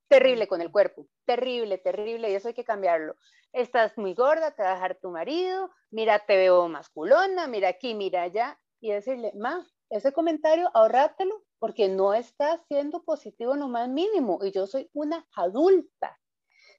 terrible 0.08 0.48
con 0.48 0.62
el 0.62 0.72
cuerpo, 0.72 1.08
terrible, 1.26 1.78
terrible, 1.78 2.32
y 2.32 2.36
eso 2.36 2.50
hay 2.50 2.54
que 2.54 2.63
cambiarlo. 2.63 3.15
Estás 3.54 3.98
muy 3.98 4.13
gorda, 4.13 4.52
te 4.52 4.63
va 4.63 4.72
a 4.72 4.76
dejar 4.76 4.96
tu 4.96 5.10
marido, 5.10 5.72
mira, 5.91 6.20
te 6.20 6.36
veo 6.38 6.67
masculona, 6.67 7.48
mira 7.48 7.70
aquí, 7.70 7.93
mira 7.93 8.24
allá, 8.24 8.60
y 8.80 8.91
decirle, 8.91 9.32
ma, 9.36 9.65
ese 9.89 10.12
comentario, 10.13 10.70
ahorrátelo, 10.74 11.43
porque 11.60 11.89
no 11.89 12.13
está 12.13 12.58
siendo 12.67 13.04
positivo 13.04 13.56
lo 13.56 13.67
más 13.67 13.89
mínimo, 13.89 14.39
y 14.41 14.52
yo 14.52 14.67
soy 14.67 14.89
una 14.93 15.26
adulta. 15.36 16.17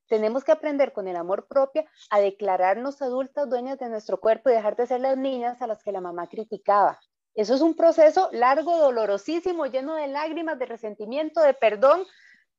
Tenemos 0.08 0.42
que 0.42 0.52
aprender 0.52 0.92
con 0.92 1.06
el 1.06 1.16
amor 1.16 1.46
propio 1.48 1.84
a 2.10 2.20
declararnos 2.20 3.02
adultas 3.02 3.48
dueñas 3.48 3.78
de 3.78 3.90
nuestro 3.90 4.20
cuerpo 4.20 4.48
y 4.48 4.54
dejar 4.54 4.74
de 4.76 4.86
ser 4.86 5.00
las 5.00 5.18
niñas 5.18 5.60
a 5.60 5.66
las 5.66 5.82
que 5.82 5.92
la 5.92 6.00
mamá 6.00 6.28
criticaba. 6.28 6.98
Eso 7.34 7.54
es 7.54 7.60
un 7.60 7.74
proceso 7.74 8.30
largo, 8.32 8.78
dolorosísimo, 8.78 9.66
lleno 9.66 9.94
de 9.94 10.08
lágrimas, 10.08 10.58
de 10.58 10.66
resentimiento, 10.66 11.40
de 11.42 11.54
perdón. 11.54 12.04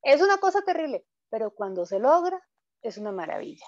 Es 0.04 0.22
una 0.22 0.38
cosa 0.38 0.62
terrible, 0.62 1.06
pero 1.30 1.52
cuando 1.52 1.86
se 1.86 2.00
logra, 2.00 2.42
es 2.82 2.98
una 2.98 3.12
maravilla. 3.12 3.66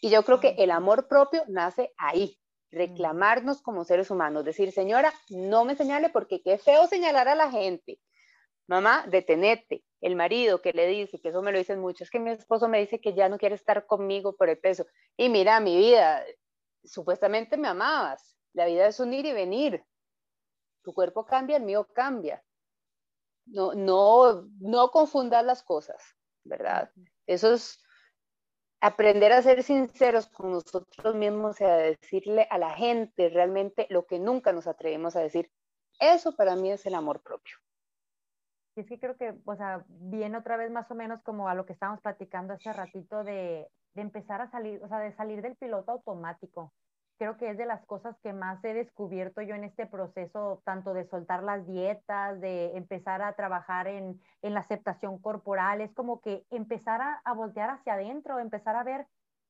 Y 0.00 0.10
yo 0.10 0.22
creo 0.22 0.40
que 0.40 0.54
el 0.58 0.70
amor 0.70 1.08
propio 1.08 1.44
nace 1.48 1.92
ahí, 1.96 2.38
reclamarnos 2.70 3.62
como 3.62 3.84
seres 3.84 4.10
humanos, 4.10 4.44
decir, 4.44 4.72
señora, 4.72 5.12
no 5.30 5.64
me 5.64 5.76
señale 5.76 6.10
porque 6.10 6.42
qué 6.42 6.58
feo 6.58 6.86
señalar 6.86 7.28
a 7.28 7.34
la 7.34 7.50
gente. 7.50 8.00
Mamá, 8.66 9.06
detenete. 9.08 9.84
El 10.00 10.16
marido 10.16 10.60
que 10.60 10.72
le 10.72 10.86
dice, 10.86 11.20
que 11.20 11.28
eso 11.30 11.42
me 11.42 11.52
lo 11.52 11.58
dicen 11.58 11.80
mucho, 11.80 12.04
es 12.04 12.10
que 12.10 12.20
mi 12.20 12.30
esposo 12.30 12.68
me 12.68 12.80
dice 12.80 13.00
que 13.00 13.14
ya 13.14 13.28
no 13.28 13.38
quiere 13.38 13.54
estar 13.54 13.86
conmigo 13.86 14.36
por 14.36 14.50
el 14.50 14.58
peso. 14.58 14.86
Y 15.16 15.30
mira, 15.30 15.60
mi 15.60 15.76
vida, 15.76 16.22
supuestamente 16.82 17.56
me 17.56 17.68
amabas. 17.68 18.36
La 18.52 18.66
vida 18.66 18.86
es 18.86 19.00
un 19.00 19.14
ir 19.14 19.24
y 19.24 19.32
venir. 19.32 19.82
Tu 20.82 20.92
cuerpo 20.92 21.24
cambia, 21.24 21.56
el 21.56 21.62
mío 21.62 21.88
cambia. 21.94 22.43
No, 23.46 23.74
no, 23.74 24.48
no 24.60 24.90
confundas 24.90 25.44
las 25.44 25.62
cosas, 25.62 26.02
¿verdad? 26.44 26.90
Eso 27.26 27.52
es 27.52 27.80
aprender 28.80 29.32
a 29.32 29.42
ser 29.42 29.62
sinceros 29.62 30.26
con 30.26 30.50
nosotros 30.52 31.14
mismos 31.14 31.60
y 31.60 31.64
a 31.64 31.76
decirle 31.76 32.46
a 32.50 32.58
la 32.58 32.70
gente 32.70 33.28
realmente 33.30 33.86
lo 33.90 34.06
que 34.06 34.18
nunca 34.18 34.52
nos 34.52 34.66
atrevemos 34.66 35.16
a 35.16 35.20
decir. 35.20 35.50
Eso 35.98 36.36
para 36.36 36.56
mí 36.56 36.70
es 36.70 36.84
el 36.86 36.94
amor 36.94 37.22
propio. 37.22 37.56
Y 38.76 38.80
es 38.80 38.88
que 38.88 38.98
creo 38.98 39.16
que, 39.16 39.34
o 39.44 39.56
sea, 39.56 39.84
viene 39.88 40.36
otra 40.36 40.56
vez 40.56 40.70
más 40.70 40.90
o 40.90 40.94
menos 40.94 41.22
como 41.22 41.48
a 41.48 41.54
lo 41.54 41.64
que 41.64 41.72
estábamos 41.72 42.00
platicando 42.00 42.54
hace 42.54 42.72
ratito 42.72 43.22
de, 43.22 43.68
de 43.94 44.02
empezar 44.02 44.40
a 44.40 44.50
salir, 44.50 44.82
o 44.82 44.88
sea, 44.88 44.98
de 44.98 45.14
salir 45.14 45.42
del 45.42 45.56
piloto 45.56 45.92
automático 45.92 46.72
creo 47.18 47.36
que 47.36 47.50
es 47.50 47.58
de 47.58 47.66
las 47.66 47.84
cosas 47.86 48.16
que 48.22 48.32
más 48.32 48.62
he 48.64 48.74
descubierto 48.74 49.42
yo 49.42 49.54
en 49.54 49.64
este 49.64 49.86
proceso, 49.86 50.62
tanto 50.64 50.94
de 50.94 51.04
soltar 51.04 51.42
las 51.42 51.66
dietas, 51.66 52.40
de 52.40 52.76
empezar 52.76 53.22
a 53.22 53.34
trabajar 53.34 53.86
en, 53.86 54.20
la 54.42 54.60
aceptación 54.60 55.18
corporal, 55.18 55.80
es 55.80 55.92
como 55.94 56.20
que 56.20 56.44
empezar 56.50 57.00
a, 57.24 57.32
voltear 57.34 57.70
hacia 57.70 57.94
adentro, 57.94 58.38
empezar 58.38 58.76
a 58.76 58.84
ver 58.84 59.06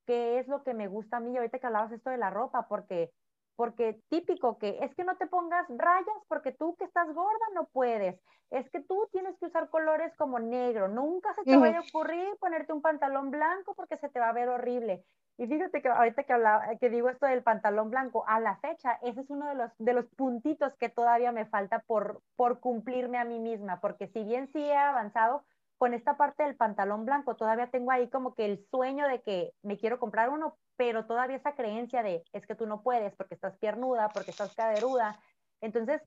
qué 0.06 0.38
es 0.38 0.48
lo 0.48 0.62
que 0.62 0.74
me 0.74 0.88
gusta 0.88 1.18
a 1.18 1.20
mí. 1.20 1.36
Ahorita 1.36 1.58
que 1.58 1.66
hablabas 1.66 1.92
esto 1.92 2.10
de 2.10 2.18
la 2.18 2.30
ropa, 2.30 2.66
porque 2.68 3.10
porque 3.56 4.00
típico 4.08 4.58
que 4.58 4.78
es 4.82 4.92
que 4.96 5.04
no 5.04 5.16
te 5.16 5.28
pongas 5.28 5.64
rayas 5.68 6.16
porque 6.26 6.50
tú 6.50 6.74
que 6.76 6.84
estás 6.84 7.06
gorda 7.06 7.46
no 7.54 7.68
puedes, 7.72 8.20
es 8.50 8.68
que 8.70 8.80
tú 8.80 9.08
tienes 9.12 9.38
que 9.38 9.46
usar 9.46 9.70
colores 9.70 10.12
como 10.16 10.40
negro, 10.40 10.88
nunca 10.88 11.32
se 11.34 11.44
te 11.44 11.56
vaya 11.56 11.78
a 11.78 11.82
ocurrir 11.82 12.26
ponerte 12.40 12.72
un 12.72 12.82
pantalón 12.82 13.30
blanco 13.30 13.74
porque 13.76 13.96
se 13.96 14.08
te 14.08 14.18
va 14.18 14.30
a 14.30 14.32
ver 14.32 14.48
horrible. 14.48 15.04
Y 15.36 15.46
fíjate 15.46 15.82
que 15.82 15.88
ahorita 15.88 16.22
que, 16.22 16.32
hablaba, 16.32 16.76
que 16.76 16.90
digo 16.90 17.08
esto 17.08 17.26
del 17.26 17.42
pantalón 17.42 17.90
blanco, 17.90 18.24
a 18.28 18.38
la 18.38 18.56
fecha, 18.58 18.98
ese 19.02 19.22
es 19.22 19.30
uno 19.30 19.48
de 19.48 19.56
los, 19.56 19.70
de 19.78 19.92
los 19.92 20.06
puntitos 20.06 20.74
que 20.76 20.88
todavía 20.88 21.32
me 21.32 21.44
falta 21.46 21.80
por, 21.80 22.22
por 22.36 22.60
cumplirme 22.60 23.18
a 23.18 23.24
mí 23.24 23.40
misma, 23.40 23.80
porque 23.80 24.06
si 24.06 24.22
bien 24.22 24.48
sí 24.52 24.62
he 24.62 24.76
avanzado 24.76 25.44
con 25.76 25.92
esta 25.92 26.16
parte 26.16 26.44
del 26.44 26.56
pantalón 26.56 27.04
blanco, 27.04 27.34
todavía 27.34 27.70
tengo 27.70 27.90
ahí 27.90 28.08
como 28.08 28.34
que 28.34 28.44
el 28.44 28.64
sueño 28.70 29.08
de 29.08 29.22
que 29.22 29.52
me 29.62 29.76
quiero 29.76 29.98
comprar 29.98 30.30
uno, 30.30 30.56
pero 30.76 31.06
todavía 31.06 31.36
esa 31.36 31.54
creencia 31.54 32.04
de 32.04 32.22
es 32.32 32.46
que 32.46 32.54
tú 32.54 32.66
no 32.66 32.82
puedes 32.82 33.14
porque 33.16 33.34
estás 33.34 33.56
piernuda, 33.58 34.10
porque 34.10 34.30
estás 34.30 34.54
caderuda. 34.54 35.18
Entonces, 35.60 36.00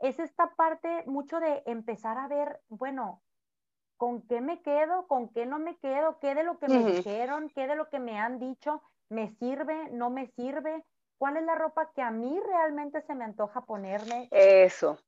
es 0.00 0.18
esta 0.18 0.54
parte 0.56 1.04
mucho 1.06 1.38
de 1.38 1.62
empezar 1.66 2.18
a 2.18 2.26
ver, 2.26 2.60
bueno, 2.68 3.22
con 4.02 4.20
qué 4.22 4.40
me 4.40 4.60
quedo, 4.62 5.06
con 5.06 5.28
qué 5.28 5.46
no 5.46 5.60
me 5.60 5.76
quedo, 5.76 6.18
qué 6.18 6.34
de 6.34 6.42
lo 6.42 6.58
que 6.58 6.66
me 6.66 6.84
dijeron, 6.90 7.52
qué 7.54 7.68
de 7.68 7.76
lo 7.76 7.88
que 7.88 8.00
me 8.00 8.18
han 8.18 8.40
dicho, 8.40 8.82
me 9.08 9.30
sirve, 9.36 9.90
no 9.90 10.10
me 10.10 10.26
sirve, 10.32 10.84
cuál 11.18 11.36
es 11.36 11.44
la 11.44 11.54
ropa 11.54 11.92
que 11.94 12.02
a 12.02 12.10
mí 12.10 12.36
realmente 12.48 13.00
se 13.02 13.14
me 13.14 13.24
antoja 13.24 13.60
ponerme. 13.60 14.26
Eso. 14.32 14.98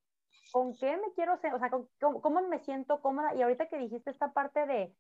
¿Con 0.53 0.77
qué 0.77 0.97
me 0.97 1.13
quiero, 1.17 1.35
o 1.35 1.39
sea, 1.39 1.73
cómo, 1.99 2.41
me 2.43 2.61
siento 2.61 3.01
cómoda? 3.03 3.35
Y 3.35 3.43
ahorita 3.43 3.67
que 3.67 3.79
dijiste 3.79 4.11
esta 4.11 4.33
parte 4.33 4.65
de, 4.65 4.95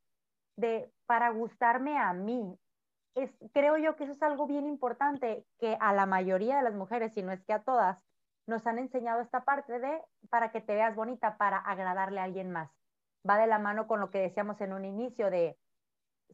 de 0.57 0.91
para 1.07 1.31
gustarme 1.31 1.97
a 1.97 2.13
mí, 2.15 2.59
es, 3.15 3.31
creo 3.53 3.77
yo 3.77 3.95
que 3.95 4.03
eso 4.03 4.15
es 4.15 4.23
algo 4.25 4.49
bien 4.49 4.67
importante, 4.67 5.47
que 5.61 5.77
a 5.79 5.93
la 5.93 6.07
mayoría 6.07 6.57
de 6.57 6.65
las 6.65 6.75
mujeres, 6.75 7.15
si 7.15 7.23
no 7.23 7.31
es 7.31 7.45
que 7.45 7.53
a 7.53 7.63
todas, 7.63 8.03
nos 8.49 8.67
han 8.67 8.81
enseñado 8.81 9.21
esta 9.21 9.45
parte 9.45 9.79
de 9.79 10.03
para 10.31 10.51
que 10.51 10.61
te 10.61 10.75
veas 10.75 10.97
bonita, 10.97 11.37
para 11.37 11.59
agradarle 11.59 12.19
a 12.19 12.25
alguien 12.25 12.51
más 12.51 12.73
va 13.29 13.39
de 13.39 13.47
la 13.47 13.59
mano 13.59 13.87
con 13.87 14.01
lo 14.01 14.11
que 14.11 14.21
decíamos 14.21 14.61
en 14.61 14.73
un 14.73 14.85
inicio 14.85 15.31
de 15.31 15.57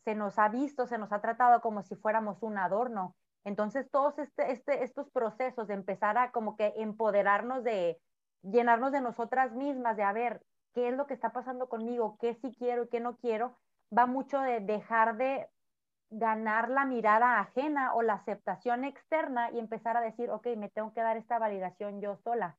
se 0.04 0.14
nos 0.14 0.38
ha 0.38 0.48
visto, 0.48 0.86
se 0.86 0.98
nos 0.98 1.12
ha 1.12 1.20
tratado 1.20 1.60
como 1.60 1.82
si 1.82 1.94
fuéramos 1.96 2.42
un 2.42 2.58
adorno. 2.58 3.14
Entonces, 3.44 3.90
todos 3.90 4.18
este, 4.18 4.52
este, 4.52 4.82
estos 4.82 5.10
procesos 5.10 5.68
de 5.68 5.74
empezar 5.74 6.18
a 6.18 6.30
como 6.30 6.56
que 6.56 6.74
empoderarnos 6.76 7.64
de, 7.64 7.98
llenarnos 8.42 8.92
de 8.92 9.00
nosotras 9.00 9.52
mismas, 9.52 9.96
de 9.96 10.02
a 10.02 10.12
ver 10.12 10.42
qué 10.74 10.88
es 10.88 10.96
lo 10.96 11.06
que 11.06 11.14
está 11.14 11.32
pasando 11.32 11.68
conmigo, 11.68 12.16
qué 12.20 12.34
sí 12.34 12.54
quiero 12.58 12.84
y 12.84 12.88
qué 12.88 13.00
no 13.00 13.16
quiero, 13.16 13.56
va 13.96 14.06
mucho 14.06 14.40
de 14.40 14.60
dejar 14.60 15.16
de 15.16 15.48
ganar 16.10 16.68
la 16.68 16.84
mirada 16.84 17.40
ajena 17.40 17.94
o 17.94 18.02
la 18.02 18.14
aceptación 18.14 18.84
externa 18.84 19.50
y 19.52 19.58
empezar 19.58 19.96
a 19.96 20.00
decir, 20.00 20.30
ok, 20.30 20.46
me 20.56 20.68
tengo 20.68 20.92
que 20.92 21.02
dar 21.02 21.16
esta 21.16 21.38
validación 21.38 22.00
yo 22.00 22.16
sola. 22.16 22.56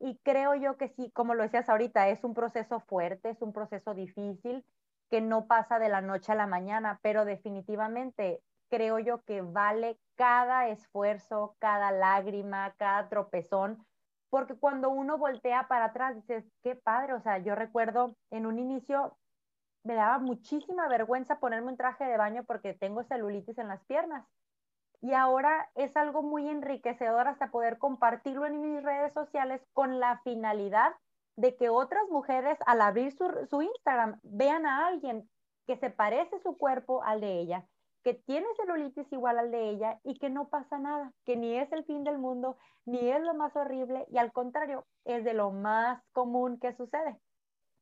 Y 0.00 0.18
creo 0.22 0.54
yo 0.54 0.76
que 0.76 0.88
sí, 0.88 1.10
como 1.12 1.34
lo 1.34 1.42
decías 1.42 1.68
ahorita, 1.68 2.08
es 2.08 2.24
un 2.24 2.34
proceso 2.34 2.80
fuerte, 2.80 3.30
es 3.30 3.42
un 3.42 3.52
proceso 3.52 3.94
difícil 3.94 4.64
que 5.10 5.20
no 5.20 5.46
pasa 5.46 5.78
de 5.78 5.88
la 5.88 6.00
noche 6.00 6.32
a 6.32 6.36
la 6.36 6.46
mañana, 6.46 7.00
pero 7.02 7.24
definitivamente 7.24 8.42
creo 8.68 8.98
yo 8.98 9.22
que 9.24 9.42
vale 9.42 9.98
cada 10.16 10.68
esfuerzo, 10.68 11.56
cada 11.58 11.90
lágrima, 11.90 12.74
cada 12.76 13.08
tropezón, 13.08 13.84
porque 14.30 14.54
cuando 14.54 14.90
uno 14.90 15.16
voltea 15.16 15.66
para 15.68 15.86
atrás 15.86 16.14
dices, 16.14 16.44
qué 16.62 16.76
padre, 16.76 17.14
o 17.14 17.20
sea, 17.20 17.38
yo 17.38 17.54
recuerdo 17.54 18.14
en 18.30 18.46
un 18.46 18.58
inicio 18.58 19.16
me 19.84 19.94
daba 19.94 20.18
muchísima 20.18 20.88
vergüenza 20.88 21.38
ponerme 21.38 21.70
un 21.70 21.76
traje 21.76 22.04
de 22.04 22.18
baño 22.18 22.44
porque 22.44 22.74
tengo 22.74 23.04
celulitis 23.04 23.56
en 23.58 23.68
las 23.68 23.82
piernas 23.86 24.26
y 25.00 25.12
ahora 25.12 25.68
es 25.74 25.96
algo 25.96 26.22
muy 26.22 26.48
enriquecedor 26.48 27.28
hasta 27.28 27.50
poder 27.50 27.78
compartirlo 27.78 28.46
en 28.46 28.60
mis 28.60 28.82
redes 28.82 29.12
sociales 29.12 29.60
con 29.72 30.00
la 30.00 30.20
finalidad 30.24 30.94
de 31.36 31.54
que 31.56 31.68
otras 31.68 32.02
mujeres 32.10 32.58
al 32.66 32.80
abrir 32.80 33.12
su, 33.12 33.62
Instagram 33.62 34.18
vean 34.24 34.66
a 34.66 34.88
alguien 34.88 35.28
que 35.66 35.76
se 35.76 35.90
parece 35.90 36.40
su 36.40 36.56
cuerpo 36.56 37.04
al 37.04 37.20
de 37.20 37.38
ella, 37.38 37.64
que 38.02 38.14
tiene 38.14 38.46
celulitis 38.56 39.06
igual 39.12 39.38
al 39.38 39.52
de 39.52 39.70
ella 39.70 40.00
y 40.02 40.18
que 40.18 40.30
no 40.30 40.48
pasa 40.48 40.78
nada, 40.78 41.12
que 41.24 41.36
ni 41.36 41.56
es 41.56 41.70
el 41.72 41.84
fin 41.84 42.02
del 42.02 42.18
mundo, 42.18 42.56
ni 42.86 43.10
es 43.10 43.20
lo 43.22 43.34
más 43.34 43.54
horrible 43.54 44.04
y 44.10 44.18
al 44.18 44.32
contrario, 44.32 44.84
es 45.04 45.22
de 45.22 45.34
lo 45.34 45.52
más 45.52 46.02
común 46.12 46.58
que 46.58 46.72
sucede. 46.72 47.20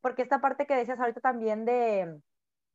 Porque 0.02 0.22
esta 0.22 0.40
parte 0.42 0.66
que 0.66 0.76
decías 0.76 1.00
ahorita 1.00 1.22
también 1.22 1.64
de, 1.64 2.20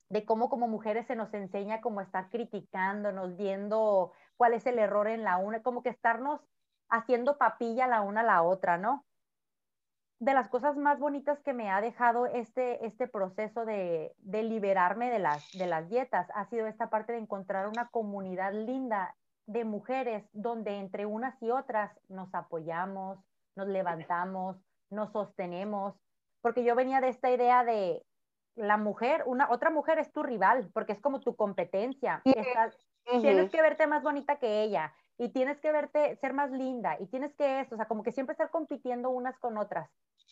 de 0.09 0.25
cómo 0.25 0.49
como 0.49 0.67
mujeres 0.67 1.05
se 1.05 1.15
nos 1.15 1.31
enseña 1.33 1.79
como 1.79 2.01
estar 2.01 2.29
criticándonos, 2.29 3.37
viendo 3.37 4.13
cuál 4.37 4.53
es 4.53 4.65
el 4.65 4.79
error 4.79 5.07
en 5.07 5.23
la 5.23 5.37
una, 5.37 5.61
como 5.61 5.83
que 5.83 5.89
estarnos 5.89 6.41
haciendo 6.89 7.37
papilla 7.37 7.87
la 7.87 8.01
una 8.01 8.21
a 8.21 8.23
la 8.23 8.43
otra, 8.43 8.77
¿no? 8.77 9.05
de 10.21 10.35
las 10.35 10.49
cosas 10.49 10.77
más 10.77 10.99
bonitas 10.99 11.39
que 11.39 11.51
me 11.51 11.71
ha 11.71 11.81
dejado 11.81 12.27
este, 12.27 12.85
este 12.85 13.07
proceso 13.07 13.65
de, 13.65 14.13
de, 14.19 14.43
liberarme 14.43 15.09
de 15.09 15.17
las, 15.17 15.51
de 15.53 15.65
las 15.65 15.89
dietas 15.89 16.27
ha 16.35 16.45
sido 16.45 16.67
esta 16.67 16.91
parte 16.91 17.11
de 17.11 17.17
encontrar 17.17 17.67
una 17.67 17.87
comunidad 17.87 18.53
linda 18.53 19.15
de 19.47 19.65
mujeres 19.65 20.23
donde 20.31 20.77
entre 20.77 21.07
unas 21.07 21.41
y 21.41 21.49
otras 21.49 21.91
nos 22.07 22.31
apoyamos, 22.35 23.17
nos 23.55 23.67
levantamos, 23.67 24.57
nos 24.91 25.11
sostenemos, 25.11 25.95
porque 26.41 26.63
yo 26.63 26.75
venía 26.75 27.01
de 27.01 27.09
esta 27.09 27.31
idea 27.31 27.63
de 27.63 28.05
la 28.55 28.77
mujer, 28.77 29.23
una 29.25 29.49
otra 29.49 29.71
mujer 29.71 29.97
es 29.97 30.11
tu 30.11 30.21
rival, 30.21 30.69
porque 30.71 30.93
es 30.93 31.01
como 31.01 31.21
tu 31.21 31.35
competencia. 31.35 32.21
Tienes 33.19 33.49
que 33.49 33.61
verte 33.61 33.87
más 33.87 34.03
bonita 34.03 34.37
que 34.37 34.63
ella 34.63 34.93
y 35.17 35.29
tienes 35.29 35.59
que 35.59 35.71
verte 35.71 36.15
ser 36.15 36.33
más 36.33 36.51
linda 36.51 36.97
y 36.99 37.07
tienes 37.07 37.33
que 37.35 37.59
esto, 37.59 37.75
o 37.75 37.77
sea, 37.77 37.87
como 37.87 38.03
que 38.03 38.11
siempre 38.11 38.31
estar 38.31 38.49
compitiendo 38.49 39.09
unas 39.09 39.37
con 39.37 39.57
otras. 39.57 39.89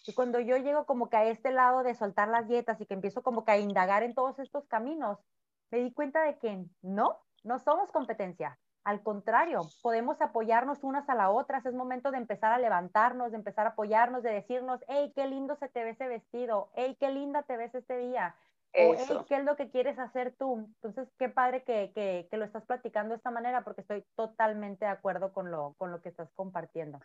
Y 0.08 0.14
cuando 0.14 0.40
yo 0.40 0.58
llego 0.58 0.86
como 0.86 1.10
que 1.10 1.18
a 1.18 1.26
este 1.26 1.52
lado 1.52 1.84
de 1.84 1.94
soltar 1.94 2.28
las 2.30 2.48
dietas 2.48 2.80
y 2.82 2.86
que 2.86 2.94
empiezo 2.94 3.22
como 3.22 3.46
que 3.46 3.52
a 3.52 3.58
indagar 3.58 4.04
en 4.04 4.16
todos 4.16 4.40
estos 4.40 4.66
caminos, 4.68 5.20
me 5.72 5.80
di 5.80 5.94
cuenta 5.94 6.24
de 6.24 6.38
que 6.40 6.66
no, 6.82 7.18
no 7.44 7.60
somos 7.60 7.92
competencia. 7.92 8.58
Al 8.84 9.04
contrario, 9.04 9.62
podemos 9.84 10.22
apoyarnos 10.22 10.84
unas 10.84 11.08
a 11.10 11.16
las 11.16 11.30
otras. 11.32 11.66
Es 11.66 11.76
momento 11.76 12.12
de 12.12 12.18
empezar 12.18 12.52
a 12.52 12.58
levantarnos, 12.58 13.32
de 13.32 13.38
empezar 13.38 13.68
a 13.68 13.72
apoyarnos, 13.72 14.24
de 14.24 14.32
decirnos, 14.32 14.84
hey, 14.88 15.12
qué 15.16 15.28
lindo 15.28 15.56
se 15.58 15.68
te 15.70 15.84
ve 15.84 15.92
ese 15.92 16.08
vestido, 16.08 16.72
hey, 16.74 16.98
qué 17.00 17.12
linda 17.12 17.44
te 17.44 17.58
ves 17.58 17.76
este 17.76 17.98
día. 17.98 18.36
O, 18.72 18.96
hey, 18.96 19.18
¿qué 19.28 19.38
es 19.38 19.44
lo 19.44 19.56
que 19.56 19.70
quieres 19.72 19.98
hacer 19.98 20.36
tú? 20.38 20.72
Entonces, 20.82 21.12
qué 21.18 21.28
padre 21.28 21.64
que, 21.64 21.92
que, 21.94 22.28
que, 22.30 22.38
lo 22.38 22.46
estás 22.46 22.66
platicando 22.66 23.10
de 23.10 23.18
esta 23.18 23.32
manera, 23.32 23.64
porque 23.64 23.82
estoy 23.82 24.06
totalmente 24.16 24.86
de 24.86 24.92
acuerdo 24.92 25.34
con 25.34 25.50
lo, 25.50 25.74
con 25.78 25.92
lo 25.92 26.02
que 26.02 26.10
estás 26.10 26.30
compartiendo. 26.36 27.00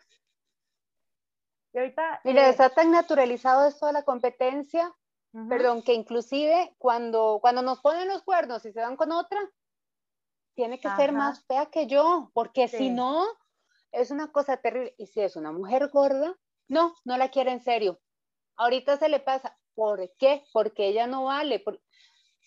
Y 1.73 1.79
ahorita, 1.79 2.21
Mira, 2.25 2.47
eh, 2.47 2.51
está 2.51 2.69
tan 2.69 2.91
naturalizado 2.91 3.67
esto 3.67 3.87
de 3.87 3.95
la 3.95 4.03
competencia, 4.05 4.95
perdón, 5.49 5.83
que 5.83 5.95
inclusive 5.95 6.75
cuando, 6.79 7.39
cuando 7.41 7.63
nos 7.63 7.81
ponen 7.81 8.09
los 8.09 8.23
cuernos 8.23 8.65
y 8.67 8.73
se 8.73 8.81
van 8.81 8.97
con 8.97 9.11
otra, 9.11 9.41
tiene 10.55 10.79
que 10.79 10.89
ser 10.91 11.13
más 11.13 11.45
fea 11.47 11.67
que 11.67 11.87
yo, 11.87 12.31
porque 12.33 12.69
si 12.69 12.91
no, 12.91 13.27
es 13.91 14.11
una 14.11 14.31
cosa 14.31 14.59
terrible. 14.59 14.95
Y 14.99 15.07
si 15.07 15.21
es 15.21 15.35
una 15.35 15.51
mujer 15.51 15.89
gorda, 15.89 16.37
no, 16.69 16.95
no 17.05 17.17
la 17.17 17.31
quiere 17.31 17.53
en 17.53 17.61
serio. 17.61 18.01
Ahorita 18.57 18.97
se 18.97 19.09
le 19.09 19.21
pasa. 19.21 19.59
¿Por 19.75 20.11
qué? 20.19 20.45
Porque 20.53 20.89
ella 20.89 21.07
no 21.07 21.25
vale. 21.25 21.65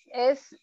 Es, 0.08 0.56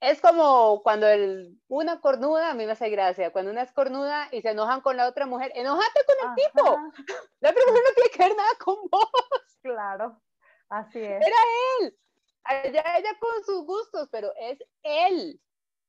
es 0.00 0.20
como 0.20 0.82
cuando 0.82 1.06
el, 1.08 1.60
una 1.68 2.00
cornuda, 2.00 2.50
a 2.50 2.54
mí 2.54 2.66
me 2.66 2.72
hace 2.72 2.90
gracia, 2.90 3.32
cuando 3.32 3.50
una 3.50 3.62
es 3.62 3.72
cornuda 3.72 4.28
y 4.32 4.42
se 4.42 4.50
enojan 4.50 4.80
con 4.80 4.96
la 4.96 5.08
otra 5.08 5.26
mujer, 5.26 5.52
enojate 5.54 6.00
con 6.06 6.28
el 6.28 6.34
tipo. 6.34 6.62
La 7.40 7.50
otra 7.50 7.62
mujer 7.66 7.82
no 7.88 7.94
tiene 7.94 8.10
que 8.10 8.18
ver 8.18 8.36
nada 8.36 8.50
con 8.58 8.76
vos. 8.90 9.10
Claro, 9.62 10.20
así 10.68 10.98
es. 10.98 11.20
Era 11.20 11.36
él. 11.80 11.98
Ella, 12.64 12.84
ella 12.98 13.18
con 13.20 13.44
sus 13.44 13.64
gustos, 13.64 14.08
pero 14.10 14.32
es 14.36 14.58
él. 14.82 15.40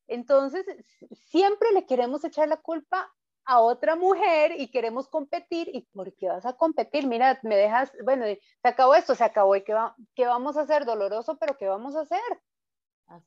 Entonces, 0.07 0.65
siempre 1.11 1.71
le 1.71 1.85
queremos 1.85 2.23
echar 2.23 2.47
la 2.47 2.57
culpa 2.57 3.11
a 3.45 3.59
otra 3.59 3.95
mujer 3.95 4.53
y 4.57 4.71
queremos 4.71 5.07
competir. 5.07 5.69
¿Y 5.73 5.81
por 5.93 6.13
qué 6.15 6.29
vas 6.29 6.45
a 6.45 6.53
competir? 6.53 7.07
Mira, 7.07 7.39
me 7.43 7.55
dejas, 7.55 7.91
bueno, 8.03 8.25
se 8.25 8.67
acabó 8.67 8.95
esto, 8.95 9.15
se 9.15 9.23
acabó. 9.23 9.55
¿Y 9.55 9.63
qué, 9.63 9.73
va, 9.73 9.95
qué 10.15 10.25
vamos 10.25 10.57
a 10.57 10.61
hacer? 10.61 10.85
Doloroso, 10.85 11.37
pero 11.37 11.57
¿qué 11.57 11.67
vamos 11.67 11.95
a 11.95 12.01
hacer? 12.01 12.19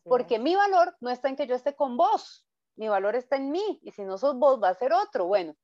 Porque 0.03 0.39
mi 0.39 0.55
valor 0.55 0.97
no 1.01 1.11
está 1.11 1.29
en 1.29 1.37
que 1.37 1.47
yo 1.47 1.55
esté 1.55 1.75
con 1.75 1.97
vos, 1.97 2.47
mi 2.77 2.89
valor 2.89 3.15
está 3.15 3.37
en 3.37 3.51
mí, 3.51 3.81
y 3.83 3.93
si 3.93 4.05
no 4.05 4.19
sos 4.19 4.37
vos, 4.37 4.63
va 4.63 4.71
a 4.71 4.75
ser 4.75 4.93
otro, 4.93 5.27
bueno, 5.27 5.55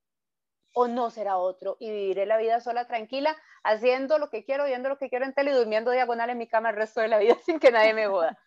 o 0.74 0.88
no 0.88 1.10
será 1.10 1.38
otro, 1.38 1.76
y 1.80 1.90
viviré 1.90 2.26
la 2.26 2.36
vida 2.36 2.60
sola, 2.60 2.86
tranquila, 2.86 3.36
haciendo 3.62 4.18
lo 4.18 4.30
que 4.30 4.44
quiero, 4.44 4.64
viendo 4.64 4.88
lo 4.88 4.98
que 4.98 5.08
quiero 5.08 5.24
en 5.24 5.34
tele 5.34 5.50
y 5.50 5.54
durmiendo 5.54 5.90
diagonal 5.90 6.30
en 6.30 6.38
mi 6.38 6.48
cama 6.48 6.70
el 6.70 6.76
resto 6.76 7.00
de 7.00 7.08
la 7.08 7.18
vida 7.18 7.36
sin 7.44 7.58
que 7.58 7.70
nadie 7.70 7.94
me 7.94 8.06
joda. 8.06 8.38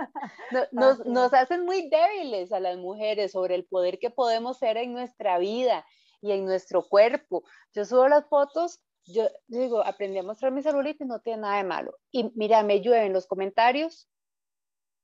nos, 0.72 1.04
nos 1.06 1.34
hacen 1.34 1.64
muy 1.64 1.88
débiles 1.88 2.52
a 2.52 2.60
las 2.60 2.76
mujeres 2.76 3.32
sobre 3.32 3.54
el 3.54 3.64
poder 3.64 3.98
que 3.98 4.10
podemos 4.10 4.58
ser 4.58 4.76
en 4.76 4.92
nuestra 4.92 5.38
vida 5.38 5.84
y 6.20 6.32
en 6.32 6.44
nuestro 6.44 6.82
cuerpo. 6.82 7.44
Yo 7.72 7.84
subo 7.84 8.08
las 8.08 8.26
fotos 8.26 8.80
yo 9.06 9.28
digo, 9.48 9.82
aprendí 9.84 10.18
a 10.18 10.22
mostrar 10.22 10.52
mi 10.52 10.62
celulitis, 10.62 11.06
no 11.06 11.20
tiene 11.20 11.40
nada 11.40 11.56
de 11.56 11.64
malo. 11.64 11.98
Y 12.12 12.30
mira, 12.36 12.62
me 12.62 12.80
llueven 12.80 13.12
los 13.12 13.26
comentarios 13.26 14.08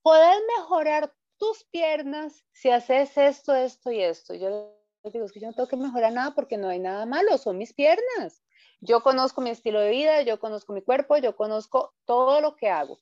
Puedes 0.07 0.40
mejorar 0.57 1.12
tus 1.36 1.64
piernas 1.64 2.44
si 2.53 2.70
haces 2.70 3.18
esto, 3.18 3.57
esto 3.57 3.90
y 3.90 4.03
esto. 4.03 4.34
Yo 4.34 4.72
digo, 5.03 5.24
es 5.24 5.32
que 5.32 5.40
yo 5.40 5.49
no 5.49 5.53
tengo 5.53 5.68
que 5.68 5.76
mejorar 5.76 6.12
nada 6.12 6.32
porque 6.32 6.57
no 6.57 6.68
hay 6.68 6.78
nada 6.78 7.07
malo, 7.07 7.36
son 7.38 7.59
mis 7.59 7.74
piernas. 7.74 8.40
Yo 8.80 9.03
conozco 9.03 9.40
mi 9.40 9.51
estilo 9.51 9.80
de 9.80 9.90
vida, 9.90 10.22
yo 10.22 10.38
conozco 10.38 10.72
mi 10.72 10.82
cuerpo, 10.82 11.16
yo 11.16 11.34
conozco 11.34 11.92
todo 12.05 12.40
lo 12.40 12.55
que 12.55 12.70
hago. 12.70 13.01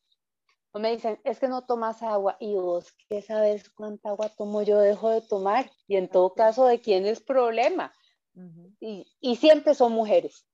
O 0.77 0.81
me 0.81 0.91
dicen, 0.91 1.21
es 1.23 1.39
que 1.39 1.47
no 1.47 1.63
tomas 1.63 2.03
agua. 2.03 2.37
Y 2.41 2.55
vos, 2.57 2.93
¿qué 3.09 3.23
sabes 3.23 3.71
cuánta 3.71 4.09
agua 4.09 4.29
tomo 4.29 4.61
yo 4.63 4.81
dejo 4.81 5.09
de 5.11 5.21
tomar? 5.21 5.71
Y 5.87 5.97
en 5.97 6.09
todo 6.09 6.35
caso, 6.35 6.67
¿de 6.67 6.81
quién 6.81 7.07
es 7.07 7.21
problema? 7.21 7.93
y, 8.81 9.07
y 9.21 9.37
siempre 9.37 9.75
son 9.75 9.93
mujeres. 9.93 10.45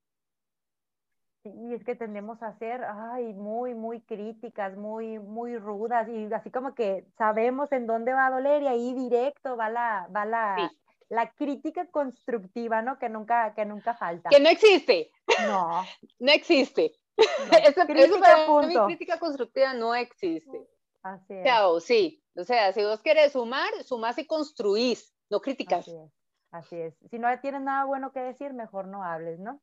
Sí, 1.43 1.73
es 1.73 1.83
que 1.85 1.97
tendemos 1.97 2.43
a 2.43 2.53
ser, 2.59 2.85
ay, 2.85 3.33
muy, 3.33 3.75
muy 3.75 4.03
críticas, 4.03 4.77
muy, 4.77 5.19
muy 5.19 5.57
rudas 5.57 6.07
y 6.11 6.31
así 6.35 6.51
como 6.51 6.75
que 6.75 7.07
sabemos 7.17 7.73
en 7.73 7.87
dónde 7.87 8.13
va 8.13 8.27
a 8.27 8.31
doler 8.31 8.63
y 8.63 8.67
ahí 8.67 8.93
directo 8.93 9.57
va 9.57 9.71
la, 9.71 10.07
va 10.15 10.27
la, 10.27 10.71
la 11.09 11.31
crítica 11.31 11.87
constructiva, 11.87 12.83
¿no? 12.83 12.99
Que 12.99 13.09
nunca, 13.09 13.55
que 13.55 13.65
nunca 13.65 13.95
falta. 13.95 14.29
Que 14.29 14.41
no 14.41 14.51
existe. 14.51 15.11
No. 15.47 15.83
no 16.19 16.33
existe. 16.33 16.93
No. 17.17 17.87
crítica, 17.87 18.87
crítica 18.87 19.19
constructiva 19.19 19.75
no 19.75 19.95
existe. 19.95 20.69
Así 21.03 21.35
es. 21.35 21.45
Chao, 21.45 21.81
sí. 21.81 22.23
O 22.37 22.45
sea, 22.45 22.73
si 22.73 22.83
vos 22.83 23.01
querés 23.03 23.33
sumar, 23.33 23.71
sumás 23.85 24.19
y 24.19 24.27
construís, 24.27 25.15
no 25.31 25.41
críticas. 25.41 25.81
Así 25.81 25.97
es. 25.97 26.13
Así 26.51 26.77
es. 26.77 26.95
Si 27.11 27.19
no 27.19 27.29
tienes 27.41 27.63
nada 27.63 27.85
bueno 27.85 28.13
que 28.13 28.21
decir, 28.21 28.53
mejor 28.53 28.87
no 28.89 29.05
hables, 29.05 29.39
¿no? 29.39 29.61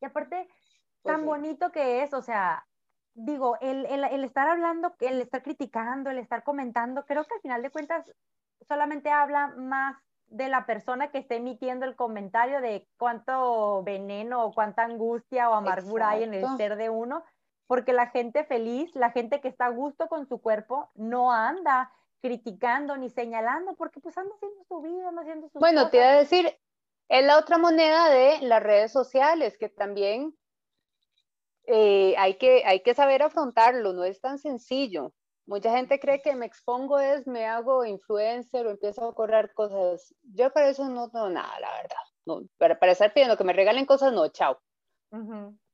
Y 0.00 0.06
aparte, 0.06 0.48
pues 1.02 1.14
tan 1.14 1.24
bonito 1.24 1.72
que 1.72 2.02
es, 2.02 2.12
o 2.12 2.22
sea, 2.22 2.66
digo, 3.14 3.58
el, 3.60 3.86
el, 3.86 4.04
el, 4.04 4.24
estar 4.24 4.48
hablando, 4.48 4.94
el 5.00 5.20
estar 5.20 5.42
criticando, 5.42 6.10
el 6.10 6.18
estar 6.18 6.42
comentando, 6.42 7.04
creo 7.06 7.24
que 7.24 7.34
al 7.34 7.40
final 7.40 7.62
de 7.62 7.70
cuentas 7.70 8.12
solamente 8.66 9.10
habla 9.10 9.48
más 9.56 9.96
de 10.30 10.48
la 10.48 10.64
persona 10.64 11.10
que 11.10 11.18
está 11.18 11.34
emitiendo 11.34 11.84
el 11.84 11.96
comentario 11.96 12.60
de 12.60 12.88
cuánto 12.96 13.82
veneno 13.82 14.44
o 14.44 14.52
cuánta 14.52 14.84
angustia 14.84 15.50
o 15.50 15.54
amargura 15.54 16.10
hay 16.10 16.22
en 16.22 16.34
el 16.34 16.56
ser 16.56 16.76
de 16.76 16.88
uno, 16.88 17.24
porque 17.66 17.92
la 17.92 18.06
gente 18.06 18.44
feliz, 18.44 18.94
la 18.94 19.10
gente 19.10 19.40
que 19.40 19.48
está 19.48 19.66
a 19.66 19.70
gusto 19.70 20.08
con 20.08 20.26
su 20.26 20.40
cuerpo, 20.40 20.90
no 20.94 21.32
anda 21.32 21.92
criticando 22.20 22.96
ni 22.96 23.10
señalando, 23.10 23.74
porque 23.74 24.00
pues 24.00 24.16
anda 24.16 24.34
haciendo 24.34 24.64
su 24.64 24.80
vida, 24.80 25.08
anda 25.08 25.22
haciendo 25.22 25.48
su 25.48 25.58
Bueno, 25.58 25.90
te 25.90 25.96
iba 25.96 26.06
a 26.06 26.18
decir, 26.18 26.56
es 27.08 27.24
la 27.24 27.38
otra 27.38 27.58
moneda 27.58 28.08
de 28.08 28.40
las 28.42 28.62
redes 28.62 28.92
sociales, 28.92 29.58
que 29.58 29.68
también 29.68 30.36
eh, 31.64 32.14
hay, 32.18 32.34
que, 32.34 32.62
hay 32.66 32.82
que 32.82 32.94
saber 32.94 33.22
afrontarlo, 33.22 33.92
no 33.92 34.04
es 34.04 34.20
tan 34.20 34.38
sencillo. 34.38 35.12
Mucha 35.50 35.72
gente 35.72 35.98
cree 35.98 36.22
que 36.22 36.36
me 36.36 36.46
expongo 36.46 37.00
es, 37.00 37.26
me 37.26 37.44
hago 37.44 37.84
influencer 37.84 38.68
o 38.68 38.70
empiezo 38.70 39.08
a 39.08 39.14
correr 39.16 39.52
cosas. 39.52 40.14
Yo 40.22 40.52
para 40.52 40.68
eso 40.68 40.88
no 40.88 41.10
tengo 41.10 41.28
nada, 41.28 41.58
la 41.58 41.72
verdad. 41.72 41.96
No, 42.24 42.42
para, 42.56 42.78
para 42.78 42.92
estar 42.92 43.12
pidiendo 43.12 43.36
que 43.36 43.42
me 43.42 43.52
regalen 43.52 43.84
cosas, 43.84 44.12
no, 44.12 44.28
chao. 44.28 44.60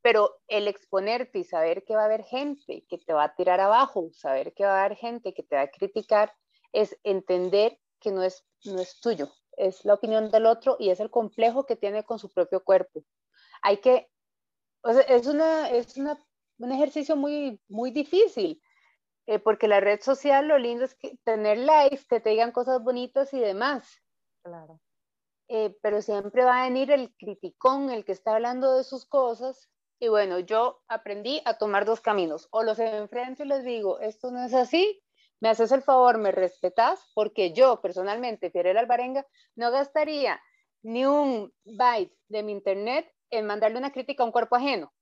Pero 0.01 0.31
el 0.49 0.67
exponerte 0.67 1.41
y 1.41 1.45
saber 1.45 1.85
que 1.85 1.95
va 1.95 2.01
a 2.01 2.05
haber 2.07 2.25
gente 2.25 2.87
que 2.89 2.97
te 2.97 3.13
va 3.13 3.25
a 3.25 3.35
tirar 3.35 3.61
abajo, 3.61 4.09
saber 4.15 4.55
que 4.55 4.65
va 4.65 4.81
a 4.81 4.85
haber 4.87 4.97
gente 4.97 5.35
que 5.35 5.43
te 5.43 5.57
va 5.57 5.63
a 5.63 5.71
criticar, 5.71 6.33
es 6.73 6.99
entender 7.05 7.79
que 8.01 8.13
no 8.13 8.23
es, 8.23 8.47
no 8.65 8.81
es 8.81 8.99
tuyo, 8.99 9.29
es 9.59 9.85
la 9.85 9.93
opinión 9.93 10.31
del 10.31 10.47
otro 10.47 10.79
y 10.79 10.89
es 10.89 11.01
el 11.01 11.11
complejo 11.11 11.67
que 11.67 11.77
tiene 11.77 12.03
con 12.03 12.19
su 12.19 12.33
propio 12.33 12.65
cuerpo. 12.65 13.05
Hay 13.61 13.77
que 13.83 14.09
es, 14.85 15.27
una, 15.27 15.69
es 15.69 15.99
una, 15.99 16.19
un 16.61 16.73
ejercicio 16.73 17.15
muy, 17.15 17.61
muy 17.69 17.91
difícil, 17.91 18.59
eh, 19.27 19.39
porque 19.39 19.69
la 19.69 19.81
red 19.81 20.01
social 20.01 20.49
lo 20.49 20.59
lindo 20.59 20.85
es 20.85 20.95
que 20.95 21.19
tener 21.25 21.59
likes, 21.59 22.05
que 22.09 22.21
te 22.21 22.31
digan 22.31 22.53
cosas 22.53 22.83
bonitas 22.83 23.33
y 23.35 23.41
demás. 23.41 24.03
Claro. 24.43 24.81
Eh, 25.49 25.77
pero 25.83 26.03
siempre 26.03 26.45
va 26.45 26.61
a 26.61 26.65
venir 26.65 26.91
el 26.91 27.15
criticón, 27.17 27.91
el 27.91 28.05
que 28.05 28.13
está 28.13 28.35
hablando 28.35 28.77
de 28.77 28.85
sus 28.85 29.07
cosas. 29.07 29.69
Y 29.99 30.09
bueno, 30.09 30.39
yo 30.41 30.83
aprendí 30.89 31.41
a 31.45 31.59
tomar 31.59 31.85
dos 31.85 32.01
caminos. 32.01 32.49
O 32.51 32.63
los 32.63 32.79
enfrento 32.79 33.45
y 33.45 33.49
les 33.49 33.65
digo, 33.65 33.99
esto 34.01 34.31
no 34.31 34.45
es 34.45 34.55
así, 34.55 35.03
me 35.41 35.49
haces 35.49 35.73
el 35.73 35.83
favor, 35.83 36.19
me 36.19 36.33
respetas, 36.33 37.11
porque 37.15 37.53
yo 37.53 37.81
personalmente, 37.81 38.51
Fiorella 38.51 38.81
Alvarenga, 38.81 39.27
no 39.55 39.71
gastaría 39.71 40.41
ni 40.83 41.05
un 41.05 41.53
byte 41.65 42.15
de 42.29 42.43
mi 42.43 42.53
internet 42.53 43.13
en 43.31 43.47
mandarle 43.47 43.79
una 43.79 43.93
crítica 43.93 44.23
a 44.23 44.27
un 44.27 44.33
cuerpo 44.33 44.57
ajeno. 44.57 44.93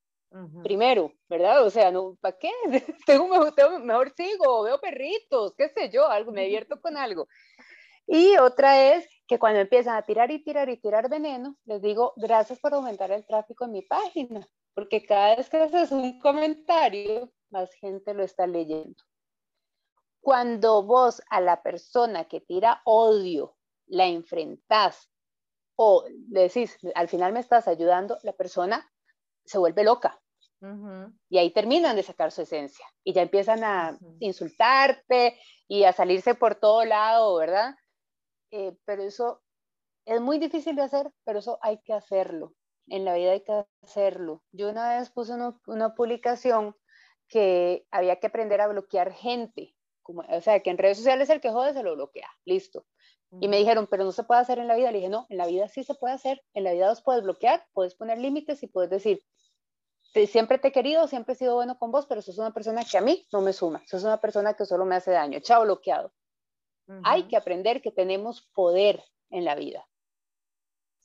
Primero, 0.65 1.13
¿verdad? 1.29 1.65
O 1.65 1.71
sea, 1.71 1.93
no, 1.93 2.17
¿para 2.21 2.37
qué? 2.37 2.51
tengo, 3.07 3.29
mejor, 3.29 3.81
mejor 3.81 4.13
sigo, 4.17 4.65
veo 4.65 4.81
perritos, 4.81 5.55
qué 5.57 5.69
sé 5.69 5.91
yo, 5.91 6.09
algo, 6.09 6.33
me 6.33 6.43
divierto 6.43 6.81
con 6.81 6.97
algo. 6.97 7.29
Y 8.07 8.37
otra 8.39 8.95
es 8.95 9.09
que 9.27 9.39
cuando 9.39 9.61
empiezan 9.61 9.97
a 9.97 10.03
tirar 10.03 10.31
y 10.31 10.43
tirar 10.43 10.69
y 10.69 10.77
tirar 10.77 11.09
veneno, 11.09 11.57
les 11.65 11.81
digo, 11.81 12.13
gracias 12.17 12.59
por 12.59 12.75
aumentar 12.75 13.11
el 13.13 13.25
tráfico 13.27 13.65
en 13.65 13.73
mi 13.73 13.83
página. 13.83 14.47
porque 14.75 15.07
cada 15.07 15.37
vez 15.37 15.49
que 15.49 15.59
haces 15.59 15.93
un 15.93 16.19
comentario, 16.19 17.33
más 17.51 17.73
gente 17.75 18.13
lo 18.13 18.25
está 18.25 18.47
leyendo. 18.47 18.97
Cuando 20.21 20.83
vos 20.83 21.23
a 21.31 21.41
la 21.41 21.63
persona 21.63 22.25
que 22.25 22.41
tira 22.41 22.83
odio 22.85 23.57
la 23.87 24.07
enfrentás 24.07 25.09
o 25.77 26.05
le 26.31 26.43
decís, 26.43 26.77
al 26.95 27.09
final 27.09 27.33
me 27.33 27.41
estás 27.41 27.69
ayudando, 27.69 28.19
la 28.23 28.33
persona 28.33 28.91
se 29.45 29.59
vuelve 29.59 29.85
loca. 29.85 30.21
Y 31.29 31.37
ahí 31.37 31.51
terminan 31.51 31.95
de 31.95 32.03
sacar 32.03 32.33
su 32.33 32.41
esencia 32.41 32.87
y 33.03 33.13
ya 33.13 33.21
empiezan 33.21 33.63
a 33.65 33.99
insultarte 34.21 35.39
y 35.69 35.85
a 35.85 35.93
salirse 35.93 36.35
por 36.35 36.55
todo 36.55 36.87
lado, 36.87 37.37
¿verdad? 37.37 37.75
Eh, 38.51 38.75
pero 38.87 39.03
eso 39.03 39.43
es 40.07 40.23
muy 40.23 40.39
difícil 40.39 40.75
de 40.77 40.83
hacer, 40.83 41.11
pero 41.25 41.41
eso 41.41 41.59
hay 41.61 41.83
que 41.83 41.93
hacerlo. 41.93 42.55
En 42.87 43.05
la 43.05 43.15
vida 43.15 43.33
hay 43.33 43.43
que 43.43 43.65
hacerlo. 43.83 44.43
Yo 44.53 44.71
una 44.71 44.97
vez 44.97 45.11
puse 45.11 45.35
una 45.67 45.95
publicación 45.95 46.75
que 47.29 47.87
había 47.91 48.21
que 48.21 48.27
aprender 48.27 48.61
a 48.61 48.69
bloquear 48.69 49.13
gente. 49.13 49.75
Como, 50.03 50.23
o 50.29 50.41
sea, 50.41 50.61
que 50.61 50.71
en 50.71 50.79
redes 50.79 50.99
sociales 50.99 51.31
el 51.31 51.41
que 51.41 51.51
jode 51.51 51.73
se 51.73 51.83
lo 51.83 51.95
bloquea. 51.95 52.29
Listo. 52.45 52.87
Y 53.41 53.49
me 53.49 53.57
dijeron, 53.57 53.89
pero 53.91 54.05
no 54.05 54.13
se 54.13 54.23
puede 54.23 54.43
hacer 54.43 54.59
en 54.61 54.69
la 54.69 54.77
vida. 54.77 54.93
Le 54.93 54.99
dije, 54.99 55.09
no, 55.09 55.27
en 55.29 55.39
la 55.39 55.47
vida 55.47 55.67
sí 55.69 55.83
se 55.83 55.95
puede 55.95 56.15
hacer. 56.15 56.43
En 56.53 56.63
la 56.63 56.73
vida 56.73 56.89
los 56.89 57.03
puedes 57.03 57.23
bloquear, 57.23 57.67
puedes 57.73 57.97
poner 57.97 58.19
límites 58.19 58.63
y 58.63 58.69
puedes 58.69 58.91
decir, 58.91 59.25
siempre 60.27 60.59
te 60.59 60.69
he 60.69 60.73
querido, 60.73 61.07
siempre 61.07 61.35
he 61.35 61.37
sido 61.37 61.55
bueno 61.55 61.79
con 61.79 61.91
vos, 61.91 62.07
pero 62.07 62.23
sos 62.23 62.39
una 62.39 62.53
persona 62.53 62.83
que 62.85 62.99
a 62.99 63.01
mí 63.01 63.27
no 63.33 63.41
me 63.41 63.53
suma. 63.53 63.83
Sos 63.87 64.05
una 64.05 64.21
persona 64.21 64.55
que 64.55 64.65
solo 64.65 64.85
me 64.85 64.97
hace 64.97 65.11
daño. 65.11 65.41
Chao, 65.41 65.63
bloqueado. 65.63 66.13
Hay 67.03 67.25
que 67.29 67.37
aprender 67.37 67.81
que 67.81 67.91
tenemos 67.91 68.43
poder 68.55 69.03
en 69.31 69.45
la 69.45 69.55
vida. 69.55 69.87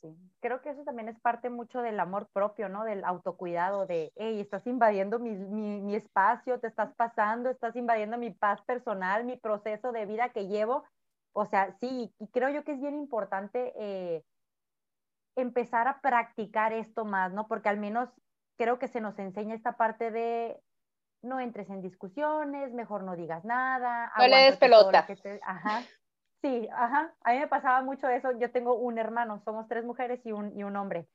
Sí. 0.02 0.14
Creo 0.42 0.62
que 0.62 0.70
eso 0.70 0.84
también 0.84 1.08
es 1.08 1.20
parte 1.20 1.50
mucho 1.50 1.82
del 1.82 2.00
amor 2.00 2.28
propio, 2.34 2.68
¿no? 2.70 2.84
Del 2.84 3.04
autocuidado, 3.06 3.86
de, 3.86 4.12
hey, 4.16 4.40
estás 4.40 4.68
invadiendo 4.68 5.20
mi, 5.20 5.32
mi, 5.32 5.80
mi 5.80 5.96
espacio, 5.96 6.60
te 6.60 6.68
estás 6.68 6.94
pasando, 6.96 7.50
estás 7.50 7.76
invadiendo 7.76 8.18
mi 8.18 8.32
paz 8.32 8.62
personal, 8.64 9.24
mi 9.24 9.38
proceso 9.38 9.92
de 9.92 10.06
vida 10.06 10.30
que 10.30 10.48
llevo 10.48 10.84
o 11.34 11.46
sea, 11.46 11.72
sí, 11.80 12.14
y 12.20 12.28
creo 12.28 12.50
yo 12.50 12.64
que 12.64 12.74
es 12.74 12.82
bien 12.82 12.96
importante 12.96 13.74
eh, 13.78 14.24
empezar 15.36 15.88
a 15.88 16.02
practicar 16.02 16.74
esto 16.74 17.06
más, 17.06 17.32
¿no? 17.32 17.48
Porque 17.48 17.70
al 17.70 17.78
menos 17.78 18.10
creo 18.60 18.78
que 18.78 18.90
se 18.90 19.00
nos 19.00 19.18
enseña 19.18 19.56
esta 19.56 19.78
parte 19.78 20.12
de 20.12 20.62
no 21.22 21.40
entres 21.40 21.70
en 21.70 21.82
discusiones, 21.82 22.74
mejor 22.74 23.04
no 23.04 23.16
digas 23.16 23.46
nada. 23.46 24.12
No 24.18 24.28
le 24.28 24.44
des 24.44 24.58
pelota. 24.58 25.08
Ajá. 25.44 25.82
Sí, 26.42 26.68
ajá. 26.72 27.14
A 27.24 27.32
mí 27.32 27.40
me 27.40 27.48
pasaba 27.48 27.82
mucho 27.82 28.10
eso. 28.10 28.38
Yo 28.38 28.52
tengo 28.52 28.76
un 28.76 28.98
hermano, 28.98 29.42
somos 29.46 29.68
tres 29.70 29.86
mujeres 29.86 30.26
y 30.26 30.34
un, 30.34 30.58
y 30.58 30.64
un 30.64 30.76
hombre. 30.76 31.08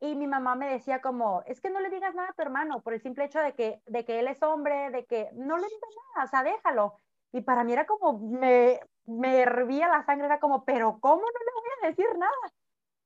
Y 0.00 0.14
mi 0.16 0.26
mamá 0.26 0.54
me 0.54 0.70
decía 0.70 1.00
como, 1.00 1.42
es 1.46 1.60
que 1.62 1.70
no 1.70 1.80
le 1.80 1.90
digas 1.90 2.14
nada 2.14 2.28
a 2.28 2.34
tu 2.34 2.42
hermano 2.42 2.82
por 2.82 2.92
el 2.92 3.00
simple 3.00 3.24
hecho 3.24 3.40
de 3.40 3.54
que, 3.54 3.80
de 3.86 4.04
que 4.04 4.20
él 4.20 4.28
es 4.28 4.42
hombre, 4.42 4.90
de 4.90 5.06
que 5.06 5.30
no 5.32 5.56
le 5.56 5.66
digas 5.66 5.94
nada, 6.14 6.24
o 6.24 6.28
sea, 6.28 6.42
déjalo. 6.42 7.00
Y 7.32 7.40
para 7.40 7.64
mí 7.64 7.72
era 7.72 7.86
como, 7.86 8.18
me, 8.18 8.80
me 9.06 9.40
hervía 9.40 9.88
la 9.88 10.04
sangre, 10.04 10.26
era 10.26 10.40
como, 10.40 10.64
pero 10.64 10.98
¿cómo 11.00 11.22
no 11.22 11.26
le 11.26 11.52
voy 11.54 11.70
a 11.82 11.86
decir 11.88 12.18
nada? 12.18 12.54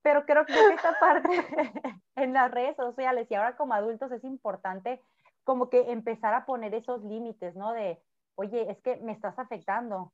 Pero 0.05 0.27
creo 0.27 0.45
que 0.45 0.53
esta 0.53 0.99
parte 1.01 1.29
en 2.17 2.35
las 2.35 2.51
redes 2.51 2.77
sociales 2.77 3.27
y 3.31 3.35
ahora 3.35 3.57
como 3.57 3.73
adultos 3.73 4.13
es 4.13 4.23
importante 4.23 5.01
como 5.45 5.71
que 5.71 5.91
empezar 5.93 6.35
a 6.35 6.45
poner 6.45 6.75
esos 6.75 7.03
límites, 7.03 7.57
¿no? 7.57 7.73
De, 7.73 7.99
oye, 8.37 8.71
es 8.71 8.79
que 8.83 8.99
me 8.99 9.13
estás 9.13 9.39
afectando. 9.39 10.13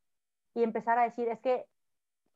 Y 0.54 0.62
empezar 0.62 0.98
a 0.98 1.02
decir, 1.02 1.28
es 1.28 1.40
que 1.40 1.66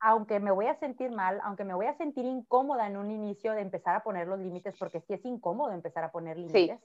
aunque 0.01 0.41
me 0.41 0.51
voy 0.51 0.67
a 0.67 0.77
sentir 0.79 1.11
mal, 1.11 1.39
aunque 1.43 1.63
me 1.63 1.73
voy 1.73 1.85
a 1.85 1.97
sentir 1.97 2.25
incómoda 2.25 2.87
en 2.87 2.97
un 2.97 3.09
inicio 3.09 3.53
de 3.53 3.61
empezar 3.61 3.95
a 3.95 4.03
poner 4.03 4.27
los 4.27 4.39
límites, 4.39 4.75
porque 4.77 4.99
sí 5.01 5.13
es 5.13 5.23
incómodo 5.23 5.71
empezar 5.71 6.03
a 6.03 6.11
poner 6.11 6.37
límites, 6.37 6.81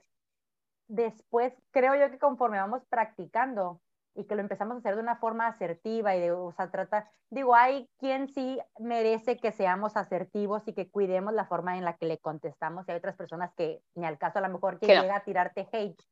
después 0.87 1.53
creo 1.73 1.97
yo 1.97 2.13
que 2.13 2.19
conforme 2.19 2.59
vamos 2.59 2.85
practicando, 2.89 3.81
y 4.15 4.25
que 4.25 4.35
lo 4.35 4.41
empezamos 4.41 4.77
a 4.77 4.79
hacer 4.79 4.97
de 4.97 5.03
una 5.03 5.17
forma 5.17 5.47
asertiva 5.47 6.17
y 6.17 6.21
de, 6.21 6.33
o 6.33 6.53
sea, 6.53 6.71
trata, 6.71 7.11
digo, 7.31 7.55
hay 7.55 7.89
quien 7.99 8.29
sí 8.29 8.59
merece 8.79 9.39
que 9.39 9.53
seamos 9.53 9.97
asertivos 9.97 10.67
y 10.67 10.73
que 10.73 10.91
cuidemos 10.91 11.33
la 11.33 11.47
forma 11.47 11.79
en 11.79 11.85
la 11.85 11.97
que 11.97 12.07
le 12.07 12.19
contestamos 12.19 12.87
y 12.87 12.93
hay 12.93 12.99
otras 12.99 13.17
personas 13.17 13.53
que 13.57 13.83
ni 13.95 14.07
al 14.07 14.19
caso 14.19 14.39
a 14.39 14.43
lo 14.43 14.49
mejor 14.49 14.79
que 14.79 14.87
llega 14.87 15.17
a 15.17 15.25
tirarte 15.25 15.69
hate 15.73 16.03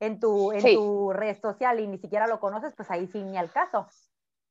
en 0.00 0.18
tu, 0.18 0.52
en 0.52 0.62
tu 0.74 1.12
red 1.12 1.40
social 1.40 1.78
y 1.78 1.86
ni 1.86 1.98
siquiera 1.98 2.26
lo 2.26 2.40
conoces, 2.40 2.74
pues 2.74 2.90
ahí 2.90 3.06
sí 3.06 3.22
ni 3.22 3.36
al 3.36 3.52
caso. 3.52 3.86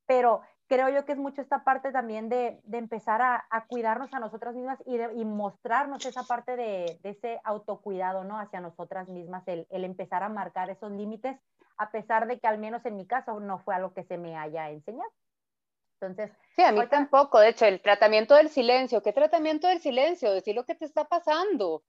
Pero 0.06 0.40
creo 0.66 0.88
yo 0.88 1.04
que 1.04 1.12
es 1.12 1.18
mucho 1.18 1.42
esta 1.42 1.64
parte 1.64 1.92
también 1.92 2.30
de, 2.30 2.58
de 2.64 2.78
empezar 2.78 3.20
a, 3.20 3.44
a, 3.50 3.66
cuidarnos 3.66 4.14
a 4.14 4.20
nosotras 4.20 4.54
mismas 4.54 4.82
y, 4.86 4.96
de, 4.96 5.12
y 5.14 5.26
mostrarnos 5.26 6.06
esa 6.06 6.22
parte 6.22 6.56
de, 6.56 6.98
de, 7.02 7.10
ese 7.10 7.40
autocuidado, 7.44 8.24
¿no? 8.24 8.38
Hacia 8.38 8.60
nosotras 8.60 9.08
mismas, 9.10 9.46
el, 9.46 9.66
el 9.68 9.84
empezar 9.84 10.22
a 10.22 10.30
marcar 10.30 10.70
esos 10.70 10.90
límites 10.90 11.38
a 11.76 11.90
pesar 11.90 12.26
de 12.26 12.38
que 12.38 12.46
al 12.46 12.58
menos 12.58 12.84
en 12.86 12.96
mi 12.96 13.06
caso 13.06 13.38
no 13.40 13.58
fue 13.58 13.74
algo 13.74 13.92
que 13.94 14.04
se 14.04 14.18
me 14.18 14.36
haya 14.36 14.70
enseñado. 14.70 15.10
Entonces, 16.00 16.36
sí, 16.56 16.62
a 16.62 16.72
mí 16.72 16.80
tampoco, 16.88 17.38
de 17.38 17.50
hecho, 17.50 17.64
el 17.66 17.80
tratamiento 17.80 18.34
del 18.34 18.48
silencio, 18.48 19.02
¿qué 19.02 19.12
tratamiento 19.12 19.68
del 19.68 19.80
silencio? 19.80 20.32
Decir 20.32 20.54
lo 20.54 20.64
que 20.64 20.74
te 20.74 20.84
está 20.84 21.04
pasando. 21.04 21.84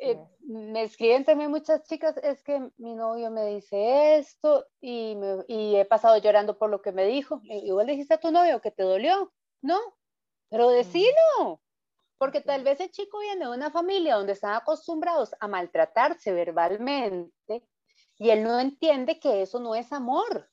Eh, 0.00 0.18
me 0.40 0.82
escriben 0.82 1.26
también 1.26 1.50
muchas 1.50 1.84
chicas, 1.84 2.16
es 2.22 2.42
que 2.42 2.58
mi 2.78 2.94
novio 2.94 3.30
me 3.30 3.44
dice 3.46 4.16
esto 4.16 4.66
y, 4.80 5.14
me, 5.16 5.44
y 5.46 5.76
he 5.76 5.84
pasado 5.84 6.16
llorando 6.16 6.56
por 6.56 6.70
lo 6.70 6.80
que 6.80 6.92
me 6.92 7.04
dijo. 7.04 7.42
Igual 7.44 7.88
dijiste 7.88 8.14
a 8.14 8.20
tu 8.20 8.30
novio 8.30 8.62
que 8.62 8.70
te 8.70 8.82
dolió, 8.82 9.30
¿no? 9.60 9.78
Pero 10.48 10.70
decilo, 10.70 11.60
porque 12.16 12.40
tal 12.40 12.64
vez 12.64 12.80
el 12.80 12.90
chico 12.90 13.18
viene 13.18 13.44
de 13.44 13.50
una 13.50 13.70
familia 13.70 14.16
donde 14.16 14.32
están 14.32 14.54
acostumbrados 14.54 15.34
a 15.38 15.48
maltratarse 15.48 16.32
verbalmente 16.32 17.62
y 18.18 18.30
él 18.30 18.42
no 18.42 18.60
entiende 18.60 19.18
que 19.18 19.42
eso 19.42 19.58
no 19.60 19.74
es 19.74 19.92
amor. 19.92 20.50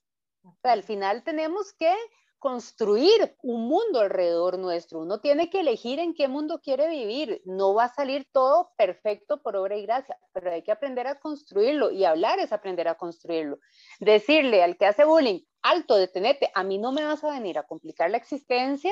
al 0.63 0.83
final 0.83 1.23
tenemos 1.23 1.73
que 1.73 1.93
construir 2.41 3.37
un 3.43 3.67
mundo 3.67 3.99
alrededor 3.99 4.57
nuestro. 4.57 4.99
Uno 4.99 5.19
tiene 5.19 5.51
que 5.51 5.59
elegir 5.59 5.99
en 5.99 6.15
qué 6.15 6.27
mundo 6.27 6.59
quiere 6.59 6.89
vivir. 6.89 7.39
No 7.45 7.75
va 7.75 7.83
a 7.83 7.93
salir 7.93 8.27
todo 8.31 8.71
perfecto 8.77 9.43
por 9.43 9.55
obra 9.55 9.77
y 9.77 9.83
gracia, 9.83 10.17
pero 10.33 10.51
hay 10.51 10.63
que 10.63 10.71
aprender 10.71 11.05
a 11.05 11.19
construirlo 11.19 11.91
y 11.91 12.03
hablar 12.03 12.39
es 12.39 12.51
aprender 12.51 12.87
a 12.87 12.95
construirlo. 12.95 13.59
Decirle 13.99 14.63
al 14.63 14.75
que 14.75 14.87
hace 14.87 15.05
bullying, 15.05 15.41
alto, 15.61 15.97
detenete, 15.97 16.49
a 16.55 16.63
mí 16.63 16.79
no 16.79 16.91
me 16.91 17.05
vas 17.05 17.23
a 17.23 17.29
venir 17.29 17.59
a 17.59 17.67
complicar 17.67 18.09
la 18.09 18.17
existencia, 18.17 18.91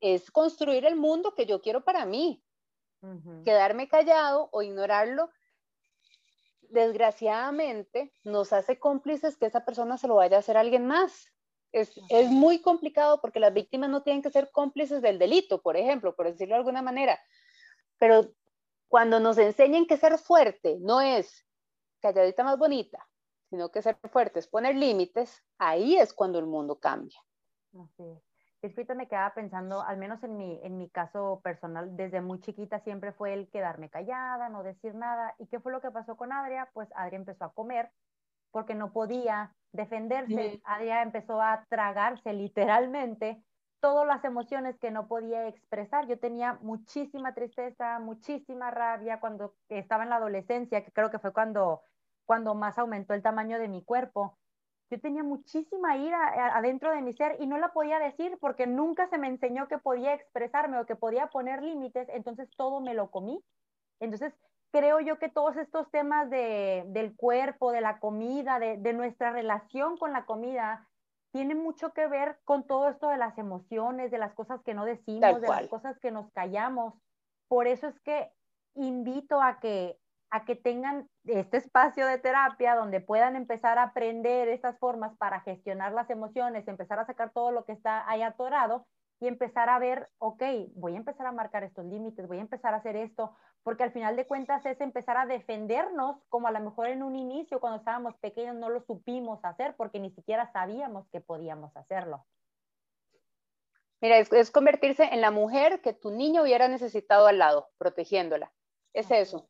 es 0.00 0.30
construir 0.30 0.86
el 0.86 0.96
mundo 0.96 1.34
que 1.34 1.44
yo 1.44 1.60
quiero 1.60 1.84
para 1.84 2.06
mí. 2.06 2.42
Quedarme 3.44 3.88
callado 3.88 4.48
o 4.52 4.62
ignorarlo 4.62 5.30
desgraciadamente 6.76 8.12
nos 8.22 8.52
hace 8.52 8.78
cómplices 8.78 9.36
que 9.36 9.46
esa 9.46 9.64
persona 9.64 9.96
se 9.96 10.06
lo 10.06 10.16
vaya 10.16 10.36
a 10.36 10.40
hacer 10.40 10.56
a 10.56 10.60
alguien 10.60 10.86
más. 10.86 11.32
Es, 11.72 11.92
es, 12.10 12.30
muy 12.30 12.60
complicado 12.60 13.20
porque 13.20 13.40
las 13.40 13.52
víctimas 13.52 13.90
no 13.90 14.02
tienen 14.02 14.22
que 14.22 14.30
ser 14.30 14.50
cómplices 14.52 15.02
del 15.02 15.18
delito, 15.18 15.62
por 15.62 15.76
ejemplo, 15.76 16.14
por 16.14 16.26
decirlo 16.26 16.54
de 16.54 16.58
alguna 16.58 16.82
manera. 16.82 17.18
Pero 17.98 18.30
cuando 18.88 19.20
nos 19.20 19.38
enseñan 19.38 19.86
que 19.86 19.96
ser 19.96 20.18
fuerte 20.18 20.76
no 20.80 21.00
es 21.00 21.46
calladita 22.00 22.44
más 22.44 22.58
bonita, 22.58 23.06
sino 23.50 23.70
que 23.70 23.82
ser 23.82 23.96
fuerte 24.10 24.38
es 24.38 24.46
poner 24.46 24.76
límites, 24.76 25.42
ahí 25.58 25.96
es 25.96 26.12
cuando 26.12 26.38
el 26.38 26.46
mundo 26.46 26.78
cambia. 26.78 27.20
Así 27.72 28.25
Disfruta 28.62 28.94
me 28.94 29.06
quedaba 29.06 29.34
pensando, 29.34 29.82
al 29.82 29.98
menos 29.98 30.22
en 30.24 30.36
mi, 30.36 30.60
en 30.62 30.78
mi 30.78 30.88
caso 30.88 31.40
personal, 31.44 31.96
desde 31.96 32.20
muy 32.20 32.40
chiquita 32.40 32.80
siempre 32.80 33.12
fue 33.12 33.34
el 33.34 33.48
quedarme 33.50 33.90
callada, 33.90 34.48
no 34.48 34.62
decir 34.62 34.94
nada. 34.94 35.34
¿Y 35.38 35.46
qué 35.46 35.60
fue 35.60 35.72
lo 35.72 35.80
que 35.80 35.90
pasó 35.90 36.16
con 36.16 36.32
Adria? 36.32 36.68
Pues 36.72 36.88
Adria 36.96 37.18
empezó 37.18 37.44
a 37.44 37.52
comer 37.52 37.90
porque 38.50 38.74
no 38.74 38.92
podía 38.92 39.54
defenderse. 39.72 40.60
Adria 40.64 41.02
empezó 41.02 41.42
a 41.42 41.64
tragarse 41.68 42.32
literalmente 42.32 43.44
todas 43.80 44.06
las 44.06 44.24
emociones 44.24 44.78
que 44.78 44.90
no 44.90 45.06
podía 45.06 45.46
expresar. 45.46 46.06
Yo 46.06 46.18
tenía 46.18 46.58
muchísima 46.62 47.34
tristeza, 47.34 47.98
muchísima 47.98 48.70
rabia 48.70 49.20
cuando 49.20 49.54
estaba 49.68 50.04
en 50.04 50.10
la 50.10 50.16
adolescencia, 50.16 50.82
que 50.82 50.92
creo 50.92 51.10
que 51.10 51.18
fue 51.18 51.32
cuando, 51.32 51.82
cuando 52.24 52.54
más 52.54 52.78
aumentó 52.78 53.14
el 53.14 53.22
tamaño 53.22 53.58
de 53.58 53.68
mi 53.68 53.84
cuerpo 53.84 54.38
yo 54.90 55.00
tenía 55.00 55.22
muchísima 55.22 55.96
ira 55.96 56.56
adentro 56.56 56.92
de 56.92 57.02
mi 57.02 57.12
ser 57.12 57.36
y 57.40 57.46
no 57.46 57.58
la 57.58 57.72
podía 57.72 57.98
decir 57.98 58.38
porque 58.40 58.66
nunca 58.66 59.08
se 59.08 59.18
me 59.18 59.26
enseñó 59.26 59.66
que 59.66 59.78
podía 59.78 60.14
expresarme 60.14 60.78
o 60.78 60.86
que 60.86 60.94
podía 60.94 61.26
poner 61.28 61.62
límites, 61.62 62.08
entonces 62.10 62.48
todo 62.56 62.80
me 62.80 62.94
lo 62.94 63.10
comí. 63.10 63.42
Entonces, 63.98 64.32
creo 64.70 65.00
yo 65.00 65.18
que 65.18 65.28
todos 65.28 65.56
estos 65.56 65.90
temas 65.90 66.30
de, 66.30 66.84
del 66.88 67.16
cuerpo, 67.16 67.72
de 67.72 67.80
la 67.80 67.98
comida, 67.98 68.58
de, 68.58 68.76
de, 68.76 68.92
nuestra 68.92 69.32
relación 69.32 69.96
con 69.96 70.12
la 70.12 70.24
comida, 70.24 70.86
tienen 71.32 71.58
mucho 71.58 71.92
que 71.92 72.06
ver 72.06 72.38
con 72.44 72.66
todo 72.66 72.88
esto 72.88 73.08
de 73.08 73.16
las 73.16 73.36
emociones, 73.38 74.10
de 74.10 74.18
las 74.18 74.34
cosas 74.34 74.62
que 74.62 74.74
no 74.74 74.84
decimos, 74.84 75.40
de 75.40 75.48
las 75.48 75.68
cosas 75.68 75.98
que 75.98 76.10
nos 76.10 76.30
callamos. 76.32 76.94
Por 77.48 77.66
eso 77.66 77.88
es 77.88 77.98
que 78.00 78.30
invito 78.74 79.40
a 79.40 79.58
que 79.58 79.98
a 80.36 80.44
que 80.44 80.54
tengan 80.54 81.08
este 81.24 81.56
espacio 81.56 82.06
de 82.06 82.18
terapia 82.18 82.74
donde 82.74 83.00
puedan 83.00 83.36
empezar 83.36 83.78
a 83.78 83.84
aprender 83.84 84.48
estas 84.48 84.78
formas 84.78 85.16
para 85.16 85.40
gestionar 85.40 85.92
las 85.92 86.10
emociones, 86.10 86.68
empezar 86.68 86.98
a 86.98 87.06
sacar 87.06 87.32
todo 87.32 87.50
lo 87.50 87.64
que 87.64 87.72
está 87.72 88.08
ahí 88.08 88.22
atorado 88.22 88.86
y 89.18 89.28
empezar 89.28 89.68
a 89.70 89.78
ver, 89.78 90.08
ok, 90.18 90.42
voy 90.74 90.94
a 90.94 90.98
empezar 90.98 91.26
a 91.26 91.32
marcar 91.32 91.64
estos 91.64 91.86
límites, 91.86 92.28
voy 92.28 92.38
a 92.38 92.42
empezar 92.42 92.74
a 92.74 92.78
hacer 92.78 92.96
esto, 92.96 93.34
porque 93.62 93.82
al 93.82 93.92
final 93.92 94.14
de 94.14 94.26
cuentas 94.26 94.64
es 94.66 94.80
empezar 94.80 95.16
a 95.16 95.26
defendernos 95.26 96.16
como 96.28 96.48
a 96.48 96.52
lo 96.52 96.60
mejor 96.60 96.88
en 96.88 97.02
un 97.02 97.16
inicio 97.16 97.58
cuando 97.58 97.78
estábamos 97.78 98.14
pequeños 98.18 98.56
no 98.56 98.68
lo 98.68 98.82
supimos 98.82 99.42
hacer 99.42 99.74
porque 99.76 100.00
ni 100.00 100.10
siquiera 100.10 100.52
sabíamos 100.52 101.08
que 101.10 101.20
podíamos 101.20 101.74
hacerlo. 101.76 102.26
Mira, 104.02 104.18
es, 104.18 104.50
convertirse 104.50 105.04
en 105.04 105.22
la 105.22 105.30
mujer 105.30 105.80
que 105.80 105.94
tu 105.94 106.10
niño 106.10 106.42
hubiera 106.42 106.68
necesitado 106.68 107.26
al 107.26 107.38
lado, 107.38 107.70
protegiéndola. 107.78 108.52
Es 108.92 109.10
eso. 109.10 109.48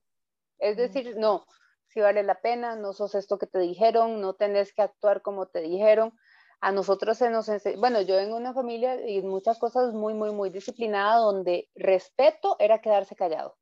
Es 0.59 0.77
decir, 0.77 1.17
no, 1.17 1.47
si 1.89 2.01
vale 2.01 2.23
la 2.23 2.41
pena, 2.41 2.77
no 2.77 2.93
sos 2.93 3.15
esto 3.15 3.39
que 3.39 3.47
te 3.47 3.59
dijeron, 3.59 4.21
no 4.21 4.35
tenés 4.35 4.73
que 4.73 4.83
actuar 4.83 5.23
como 5.23 5.47
te 5.47 5.61
dijeron, 5.61 6.13
a 6.61 6.73
nosotros 6.73 7.19
se 7.19 7.31
nos 7.31 7.49
enseñó, 7.49 7.79
bueno, 7.81 8.01
yo 8.01 8.17
vengo 8.17 8.37
de 8.37 8.41
una 8.41 8.55
familia 8.55 9.09
y 9.09 9.23
muchas 9.23 9.59
cosas 9.59 9.93
muy, 9.93 10.15
muy, 10.15 10.33
muy 10.33 10.51
disciplinada, 10.51 11.19
donde 11.19 11.69
respeto 11.75 12.57
era 12.59 12.81
quedarse 12.81 13.15
callado. 13.15 13.57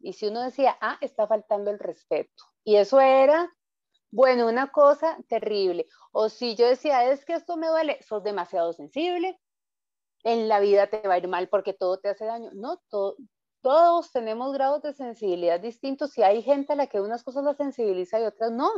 Y 0.00 0.14
si 0.14 0.26
uno 0.26 0.42
decía, 0.42 0.76
ah, 0.80 0.96
está 1.00 1.26
faltando 1.26 1.70
el 1.70 1.78
respeto. 1.78 2.44
Y 2.64 2.76
eso 2.76 3.00
era, 3.00 3.52
bueno, 4.10 4.48
una 4.48 4.70
cosa 4.72 5.18
terrible. 5.28 5.86
O 6.12 6.28
si 6.28 6.54
yo 6.56 6.66
decía, 6.66 7.10
es 7.10 7.24
que 7.24 7.34
esto 7.34 7.56
me 7.56 7.68
duele, 7.68 8.02
sos 8.02 8.22
demasiado 8.22 8.72
sensible, 8.72 9.38
en 10.24 10.48
la 10.48 10.60
vida 10.60 10.86
te 10.88 11.06
va 11.06 11.14
a 11.14 11.18
ir 11.18 11.28
mal 11.28 11.48
porque 11.48 11.72
todo 11.72 11.98
te 11.98 12.08
hace 12.08 12.24
daño. 12.24 12.50
No, 12.54 12.80
todos 13.62 14.10
tenemos 14.12 14.52
grados 14.52 14.82
de 14.82 14.92
sensibilidad 14.92 15.60
distintos 15.60 16.16
y 16.18 16.22
hay 16.22 16.42
gente 16.42 16.72
a 16.72 16.76
la 16.76 16.86
que 16.86 17.00
unas 17.00 17.22
cosas 17.22 17.44
la 17.44 17.54
sensibiliza 17.54 18.20
y 18.20 18.24
otras 18.24 18.50
no. 18.50 18.70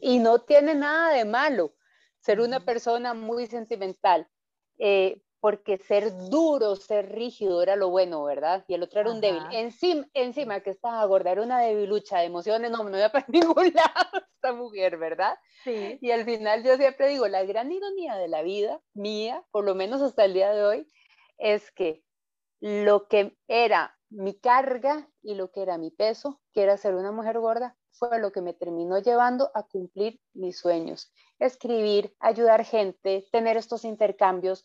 Y 0.00 0.18
no 0.18 0.40
tiene 0.40 0.74
nada 0.74 1.12
de 1.12 1.24
malo 1.24 1.74
ser 2.20 2.40
una 2.40 2.60
persona 2.60 3.14
muy 3.14 3.46
sentimental, 3.46 4.28
eh, 4.78 5.22
porque 5.40 5.78
ser 5.78 6.12
duro, 6.28 6.76
ser 6.76 7.12
rígido 7.12 7.62
era 7.62 7.74
lo 7.74 7.88
bueno, 7.88 8.22
¿verdad? 8.24 8.64
Y 8.68 8.74
el 8.74 8.82
otro 8.82 9.00
era 9.00 9.10
un 9.10 9.22
débil. 9.22 9.42
Encima, 9.52 10.06
encima 10.12 10.60
que 10.60 10.70
estaba 10.70 11.02
gorda, 11.06 11.32
era 11.32 11.42
una 11.42 11.60
debilucha 11.60 12.18
de 12.18 12.26
emociones, 12.26 12.70
no, 12.70 12.84
no 12.84 12.98
iba 12.98 13.08
para 13.08 13.24
ningún 13.28 13.72
lado 13.72 14.26
esta 14.34 14.52
mujer, 14.52 14.98
¿verdad? 14.98 15.38
Sí. 15.64 15.98
Y 16.00 16.10
al 16.10 16.24
final 16.24 16.62
yo 16.62 16.76
siempre 16.76 17.08
digo, 17.08 17.26
la 17.26 17.42
gran 17.44 17.72
ironía 17.72 18.16
de 18.16 18.28
la 18.28 18.42
vida 18.42 18.80
mía, 18.92 19.42
por 19.50 19.64
lo 19.64 19.74
menos 19.74 20.02
hasta 20.02 20.26
el 20.26 20.34
día 20.34 20.52
de 20.52 20.62
hoy, 20.62 20.86
es 21.38 21.70
que 21.72 22.04
lo 22.60 23.08
que 23.08 23.36
era 23.48 23.96
mi 24.10 24.34
carga 24.38 25.08
y 25.22 25.34
lo 25.34 25.50
que 25.50 25.62
era 25.62 25.78
mi 25.78 25.90
peso, 25.90 26.40
que 26.52 26.62
era 26.62 26.76
ser 26.76 26.94
una 26.94 27.12
mujer 27.12 27.38
gorda, 27.38 27.76
fue 27.92 28.18
lo 28.18 28.32
que 28.32 28.40
me 28.40 28.54
terminó 28.54 28.98
llevando 28.98 29.50
a 29.54 29.62
cumplir 29.64 30.20
mis 30.32 30.58
sueños. 30.58 31.12
Escribir, 31.38 32.14
ayudar 32.18 32.64
gente, 32.64 33.26
tener 33.32 33.56
estos 33.56 33.84
intercambios. 33.84 34.64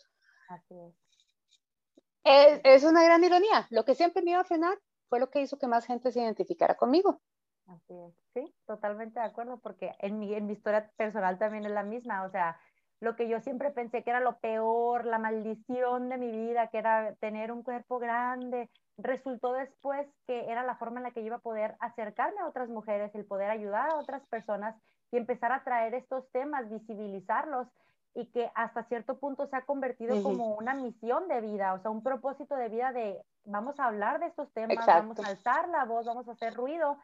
es. 2.23 2.83
una 2.83 3.03
gran 3.03 3.23
ironía. 3.23 3.67
Lo 3.69 3.85
que 3.85 3.95
siempre 3.95 4.23
me 4.23 4.31
iba 4.31 4.39
a 4.39 4.45
frenar 4.45 4.79
fue 5.09 5.19
lo 5.19 5.29
que 5.29 5.41
hizo 5.41 5.57
que 5.57 5.67
más 5.67 5.85
gente 5.85 6.11
se 6.11 6.21
identificara 6.21 6.75
conmigo. 6.75 7.21
Así 7.67 7.93
es, 7.93 8.13
sí, 8.33 8.55
totalmente 8.67 9.19
de 9.19 9.25
acuerdo, 9.25 9.57
porque 9.57 9.91
en 9.99 10.19
mi, 10.19 10.35
en 10.35 10.45
mi 10.45 10.53
historia 10.53 10.91
personal 10.97 11.39
también 11.39 11.65
es 11.65 11.71
la 11.71 11.83
misma, 11.83 12.23
o 12.23 12.29
sea, 12.29 12.59
lo 13.05 13.15
que 13.15 13.29
yo 13.29 13.39
siempre 13.39 13.69
pensé 13.69 14.03
que 14.03 14.09
era 14.09 14.19
lo 14.19 14.39
peor, 14.39 15.05
la 15.05 15.19
maldición 15.19 16.09
de 16.09 16.17
mi 16.17 16.31
vida, 16.31 16.69
que 16.69 16.79
era 16.79 17.13
tener 17.19 17.51
un 17.51 17.61
cuerpo 17.61 17.99
grande, 17.99 18.67
resultó 18.97 19.53
después 19.53 20.07
que 20.25 20.51
era 20.51 20.63
la 20.63 20.75
forma 20.77 20.99
en 20.99 21.03
la 21.03 21.11
que 21.11 21.21
yo 21.21 21.27
iba 21.27 21.35
a 21.35 21.39
poder 21.39 21.75
acercarme 21.79 22.41
a 22.41 22.47
otras 22.47 22.67
mujeres, 22.67 23.13
el 23.13 23.23
poder 23.25 23.51
ayudar 23.51 23.91
a 23.91 23.97
otras 23.97 24.25
personas 24.27 24.75
y 25.11 25.17
empezar 25.17 25.51
a 25.51 25.63
traer 25.63 25.93
estos 25.93 26.27
temas, 26.31 26.67
visibilizarlos 26.67 27.67
y 28.15 28.25
que 28.31 28.49
hasta 28.55 28.85
cierto 28.85 29.19
punto 29.19 29.45
se 29.45 29.55
ha 29.55 29.65
convertido 29.65 30.23
como 30.23 30.55
una 30.55 30.73
misión 30.73 31.27
de 31.27 31.41
vida, 31.41 31.73
o 31.73 31.79
sea, 31.81 31.91
un 31.91 32.01
propósito 32.01 32.55
de 32.55 32.69
vida 32.69 32.91
de 32.91 33.21
vamos 33.43 33.79
a 33.79 33.85
hablar 33.85 34.19
de 34.19 34.27
estos 34.27 34.51
temas, 34.53 34.83
vamos 34.87 35.19
a 35.19 35.27
alzar 35.27 35.69
la 35.69 35.85
voz, 35.85 36.07
vamos 36.07 36.27
a 36.27 36.31
hacer 36.31 36.55
ruido 36.55 36.97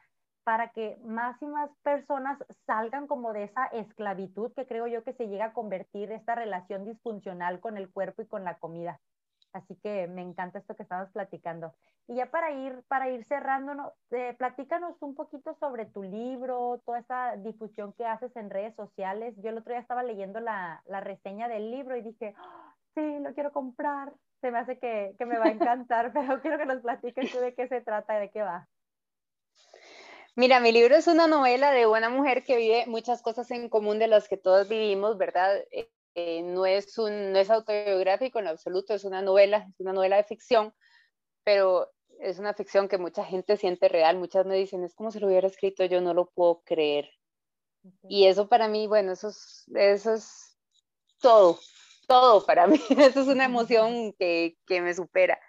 para 0.43 0.69
que 0.69 0.97
más 1.03 1.41
y 1.41 1.45
más 1.45 1.69
personas 1.83 2.39
salgan 2.65 3.07
como 3.07 3.33
de 3.33 3.43
esa 3.43 3.65
esclavitud 3.67 4.51
que 4.53 4.65
creo 4.65 4.87
yo 4.87 5.03
que 5.03 5.13
se 5.13 5.27
llega 5.27 5.45
a 5.45 5.53
convertir 5.53 6.11
esta 6.11 6.35
relación 6.35 6.85
disfuncional 6.85 7.59
con 7.59 7.77
el 7.77 7.91
cuerpo 7.91 8.21
y 8.21 8.27
con 8.27 8.43
la 8.43 8.57
comida. 8.57 8.99
Así 9.53 9.75
que 9.83 10.07
me 10.07 10.21
encanta 10.21 10.59
esto 10.59 10.75
que 10.75 10.83
estamos 10.83 11.09
platicando. 11.11 11.73
Y 12.07 12.15
ya 12.15 12.31
para 12.31 12.51
ir, 12.51 12.83
para 12.87 13.09
ir 13.09 13.25
cerrando, 13.25 13.93
eh, 14.11 14.33
platícanos 14.37 14.95
un 15.01 15.13
poquito 15.13 15.55
sobre 15.59 15.85
tu 15.85 16.03
libro, 16.03 16.81
toda 16.85 16.99
esa 16.99 17.35
difusión 17.37 17.93
que 17.93 18.05
haces 18.05 18.35
en 18.35 18.49
redes 18.49 18.75
sociales. 18.75 19.35
Yo 19.37 19.49
el 19.49 19.57
otro 19.57 19.73
día 19.73 19.81
estaba 19.81 20.03
leyendo 20.03 20.39
la, 20.39 20.81
la 20.85 21.01
reseña 21.01 21.49
del 21.49 21.69
libro 21.69 21.97
y 21.97 22.01
dije, 22.01 22.33
¡Ah! 22.37 22.75
sí, 22.95 23.19
lo 23.19 23.33
quiero 23.33 23.51
comprar. 23.51 24.13
Se 24.39 24.51
me 24.51 24.59
hace 24.59 24.79
que, 24.79 25.15
que 25.17 25.25
me 25.25 25.37
va 25.37 25.45
a 25.45 25.51
encantar, 25.51 26.13
pero 26.13 26.41
quiero 26.41 26.57
que 26.57 26.65
nos 26.65 26.81
platiques 26.81 27.31
tú 27.31 27.39
de 27.39 27.53
qué 27.53 27.67
se 27.67 27.81
trata 27.81 28.17
y 28.17 28.21
de 28.21 28.31
qué 28.31 28.41
va. 28.41 28.67
Mira, 30.35 30.61
mi 30.61 30.71
libro 30.71 30.95
es 30.95 31.07
una 31.07 31.27
novela 31.27 31.71
de 31.71 31.87
una 31.87 32.09
mujer 32.09 32.43
que 32.45 32.55
vive 32.55 32.85
muchas 32.87 33.21
cosas 33.21 33.51
en 33.51 33.67
común 33.67 33.99
de 33.99 34.07
las 34.07 34.29
que 34.29 34.37
todos 34.37 34.69
vivimos, 34.69 35.17
¿verdad? 35.17 35.57
Eh, 35.71 35.91
eh, 36.15 36.41
no, 36.41 36.65
es 36.65 36.97
un, 36.97 37.33
no 37.33 37.39
es 37.39 37.49
autobiográfico 37.49 38.39
en 38.39 38.47
absoluto, 38.47 38.93
es 38.93 39.03
una 39.03 39.21
novela, 39.21 39.67
es 39.69 39.79
una 39.79 39.91
novela 39.91 40.15
de 40.15 40.23
ficción, 40.23 40.73
pero 41.43 41.91
es 42.19 42.39
una 42.39 42.53
ficción 42.53 42.87
que 42.87 42.97
mucha 42.97 43.25
gente 43.25 43.57
siente 43.57 43.89
real. 43.89 44.17
Muchas 44.17 44.45
me 44.45 44.55
dicen, 44.55 44.83
es 44.85 44.95
como 44.95 45.11
si 45.11 45.19
lo 45.19 45.27
hubiera 45.27 45.47
escrito, 45.47 45.83
yo 45.85 45.99
no 45.99 46.13
lo 46.13 46.29
puedo 46.29 46.61
creer. 46.63 47.09
Y 48.03 48.27
eso 48.27 48.47
para 48.47 48.69
mí, 48.69 48.87
bueno, 48.87 49.13
eso 49.13 49.29
es, 49.29 49.65
eso 49.75 50.13
es 50.13 50.57
todo, 51.19 51.59
todo 52.07 52.45
para 52.45 52.67
mí. 52.67 52.79
Eso 52.89 53.21
es 53.21 53.27
una 53.27 53.45
emoción 53.45 54.13
que, 54.13 54.57
que 54.65 54.81
me 54.81 54.93
supera. 54.93 55.39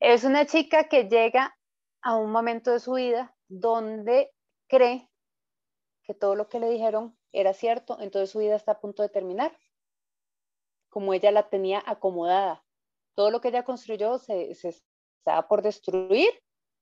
Es 0.00 0.24
una 0.24 0.46
chica 0.46 0.88
que 0.88 1.04
llega 1.04 1.56
a 2.02 2.16
un 2.16 2.30
momento 2.32 2.72
de 2.72 2.80
su 2.80 2.94
vida 2.94 3.34
donde 3.60 4.32
cree 4.68 5.08
que 6.02 6.14
todo 6.14 6.34
lo 6.34 6.48
que 6.48 6.60
le 6.60 6.68
dijeron 6.68 7.16
era 7.32 7.52
cierto, 7.54 7.98
entonces 8.00 8.30
su 8.30 8.38
vida 8.38 8.56
está 8.56 8.72
a 8.72 8.80
punto 8.80 9.02
de 9.02 9.08
terminar, 9.08 9.56
como 10.88 11.14
ella 11.14 11.30
la 11.30 11.48
tenía 11.48 11.82
acomodada. 11.86 12.64
Todo 13.14 13.30
lo 13.30 13.40
que 13.40 13.48
ella 13.48 13.64
construyó 13.64 14.18
se, 14.18 14.50
estaba 14.50 15.48
por 15.48 15.62
destruir 15.62 16.28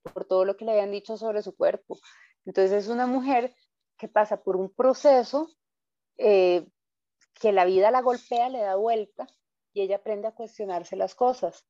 por 0.03 0.25
todo 0.25 0.45
lo 0.45 0.57
que 0.57 0.65
le 0.65 0.73
habían 0.73 0.91
dicho 0.91 1.17
sobre 1.17 1.43
su 1.43 1.55
cuerpo. 1.55 1.99
Entonces 2.45 2.85
es 2.85 2.89
una 2.89 3.07
mujer 3.07 3.55
que 3.97 4.09
pasa 4.09 4.43
por 4.43 4.57
un 4.57 4.71
proceso 4.71 5.49
eh, 6.17 6.67
que 7.35 7.53
la 7.53 7.65
vida 7.65 7.91
la 7.91 8.03
golpea, 8.03 8.49
le 8.49 8.61
da 8.61 8.77
vuelta 8.77 9.27
y 9.73 9.83
ella 9.83 9.97
aprende 9.97 10.29
a 10.29 10.35
cuestionarse 10.35 10.97
las 10.97 11.15
cosas. 11.15 11.65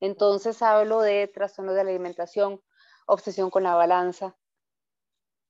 Entonces 0.00 0.60
hablo 0.60 1.00
de 1.00 1.26
trastornos 1.28 1.74
de 1.74 1.84
la 1.84 1.90
alimentación, 1.90 2.60
obsesión 3.06 3.50
con 3.50 3.62
la 3.62 3.74
balanza, 3.74 4.36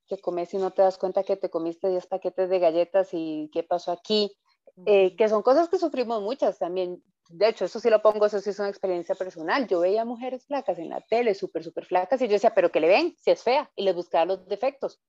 que 0.07 0.19
comes 0.19 0.53
y 0.55 0.59
no 0.59 0.71
te 0.73 0.83
das 0.83 0.99
cuenta 0.99 1.25
que 1.25 1.37
te 1.37 1.51
comiste 1.51 1.89
10 1.89 2.07
paquetes 2.07 2.49
de 2.49 2.59
galletas 2.59 3.09
y 3.13 3.51
qué 3.53 3.63
pasó 3.63 3.93
aquí, 3.93 4.37
eh, 4.85 5.17
que 5.17 5.29
son 5.29 5.43
cosas 5.43 5.69
que 5.69 5.79
sufrimos 5.79 6.23
muchas 6.23 6.59
también. 6.59 7.03
De 7.29 7.49
hecho, 7.49 7.65
eso 7.65 7.81
sí 7.81 7.91
lo 7.91 8.03
pongo, 8.03 8.27
eso 8.27 8.39
sí 8.41 8.51
es 8.51 8.59
una 8.61 8.69
experiencia 8.69 9.17
personal. 9.17 9.67
Yo 9.67 9.81
veía 9.81 10.05
mujeres 10.05 10.47
flacas 10.47 10.79
en 10.79 10.91
la 10.91 11.01
tele, 11.01 11.35
súper, 11.35 11.65
súper 11.65 11.85
flacas, 11.85 12.21
y 12.23 12.29
yo 12.29 12.35
decía, 12.35 12.55
pero 12.55 12.71
¿qué 12.71 12.79
le 12.79 12.89
ven? 12.89 13.17
Si 13.19 13.31
es 13.33 13.43
fea, 13.43 13.69
y 13.75 13.83
les 13.83 13.95
buscaba 13.95 14.27
los 14.27 14.47
defectos. 14.47 15.01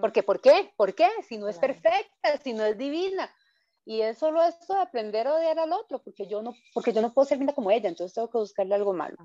Porque, 0.00 0.22
¿por 0.22 0.40
qué? 0.40 0.72
¿Por 0.76 0.94
qué? 0.94 1.08
Si 1.26 1.36
no 1.36 1.48
es 1.48 1.58
perfecta, 1.58 2.36
si 2.44 2.52
no 2.52 2.64
es 2.64 2.78
divina. 2.78 3.28
Y 3.84 4.02
es 4.02 4.18
solo 4.18 4.42
esto 4.44 4.72
de 4.72 4.80
aprender 4.80 5.26
a 5.26 5.34
odiar 5.34 5.58
al 5.58 5.72
otro, 5.72 6.00
porque 6.00 6.28
yo 6.28 6.42
no, 6.42 6.54
porque 6.72 6.92
yo 6.92 7.02
no 7.02 7.12
puedo 7.12 7.26
ser 7.26 7.38
linda 7.38 7.54
como 7.54 7.72
ella, 7.72 7.88
entonces 7.88 8.14
tengo 8.14 8.30
que 8.30 8.38
buscarle 8.38 8.76
algo 8.76 8.92
malo. 8.92 9.16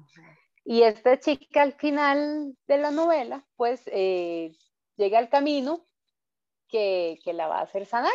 Y 0.63 0.83
esta 0.83 1.19
chica 1.19 1.61
al 1.61 1.73
final 1.73 2.55
de 2.67 2.77
la 2.77 2.91
novela, 2.91 3.45
pues 3.55 3.81
eh, 3.87 4.51
llega 4.97 5.17
al 5.19 5.29
camino 5.29 5.85
que, 6.67 7.19
que, 7.23 7.33
la 7.33 7.47
va 7.47 7.59
a 7.59 7.63
hacer 7.63 7.85
sanar. 7.85 8.13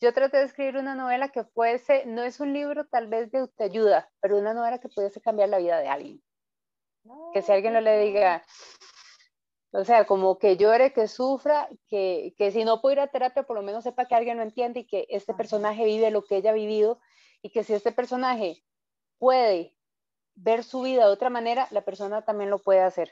Yo 0.00 0.12
traté 0.12 0.38
de 0.38 0.44
escribir 0.44 0.76
una 0.76 0.94
novela 0.94 1.30
que 1.30 1.44
fuese, 1.44 2.04
no 2.06 2.22
es 2.22 2.40
un 2.40 2.52
libro 2.52 2.86
tal 2.86 3.06
vez 3.06 3.30
de 3.30 3.48
ayuda, 3.58 4.10
pero 4.20 4.38
una 4.38 4.52
novela 4.52 4.78
que 4.78 4.90
pudiese 4.90 5.22
cambiar 5.22 5.48
la 5.48 5.58
vida 5.58 5.78
de 5.78 5.88
alguien. 5.88 6.22
que 7.32 7.40
si 7.40 7.52
alguien 7.52 7.72
no 7.72 7.80
le 7.80 8.00
diga, 8.00 8.44
o 9.72 9.84
sea, 9.84 10.06
como 10.06 10.38
que 10.38 10.56
llore, 10.56 10.92
que 10.92 11.08
sufra, 11.08 11.68
que, 11.88 12.34
que 12.36 12.50
si 12.50 12.64
no 12.64 12.80
puede 12.80 12.96
ir 12.96 13.00
a 13.00 13.08
terapia, 13.08 13.44
por 13.44 13.56
lo 13.56 13.62
menos 13.62 13.84
sepa 13.84 14.06
que 14.06 14.14
alguien 14.14 14.36
lo 14.36 14.42
entiende 14.42 14.80
y 14.80 14.86
que 14.86 15.06
este 15.08 15.32
personaje 15.34 15.84
vive 15.84 16.10
lo 16.10 16.24
que 16.24 16.36
ella 16.36 16.50
ha 16.50 16.54
vivido 16.54 17.00
y 17.40 17.50
que 17.50 17.64
si 17.64 17.72
este 17.72 17.92
personaje 17.92 18.62
puede 19.18 19.75
ver 20.36 20.62
su 20.62 20.82
vida 20.82 21.06
de 21.06 21.12
otra 21.12 21.30
manera, 21.30 21.66
la 21.70 21.80
persona 21.80 22.22
también 22.22 22.50
lo 22.50 22.58
puede 22.58 22.80
hacer. 22.80 23.10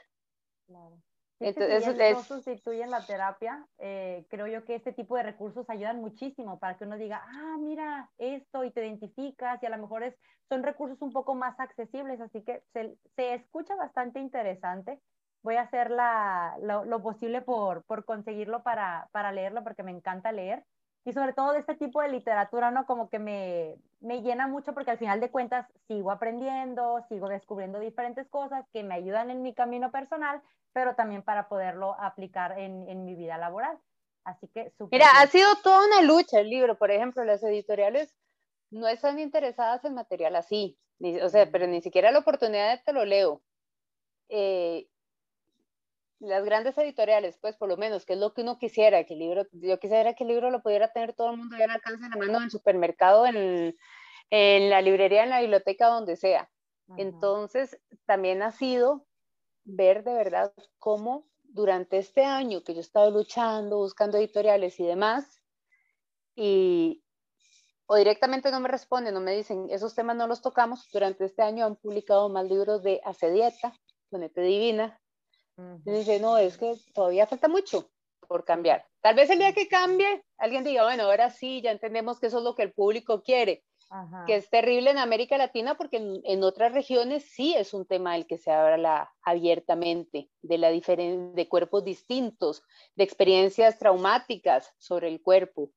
Claro. 0.67 0.97
Entonces, 1.39 1.83
si 1.83 2.13
no 2.13 2.23
sustituyen 2.23 2.89
la 2.89 3.05
terapia, 3.05 3.67
eh, 3.77 4.25
creo 4.29 4.47
yo 4.47 4.63
que 4.63 4.75
este 4.75 4.93
tipo 4.93 5.17
de 5.17 5.23
recursos 5.23 5.69
ayudan 5.69 5.99
muchísimo 5.99 6.59
para 6.59 6.77
que 6.77 6.85
uno 6.85 6.97
diga, 6.97 7.21
ah, 7.27 7.57
mira 7.59 8.09
esto 8.17 8.63
y 8.63 8.71
te 8.71 8.85
identificas 8.85 9.61
y 9.61 9.65
a 9.65 9.69
lo 9.69 9.77
mejor 9.77 10.03
es, 10.03 10.15
son 10.47 10.63
recursos 10.63 11.01
un 11.01 11.11
poco 11.11 11.35
más 11.35 11.59
accesibles, 11.59 12.21
así 12.21 12.41
que 12.43 12.63
se, 12.71 12.97
se 13.17 13.33
escucha 13.33 13.75
bastante 13.75 14.19
interesante. 14.19 15.01
Voy 15.43 15.55
a 15.55 15.63
hacer 15.63 15.91
la, 15.91 16.55
lo, 16.61 16.85
lo, 16.85 17.03
posible 17.03 17.41
por, 17.41 17.83
por 17.83 18.05
conseguirlo 18.05 18.63
para, 18.63 19.09
para 19.11 19.31
leerlo 19.31 19.63
porque 19.63 19.83
me 19.83 19.91
encanta 19.91 20.31
leer. 20.31 20.63
Y 21.05 21.13
sobre 21.13 21.33
todo 21.33 21.53
de 21.53 21.59
este 21.59 21.75
tipo 21.75 22.01
de 22.01 22.09
literatura, 22.09 22.71
¿no? 22.71 22.85
Como 22.87 23.09
que 23.09 23.19
me, 23.19 23.75
me 24.01 24.21
llena 24.21 24.47
mucho 24.47 24.73
porque 24.73 24.91
al 24.91 24.97
final 24.97 25.21
de 25.21 25.29
cuentas 25.29 25.67
sigo 25.87 26.11
aprendiendo, 26.11 27.05
sigo 27.07 27.29
descubriendo 27.29 27.79
diferentes 27.79 28.27
cosas 28.27 28.65
que 28.73 28.83
me 28.83 28.95
ayudan 28.95 29.29
en 29.29 29.43
mi 29.43 29.53
camino 29.53 29.91
personal, 29.91 30.41
pero 30.73 30.95
también 30.95 31.21
para 31.21 31.47
poderlo 31.47 31.95
aplicar 31.99 32.57
en, 32.57 32.89
en 32.89 33.05
mi 33.05 33.13
vida 33.13 33.37
laboral. 33.37 33.77
Así 34.23 34.47
que 34.47 34.73
Mira, 34.91 35.05
ha 35.21 35.27
sido 35.27 35.47
toda 35.63 35.85
una 35.85 36.01
lucha 36.01 36.39
el 36.39 36.49
libro, 36.49 36.75
por 36.75 36.89
ejemplo, 36.89 37.23
las 37.23 37.43
editoriales 37.43 38.17
no 38.71 38.87
están 38.87 39.19
interesadas 39.19 39.85
en 39.85 39.93
material 39.93 40.35
así, 40.35 40.79
o 41.21 41.29
sea, 41.29 41.49
pero 41.51 41.67
ni 41.67 41.81
siquiera 41.81 42.11
la 42.11 42.19
oportunidad 42.19 42.75
de 42.75 42.83
te 42.83 42.93
lo 42.93 43.05
leo. 43.05 43.43
Eh, 44.29 44.87
las 46.19 46.43
grandes 46.45 46.77
editoriales, 46.77 47.37
pues 47.39 47.55
por 47.57 47.69
lo 47.69 47.77
menos, 47.77 48.05
que 48.05 48.13
es 48.13 48.19
lo 48.19 48.33
que 48.33 48.41
uno 48.41 48.57
quisiera, 48.57 49.03
que 49.03 49.13
el 49.13 49.19
libro, 49.19 49.45
yo 49.51 49.79
quisiera 49.79 50.13
que 50.13 50.23
el 50.23 50.29
libro 50.29 50.49
lo 50.49 50.61
pudiera 50.61 50.91
tener 50.91 51.13
todo 51.13 51.31
el 51.31 51.37
mundo 51.37 51.57
ya 51.57 51.65
al 51.65 51.71
alcance 51.71 52.03
de 52.03 52.09
la 52.09 52.15
mano 52.15 52.37
en 52.37 52.43
el 52.45 52.51
supermercado, 52.51 53.25
en, 53.25 53.75
en 54.29 54.69
la 54.69 54.81
librería, 54.81 55.23
en 55.23 55.29
la 55.29 55.41
biblioteca, 55.41 55.87
donde 55.87 56.15
sea. 56.15 56.49
Entonces, 56.97 57.79
también 58.05 58.43
ha 58.43 58.51
sido 58.51 59.05
ver 59.63 60.03
de 60.03 60.13
verdad 60.13 60.53
cómo 60.77 61.27
durante 61.43 61.97
este 61.97 62.23
año 62.23 62.63
que 62.63 62.73
yo 62.73 62.79
he 62.79 62.81
estado 62.81 63.09
luchando, 63.11 63.77
buscando 63.77 64.17
editoriales 64.17 64.79
y 64.79 64.85
demás, 64.85 65.41
y 66.35 67.01
o 67.87 67.95
directamente 67.95 68.51
no 68.51 68.59
me 68.59 68.67
responden, 68.67 69.13
no 69.13 69.21
me 69.21 69.35
dicen, 69.35 69.67
esos 69.69 69.93
temas 69.95 70.15
no 70.15 70.27
los 70.27 70.41
tocamos, 70.41 70.89
durante 70.91 71.25
este 71.25 71.43
año 71.43 71.65
han 71.65 71.75
publicado 71.75 72.29
más 72.29 72.45
libros 72.45 72.83
de 72.83 72.99
Hace 73.03 73.31
Dieta, 73.31 73.73
Y 75.57 75.91
dice, 75.91 76.19
no, 76.19 76.37
es 76.37 76.57
que 76.57 76.75
todavía 76.93 77.27
falta 77.27 77.47
mucho 77.47 77.89
por 78.27 78.43
cambiar. 78.43 78.85
Tal 79.01 79.15
vez 79.15 79.29
el 79.29 79.39
día 79.39 79.53
que 79.53 79.67
cambie, 79.67 80.23
alguien 80.37 80.63
diga, 80.63 80.83
bueno, 80.83 81.03
ahora 81.03 81.29
sí, 81.29 81.61
ya 81.61 81.71
entendemos 81.71 82.19
que 82.19 82.27
eso 82.27 82.39
es 82.39 82.43
lo 82.43 82.55
que 82.55 82.63
el 82.63 82.73
público 82.73 83.21
quiere, 83.21 83.63
que 84.25 84.35
es 84.35 84.49
terrible 84.49 84.91
en 84.91 84.97
América 84.97 85.37
Latina 85.37 85.75
porque 85.75 85.97
en, 85.97 86.43
otras 86.43 86.73
regiones 86.73 87.23
sí 87.23 87.53
es 87.55 87.73
un 87.73 87.85
tema 87.85 88.13
del 88.13 88.25
que 88.25 88.37
se 88.37 88.51
habla 88.51 89.11
abiertamente, 89.21 90.29
de 90.41 90.57
la 90.57 90.69
de 90.71 91.47
cuerpos 91.47 91.85
distintos, 91.85 92.63
de 92.95 93.03
experiencias 93.03 93.77
traumáticas 93.77 94.73
sobre 94.77 95.07
el 95.07 95.21
cuerpo, 95.21 95.71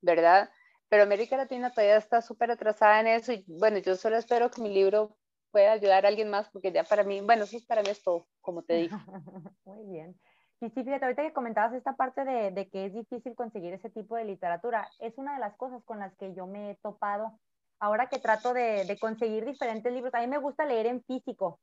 ¿verdad? 0.00 0.50
Pero 0.88 1.02
América 1.02 1.36
Latina 1.36 1.70
todavía 1.70 1.96
está 1.96 2.22
súper 2.22 2.50
atrasada 2.50 3.00
en 3.00 3.08
eso 3.08 3.32
y 3.32 3.44
bueno, 3.46 3.78
yo 3.78 3.96
solo 3.96 4.16
espero 4.16 4.50
que 4.50 4.62
mi 4.62 4.72
libro 4.72 5.16
puede 5.58 5.70
ayudar 5.70 6.04
a 6.04 6.08
alguien 6.08 6.30
más, 6.30 6.48
porque 6.50 6.70
ya 6.70 6.84
para 6.84 7.02
mí, 7.02 7.20
bueno, 7.20 7.42
eso 7.42 7.56
es 7.56 7.66
para 7.66 7.82
mí 7.82 7.88
es 7.90 8.00
todo, 8.00 8.28
como 8.40 8.62
te 8.62 8.74
dije. 8.74 8.94
Muy 9.64 9.84
bien. 9.86 10.14
Y 10.60 10.70
sí, 10.70 10.84
fíjate, 10.84 11.04
ahorita 11.04 11.22
que 11.22 11.32
comentabas 11.32 11.74
esta 11.74 11.96
parte 11.96 12.24
de, 12.24 12.52
de, 12.52 12.68
que 12.68 12.86
es 12.86 12.94
difícil 12.94 13.34
conseguir 13.34 13.74
ese 13.74 13.90
tipo 13.90 14.14
de 14.14 14.24
literatura, 14.24 14.88
es 15.00 15.18
una 15.18 15.34
de 15.34 15.40
las 15.40 15.56
cosas 15.56 15.82
con 15.84 15.98
las 15.98 16.14
que 16.16 16.32
yo 16.34 16.46
me 16.46 16.70
he 16.70 16.74
topado 16.76 17.40
ahora 17.80 18.06
que 18.06 18.20
trato 18.20 18.54
de, 18.54 18.84
de 18.84 18.98
conseguir 19.00 19.44
diferentes 19.44 19.92
libros. 19.92 20.14
A 20.14 20.20
mí 20.20 20.28
me 20.28 20.38
gusta 20.38 20.64
leer 20.64 20.86
en 20.86 21.02
físico 21.02 21.58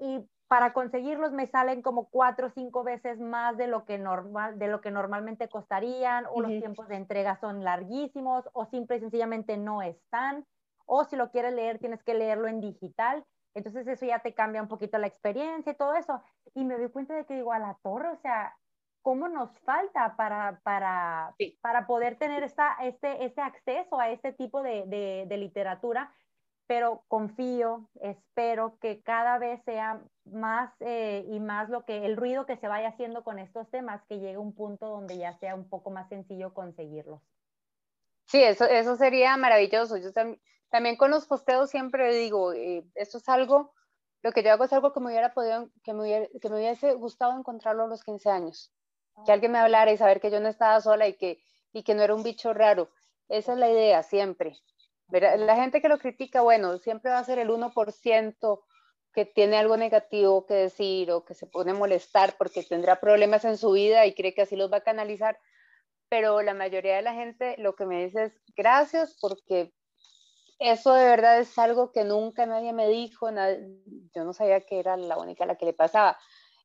y 0.00 0.28
para 0.48 0.72
conseguirlos 0.72 1.30
me 1.30 1.46
salen 1.46 1.82
como 1.82 2.08
cuatro 2.08 2.48
o 2.48 2.50
cinco 2.50 2.82
veces 2.82 3.20
más 3.20 3.56
de 3.56 3.68
lo 3.68 3.84
que 3.84 3.98
normal 3.98 4.58
de 4.58 4.68
lo 4.68 4.80
que 4.80 4.90
normalmente 4.90 5.48
costarían 5.48 6.24
o 6.30 6.40
los 6.40 6.50
tiempos 6.50 6.86
de 6.88 6.96
entrega 6.96 7.36
son 7.40 7.64
larguísimos 7.64 8.48
o 8.52 8.66
simple 8.66 8.96
y 8.96 9.00
sencillamente 9.00 9.56
no 9.56 9.82
están 9.82 10.44
o 10.86 11.04
si 11.04 11.16
lo 11.16 11.30
quieres 11.30 11.52
leer 11.52 11.78
tienes 11.78 12.02
que 12.02 12.14
leerlo 12.14 12.48
en 12.48 12.60
digital. 12.60 13.24
Entonces 13.56 13.86
eso 13.88 14.04
ya 14.04 14.18
te 14.18 14.34
cambia 14.34 14.60
un 14.60 14.68
poquito 14.68 14.98
la 14.98 15.06
experiencia 15.06 15.72
y 15.72 15.76
todo 15.76 15.94
eso. 15.94 16.22
Y 16.54 16.64
me 16.64 16.76
doy 16.76 16.90
cuenta 16.90 17.14
de 17.14 17.24
que 17.24 17.36
digo, 17.36 17.54
a 17.54 17.58
la 17.58 17.78
torre, 17.82 18.10
o 18.10 18.16
sea, 18.16 18.54
¿cómo 19.00 19.28
nos 19.28 19.58
falta 19.60 20.14
para, 20.14 20.60
para, 20.62 21.34
para 21.62 21.86
poder 21.86 22.18
tener 22.18 22.42
esta, 22.42 22.76
este, 22.82 23.24
este 23.24 23.40
acceso 23.40 23.98
a 23.98 24.10
este 24.10 24.34
tipo 24.34 24.62
de, 24.62 24.84
de, 25.26 25.36
literatura? 25.38 26.12
Pero 26.66 27.02
confío, 27.08 27.88
espero 28.02 28.76
que 28.78 29.00
cada 29.00 29.38
vez 29.38 29.62
sea 29.64 30.02
más 30.26 30.70
eh, 30.80 31.24
y 31.30 31.40
más 31.40 31.70
lo 31.70 31.86
que 31.86 32.04
el 32.04 32.18
ruido 32.18 32.44
que 32.44 32.58
se 32.58 32.68
vaya 32.68 32.88
haciendo 32.88 33.24
con 33.24 33.38
estos 33.38 33.70
temas, 33.70 34.04
que 34.06 34.18
llegue 34.18 34.34
a 34.34 34.40
un 34.40 34.54
punto 34.54 34.88
donde 34.88 35.16
ya 35.16 35.32
sea 35.38 35.54
un 35.54 35.66
poco 35.66 35.90
más 35.90 36.10
sencillo 36.10 36.52
conseguirlos. 36.52 37.22
Sí, 38.26 38.42
eso, 38.42 38.66
eso 38.66 38.96
sería 38.96 39.34
maravilloso. 39.38 39.96
Yo 39.96 40.12
también, 40.12 40.40
también 40.70 40.96
con 40.96 41.10
los 41.10 41.26
posteos 41.26 41.70
siempre 41.70 42.14
digo, 42.14 42.52
eh, 42.52 42.84
esto 42.94 43.18
es 43.18 43.28
algo, 43.28 43.74
lo 44.22 44.32
que 44.32 44.42
yo 44.42 44.52
hago 44.52 44.64
es 44.64 44.72
algo 44.72 44.92
que 44.92 45.00
me 45.00 45.06
hubiera 45.06 45.32
podido, 45.34 45.70
que 45.84 45.92
me, 45.92 46.02
hubiera, 46.02 46.26
que 46.40 46.48
me 46.48 46.56
hubiese 46.56 46.94
gustado 46.94 47.38
encontrarlo 47.38 47.84
a 47.84 47.88
los 47.88 48.02
15 48.02 48.28
años. 48.30 48.72
Que 49.24 49.32
alguien 49.32 49.52
me 49.52 49.58
hablara 49.58 49.92
y 49.92 49.96
saber 49.96 50.20
que 50.20 50.30
yo 50.30 50.40
no 50.40 50.48
estaba 50.48 50.80
sola 50.80 51.06
y 51.06 51.14
que, 51.14 51.42
y 51.72 51.82
que 51.84 51.94
no 51.94 52.02
era 52.02 52.14
un 52.14 52.22
bicho 52.22 52.52
raro. 52.52 52.90
Esa 53.28 53.52
es 53.52 53.58
la 53.58 53.70
idea 53.70 54.02
siempre. 54.02 54.58
La 55.08 55.54
gente 55.54 55.80
que 55.80 55.88
lo 55.88 55.98
critica, 55.98 56.42
bueno, 56.42 56.78
siempre 56.78 57.12
va 57.12 57.18
a 57.18 57.24
ser 57.24 57.38
el 57.38 57.48
1% 57.50 58.64
que 59.12 59.24
tiene 59.24 59.56
algo 59.56 59.76
negativo 59.76 60.44
que 60.44 60.54
decir 60.54 61.10
o 61.12 61.24
que 61.24 61.34
se 61.34 61.46
pone 61.46 61.70
a 61.70 61.74
molestar 61.74 62.36
porque 62.36 62.62
tendrá 62.62 63.00
problemas 63.00 63.44
en 63.44 63.56
su 63.56 63.72
vida 63.72 64.04
y 64.04 64.14
cree 64.14 64.34
que 64.34 64.42
así 64.42 64.56
los 64.56 64.70
va 64.70 64.78
a 64.78 64.84
canalizar. 64.84 65.38
Pero 66.08 66.42
la 66.42 66.54
mayoría 66.54 66.96
de 66.96 67.02
la 67.02 67.14
gente 67.14 67.54
lo 67.58 67.76
que 67.76 67.86
me 67.86 68.04
dice 68.04 68.24
es 68.24 68.40
gracias 68.56 69.16
porque 69.20 69.72
eso 70.58 70.94
de 70.94 71.04
verdad 71.04 71.38
es 71.38 71.58
algo 71.58 71.92
que 71.92 72.04
nunca 72.04 72.46
nadie 72.46 72.72
me 72.72 72.88
dijo, 72.88 73.28
yo 73.30 74.24
no 74.24 74.32
sabía 74.32 74.60
que 74.60 74.78
era 74.78 74.96
la 74.96 75.18
única 75.18 75.44
a 75.44 75.46
la 75.46 75.56
que 75.56 75.66
le 75.66 75.72
pasaba. 75.72 76.18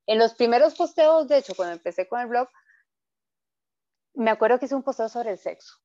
En 0.05 0.17
los 0.17 0.33
primeros 0.33 0.75
posteos, 0.75 1.27
de 1.27 1.37
hecho, 1.37 1.55
cuando 1.55 1.73
empecé 1.73 2.07
con 2.07 2.19
el 2.21 2.27
blog, 2.27 2.47
me 4.13 4.31
acuerdo 4.31 4.59
que 4.59 4.65
hice 4.65 4.75
un 4.75 4.83
posteo 4.83 5.09
sobre 5.09 5.31
el 5.31 5.37
sexo. 5.37 5.75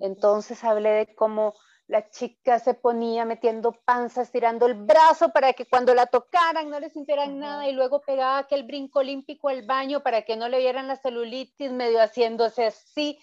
Entonces 0.00 0.62
hablé 0.64 0.90
de 0.90 1.14
cómo 1.14 1.54
la 1.86 2.10
chica 2.10 2.58
se 2.58 2.74
ponía 2.74 3.24
metiendo 3.24 3.72
panza, 3.72 4.22
estirando 4.22 4.66
el 4.66 4.74
brazo 4.74 5.30
para 5.30 5.54
que 5.54 5.66
cuando 5.66 5.94
la 5.94 6.06
tocaran 6.06 6.68
no 6.68 6.78
le 6.78 6.90
sintieran 6.90 7.38
nada 7.38 7.66
y 7.66 7.72
luego 7.72 8.02
pegaba 8.02 8.38
aquel 8.38 8.64
brinco 8.64 8.98
olímpico 8.98 9.48
al 9.48 9.66
baño 9.66 10.02
para 10.02 10.22
que 10.22 10.36
no 10.36 10.48
le 10.48 10.58
vieran 10.58 10.86
la 10.86 10.96
celulitis 10.96 11.72
medio 11.72 12.00
haciéndose 12.00 12.66
así. 12.66 13.18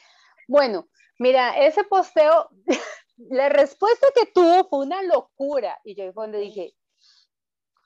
Bueno, 0.48 0.88
mira, 1.20 1.58
ese 1.60 1.84
posteo 1.84 2.50
la 3.18 3.50
respuesta 3.50 4.08
que 4.14 4.32
tuvo 4.32 4.68
fue 4.68 4.86
una 4.86 5.02
locura. 5.04 5.80
Y 5.84 5.96
yo 5.96 6.12
donde 6.14 6.40
dije, 6.40 6.76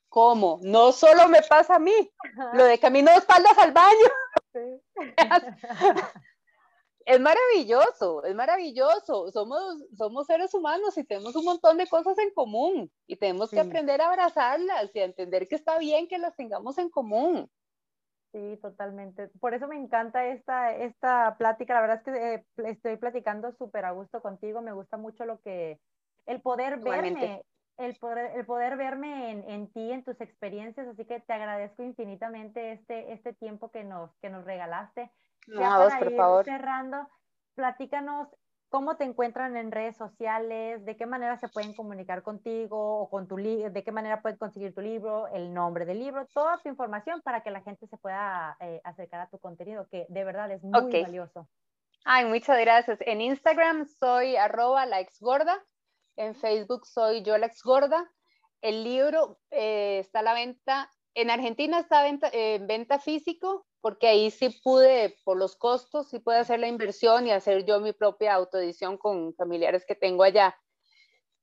¿cómo? 0.10 0.60
No 0.62 0.92
solo 0.92 1.28
me 1.28 1.42
pasa 1.44 1.76
a 1.76 1.80
mí, 1.80 2.12
lo 2.54 2.66
de 2.66 2.80
camino 2.80 3.12
de 3.12 3.18
espaldas 3.18 3.58
al 3.58 3.72
baño. 3.72 4.10
es 7.06 7.20
maravilloso, 7.20 8.24
es 8.24 8.36
maravilloso. 8.36 9.32
Somos, 9.32 9.84
somos 9.98 10.28
seres 10.28 10.54
humanos 10.54 10.98
y 10.98 11.04
tenemos 11.04 11.36
un 11.36 11.46
montón 11.46 11.78
de 11.78 11.88
cosas 11.88 12.18
en 12.20 12.32
común 12.32 12.92
y 13.08 13.16
tenemos 13.16 13.50
que 13.50 13.60
aprender 13.60 14.02
a 14.02 14.10
abrazarlas 14.10 14.92
y 14.94 15.00
a 15.00 15.06
entender 15.06 15.48
que 15.48 15.56
está 15.56 15.78
bien 15.78 16.08
que 16.08 16.18
las 16.18 16.36
tengamos 16.36 16.78
en 16.78 16.90
común. 16.90 17.50
Sí, 18.32 18.60
totalmente. 18.62 19.30
Por 19.40 19.54
eso 19.54 19.68
me 19.68 19.76
encanta 19.76 20.26
esta, 20.26 20.76
esta 20.76 21.36
plática. 21.38 21.74
La 21.74 21.82
verdad 21.82 21.98
es 21.98 22.04
que 22.04 22.34
eh, 22.36 22.46
estoy 22.70 22.98
platicando 22.98 23.52
súper 23.54 23.86
a 23.86 23.92
gusto 23.92 24.22
contigo. 24.22 24.62
Me 24.62 24.72
gusta 24.72 24.98
mucho 24.98 25.26
lo 25.26 25.42
que, 25.42 25.80
el 26.28 26.42
poder 26.42 26.80
verme, 26.80 27.44
el 27.78 27.96
poder, 27.96 28.38
el 28.38 28.46
poder 28.46 28.78
verme 28.78 29.32
en, 29.32 29.50
en, 29.50 29.72
ti, 29.72 29.92
en 29.92 30.04
tus 30.04 30.22
experiencias. 30.22 30.88
Así 30.88 31.06
que 31.06 31.20
te 31.22 31.34
agradezco 31.34 31.82
infinitamente 31.82 32.74
este, 32.74 33.12
este 33.14 33.34
tiempo 33.34 33.72
que 33.72 33.84
nos, 33.84 34.16
que 34.18 34.30
nos 34.30 34.46
regalaste. 34.46 35.12
No, 35.48 35.62
ya 35.62 35.78
para 35.78 36.00
por 36.00 36.16
favor. 36.16 36.46
cerrando, 36.46 37.10
platícanos 37.56 38.28
cómo 38.70 38.96
te 38.98 39.04
encuentran 39.04 39.58
en 39.58 39.72
redes 39.72 39.98
sociales, 39.98 40.86
de 40.86 40.96
qué 40.96 41.06
manera 41.06 41.38
se 41.38 41.50
pueden 41.50 41.74
comunicar 41.74 42.22
contigo 42.24 43.00
o 43.00 43.10
con 43.10 43.28
tu 43.28 43.36
de 43.36 43.84
qué 43.84 43.92
manera 43.92 44.22
pueden 44.22 44.38
conseguir 44.38 44.74
tu 44.74 44.82
libro, 44.82 45.28
el 45.28 45.54
nombre 45.54 45.86
del 45.86 46.00
libro, 46.00 46.28
toda 46.28 46.58
tu 46.60 46.70
información 46.70 47.22
para 47.22 47.42
que 47.42 47.52
la 47.52 47.62
gente 47.62 47.88
se 47.88 47.98
pueda 47.98 48.56
eh, 48.60 48.80
acercar 48.84 49.22
a 49.22 49.30
tu 49.30 49.40
contenido, 49.40 49.88
que 49.90 50.06
de 50.10 50.24
verdad 50.24 50.52
es 50.52 50.64
muy 50.64 51.02
valioso. 51.02 51.48
Ay, 52.06 52.26
muchas 52.26 52.60
gracias. 52.60 53.00
En 53.02 53.22
Instagram 53.22 53.86
soy 53.86 54.36
arroba 54.36 54.86
la 54.86 55.00
exgorda, 55.00 55.64
en 56.16 56.36
Facebook 56.36 56.86
soy 56.86 57.24
yo 57.24 57.38
la 57.38 57.48
exgorda. 57.48 58.10
El 58.62 58.84
libro 58.84 59.40
eh, 59.52 60.00
está 60.00 60.20
a 60.20 60.24
la 60.24 60.34
venta, 60.34 60.92
en 61.22 61.30
Argentina 61.30 61.80
está 61.80 62.08
en 62.08 62.20
venta, 62.20 62.30
eh, 62.34 62.60
venta 62.62 63.00
físico, 63.00 63.66
porque 63.82 64.08
ahí 64.08 64.32
sí 64.32 64.50
pude, 64.64 65.18
por 65.24 65.38
los 65.38 65.56
costos, 65.56 66.10
sí 66.10 66.20
pude 66.20 66.38
hacer 66.38 66.60
la 66.60 66.68
inversión 66.68 67.28
y 67.28 67.32
hacer 67.32 67.66
yo 67.66 67.80
mi 67.80 67.94
propia 67.94 68.34
autoedición 68.34 68.98
con 68.98 69.34
familiares 69.36 69.86
que 69.86 69.96
tengo 69.96 70.24
allá. 70.24 70.58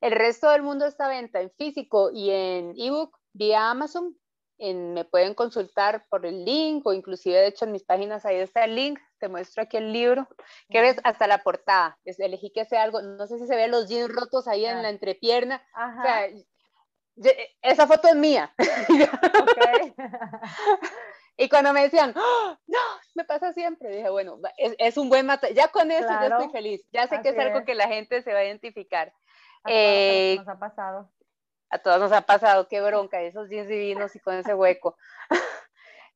El 0.01 0.13
resto 0.13 0.51
del 0.51 0.63
mundo 0.63 0.87
está 0.87 1.09
venta 1.09 1.41
en 1.41 1.51
físico 1.53 2.11
y 2.13 2.31
en 2.31 2.75
ebook 2.77 3.19
vía 3.33 3.71
Amazon. 3.71 4.17
En, 4.59 4.95
me 4.95 5.05
pueden 5.05 5.35
consultar 5.35 6.07
por 6.09 6.25
el 6.25 6.45
link 6.45 6.87
o 6.87 6.95
inclusive 6.95 7.37
de 7.37 7.49
hecho 7.49 7.67
en 7.67 7.73
mis 7.73 7.85
páginas 7.85 8.25
ahí 8.25 8.37
está 8.37 8.65
el 8.65 8.75
link. 8.75 8.99
Te 9.19 9.29
muestro 9.29 9.63
aquí 9.63 9.77
el 9.77 9.93
libro. 9.93 10.29
Que 10.69 10.81
ves 10.81 10.97
hasta 11.05 11.27
la 11.27 11.43
portada. 11.43 11.99
elegí 12.05 12.51
que 12.51 12.65
sea 12.65 12.83
algo, 12.83 13.03
no 13.03 13.27
sé 13.27 13.39
si 13.39 13.47
se 13.47 13.57
ven 13.57 13.71
los 13.71 13.89
jeans 13.89 14.09
rotos 14.09 14.49
ahí 14.49 14.65
en 14.67 14.83
la 14.83 14.91
entrepierna. 14.91 15.63
O 15.75 16.03
sea, 16.03 16.29
esa 17.63 17.87
foto 17.87 18.09
es 18.09 18.17
mía. 18.17 18.53
Y 21.39 21.51
cuando 21.51 21.75
me 21.75 21.83
decían, 21.83 22.15
¡Oh, 22.17 22.57
no, 22.67 22.79
me 23.15 23.25
pasa 23.25 23.53
siempre, 23.53 23.91
dije, 23.91 24.09
bueno, 24.09 24.41
es, 24.57 24.97
un 24.97 25.11
buen 25.11 25.27
material, 25.27 25.55
ya 25.55 25.69
con 25.69 25.91
eso 25.91 26.09
ya 26.09 26.29
estoy 26.29 26.49
feliz, 26.49 26.83
ya 26.93 27.07
sé 27.09 27.21
que 27.21 27.29
es 27.29 27.39
algo 27.39 27.65
que 27.65 27.75
la 27.75 27.89
gente 27.89 28.23
se 28.23 28.33
va 28.33 28.39
a 28.39 28.45
identificar. 28.45 29.13
A 29.65 29.71
eh, 29.71 30.37
nos 30.39 30.49
ha 30.49 30.59
pasado. 30.59 31.11
A 31.69 31.79
todos 31.79 32.01
nos 32.01 32.13
ha 32.13 32.23
pasado, 32.23 32.69
qué 32.69 32.81
bronca, 32.81 33.21
esos 33.21 33.49
10 33.49 33.69
divinos 33.69 34.17
y 34.17 34.21
con 34.21 34.35
ese 34.35 34.55
hueco. 34.55 34.97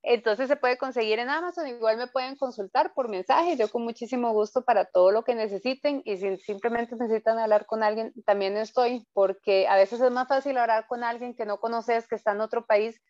Entonces 0.03 0.49
se 0.49 0.57
puede 0.57 0.79
conseguir 0.79 1.19
en 1.19 1.29
Amazon, 1.29 1.67
igual 1.67 1.99
me 1.99 2.07
pueden 2.07 2.37
consultar 2.37 2.95
por 2.95 3.11
mensaje, 3.11 3.57
yo 3.57 3.69
con 3.71 3.83
muchísimo 3.83 4.33
gusto 4.33 4.65
para 4.65 4.87
todo 4.87 5.11
lo 5.11 5.25
que 5.25 5.35
necesiten 5.35 6.01
y 6.07 6.17
si 6.17 6.39
simplemente 6.39 6.97
necesitan 6.97 7.39
hablar 7.39 7.67
con 7.67 7.83
alguien, 7.83 8.15
también 8.25 8.57
estoy, 8.57 9.07
porque 9.13 9.69
a 9.69 9.77
veces 9.77 10.01
es 10.01 10.11
más 10.11 10.27
fácil 10.27 10.57
hablar 10.57 10.87
con 10.87 11.05
alguien 11.05 11.35
que 11.35 11.45
no 11.45 11.61
conoces, 11.61 12.09
que 12.09 12.15
está 12.15 12.33
en 12.33 12.41
otro 12.41 12.65
país 12.65 13.01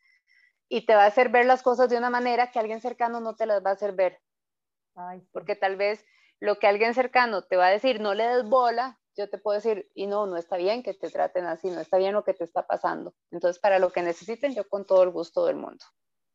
y 0.68 0.84
te 0.84 0.94
va 0.94 1.04
a 1.04 1.06
hacer 1.06 1.28
ver 1.28 1.46
las 1.46 1.62
cosas 1.62 1.88
de 1.90 1.96
una 1.96 2.10
manera 2.10 2.50
que 2.50 2.58
alguien 2.58 2.80
cercano 2.80 3.20
no 3.20 3.36
te 3.36 3.46
las 3.46 3.64
va 3.64 3.70
a 3.70 3.74
hacer 3.74 3.92
ver. 3.92 4.18
Porque 5.32 5.54
tal 5.56 5.76
vez 5.76 6.04
lo 6.40 6.58
que 6.58 6.66
alguien 6.66 6.94
cercano 6.94 7.42
te 7.42 7.56
va 7.56 7.66
a 7.66 7.70
decir, 7.70 8.00
no 8.00 8.14
le 8.14 8.26
des 8.26 8.44
bola, 8.48 8.98
yo 9.16 9.28
te 9.28 9.38
puedo 9.38 9.56
decir, 9.56 9.90
y 9.94 10.06
no, 10.06 10.26
no 10.26 10.36
está 10.36 10.56
bien 10.56 10.82
que 10.82 10.94
te 10.94 11.10
traten 11.10 11.44
así, 11.46 11.70
no 11.70 11.80
está 11.80 11.98
bien 11.98 12.14
lo 12.14 12.24
que 12.24 12.34
te 12.34 12.44
está 12.44 12.66
pasando. 12.66 13.14
Entonces, 13.30 13.60
para 13.60 13.78
lo 13.78 13.90
que 13.90 14.02
necesiten, 14.02 14.54
yo 14.54 14.68
con 14.68 14.86
todo 14.86 15.02
el 15.02 15.10
gusto 15.10 15.44
del 15.46 15.56
mundo. 15.56 15.84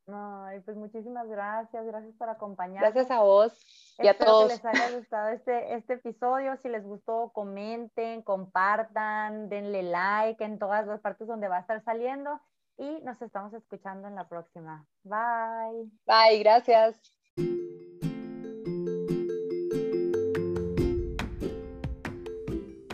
Ay, 0.07 0.59
pues 0.59 0.77
muchísimas 0.77 1.27
gracias, 1.27 1.83
gracias 1.85 2.13
por 2.15 2.29
acompañarnos. 2.29 2.93
Gracias 2.93 3.09
a 3.09 3.21
vos 3.21 3.51
y 3.97 4.07
a 4.07 4.15
todos. 4.15 4.47
que 4.47 4.53
les 4.53 4.65
haya 4.65 4.97
gustado 4.97 5.29
este, 5.29 5.73
este 5.73 5.93
episodio. 5.93 6.57
Si 6.61 6.69
les 6.69 6.83
gustó, 6.83 7.31
comenten, 7.33 8.21
compartan, 8.21 9.49
denle 9.49 9.81
like 9.81 10.43
en 10.43 10.59
todas 10.59 10.85
las 10.85 11.01
partes 11.01 11.27
donde 11.27 11.47
va 11.47 11.57
a 11.57 11.61
estar 11.61 11.83
saliendo 11.83 12.39
y 12.77 13.01
nos 13.01 13.19
estamos 13.21 13.51
escuchando 13.53 14.07
en 14.07 14.15
la 14.15 14.27
próxima. 14.27 14.85
Bye. 15.03 15.89
Bye, 16.05 16.39
gracias. 16.39 17.01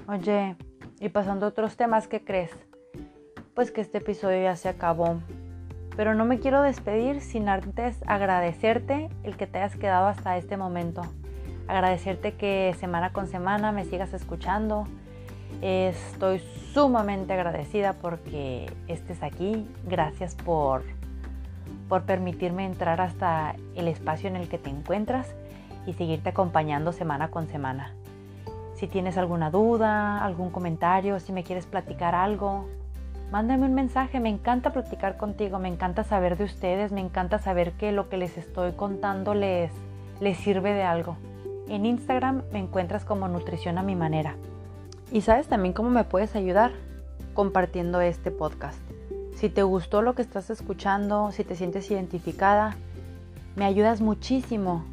Oye, 0.08 0.56
y 1.00 1.10
pasando 1.10 1.46
a 1.46 1.50
otros 1.50 1.76
temas, 1.76 2.08
¿qué 2.08 2.24
crees? 2.24 2.52
Pues 3.54 3.72
que 3.72 3.82
este 3.82 3.98
episodio 3.98 4.44
ya 4.44 4.56
se 4.56 4.70
acabó 4.70 5.20
pero 6.02 6.16
no 6.16 6.26
me 6.26 6.40
quiero 6.40 6.64
despedir 6.64 7.22
sin 7.22 7.48
antes 7.48 7.96
agradecerte 8.08 9.12
el 9.22 9.38
que 9.38 9.46
te 9.46 9.60
hayas 9.60 9.76
quedado 9.76 10.08
hasta 10.08 10.36
este 10.36 10.58
momento. 10.58 11.04
Agradecerte 11.68 12.34
que 12.34 12.76
semana 12.80 13.14
con 13.14 13.28
semana 13.28 13.72
me 13.72 13.86
sigas 13.86 14.12
escuchando. 14.12 14.88
Estoy 15.62 16.42
sumamente 16.74 17.34
agradecida 17.34 17.94
porque 17.94 18.66
estés 18.88 19.22
aquí. 19.22 19.68
Gracias 19.88 20.34
por, 20.34 20.82
por 21.88 22.02
permitirme 22.02 22.66
entrar 22.66 23.00
hasta 23.00 23.54
el 23.76 23.88
espacio 23.88 24.28
en 24.28 24.38
el 24.38 24.50
que 24.50 24.58
te 24.58 24.72
encuentras 24.72 25.36
y 25.86 25.94
seguirte 25.94 26.30
acompañando 26.30 26.94
semana 26.94 27.28
con 27.28 27.48
semana. 27.48 27.94
Si 28.74 28.88
tienes 28.88 29.20
alguna 29.20 29.52
duda, 29.52 30.26
algún 30.26 30.50
comentario, 30.50 31.20
si 31.20 31.32
me 31.32 31.44
quieres 31.44 31.68
platicar 31.68 32.16
algo, 32.16 32.66
mándame 33.32 33.66
un 33.66 33.74
mensaje, 33.74 34.20
me 34.20 34.30
encanta 34.30 34.74
platicar 34.74 35.18
contigo, 35.18 35.58
me 35.58 35.70
encanta 35.70 36.04
saber 36.04 36.38
de 36.38 36.44
ustedes, 36.44 36.92
me 36.92 37.00
encanta 37.00 37.40
saber 37.40 37.72
que 37.74 37.94
lo 37.94 38.10
que 38.10 38.18
les 38.18 38.38
estoy 38.38 38.74
contando 38.74 39.34
les, 39.34 39.72
les 40.20 40.38
sirve 40.38 40.74
de 40.74 40.84
algo. 40.84 41.16
En 41.70 41.86
Instagram 41.86 42.44
me 42.52 42.60
encuentras 42.60 43.06
como 43.06 43.30
Nutrición 43.30 43.78
a 43.78 43.84
mi 43.84 43.96
manera. 43.96 44.36
Y 45.12 45.22
sabes 45.22 45.48
también 45.48 45.74
cómo 45.74 45.90
me 45.90 46.04
puedes 46.04 46.36
ayudar 46.36 46.72
compartiendo 47.34 48.02
este 48.02 48.32
podcast. 48.32 48.78
Si 49.36 49.50
te 49.50 49.64
gustó 49.64 50.02
lo 50.02 50.14
que 50.14 50.22
estás 50.22 50.50
escuchando, 50.50 51.32
si 51.32 51.46
te 51.46 51.56
sientes 51.56 51.90
identificada, 51.90 52.76
me 53.56 53.66
ayudas 53.66 54.02
muchísimo 54.02 54.84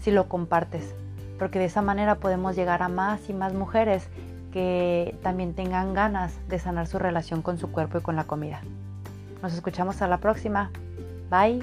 si 0.00 0.10
lo 0.10 0.28
compartes, 0.28 0.94
porque 1.38 1.58
de 1.58 1.66
esa 1.66 1.80
manera 1.80 2.16
podemos 2.16 2.54
llegar 2.54 2.82
a 2.82 2.88
más 2.88 3.30
y 3.30 3.32
más 3.32 3.54
mujeres 3.54 4.08
que 4.52 5.18
también 5.22 5.54
tengan 5.54 5.94
ganas 5.94 6.34
de 6.48 6.58
sanar 6.58 6.86
su 6.86 6.98
relación 6.98 7.42
con 7.42 7.58
su 7.58 7.72
cuerpo 7.72 7.98
y 7.98 8.02
con 8.02 8.16
la 8.16 8.24
comida. 8.24 8.60
Nos 9.42 9.54
escuchamos 9.54 10.02
a 10.02 10.06
la 10.06 10.18
próxima. 10.18 10.70
Bye. 11.30 11.62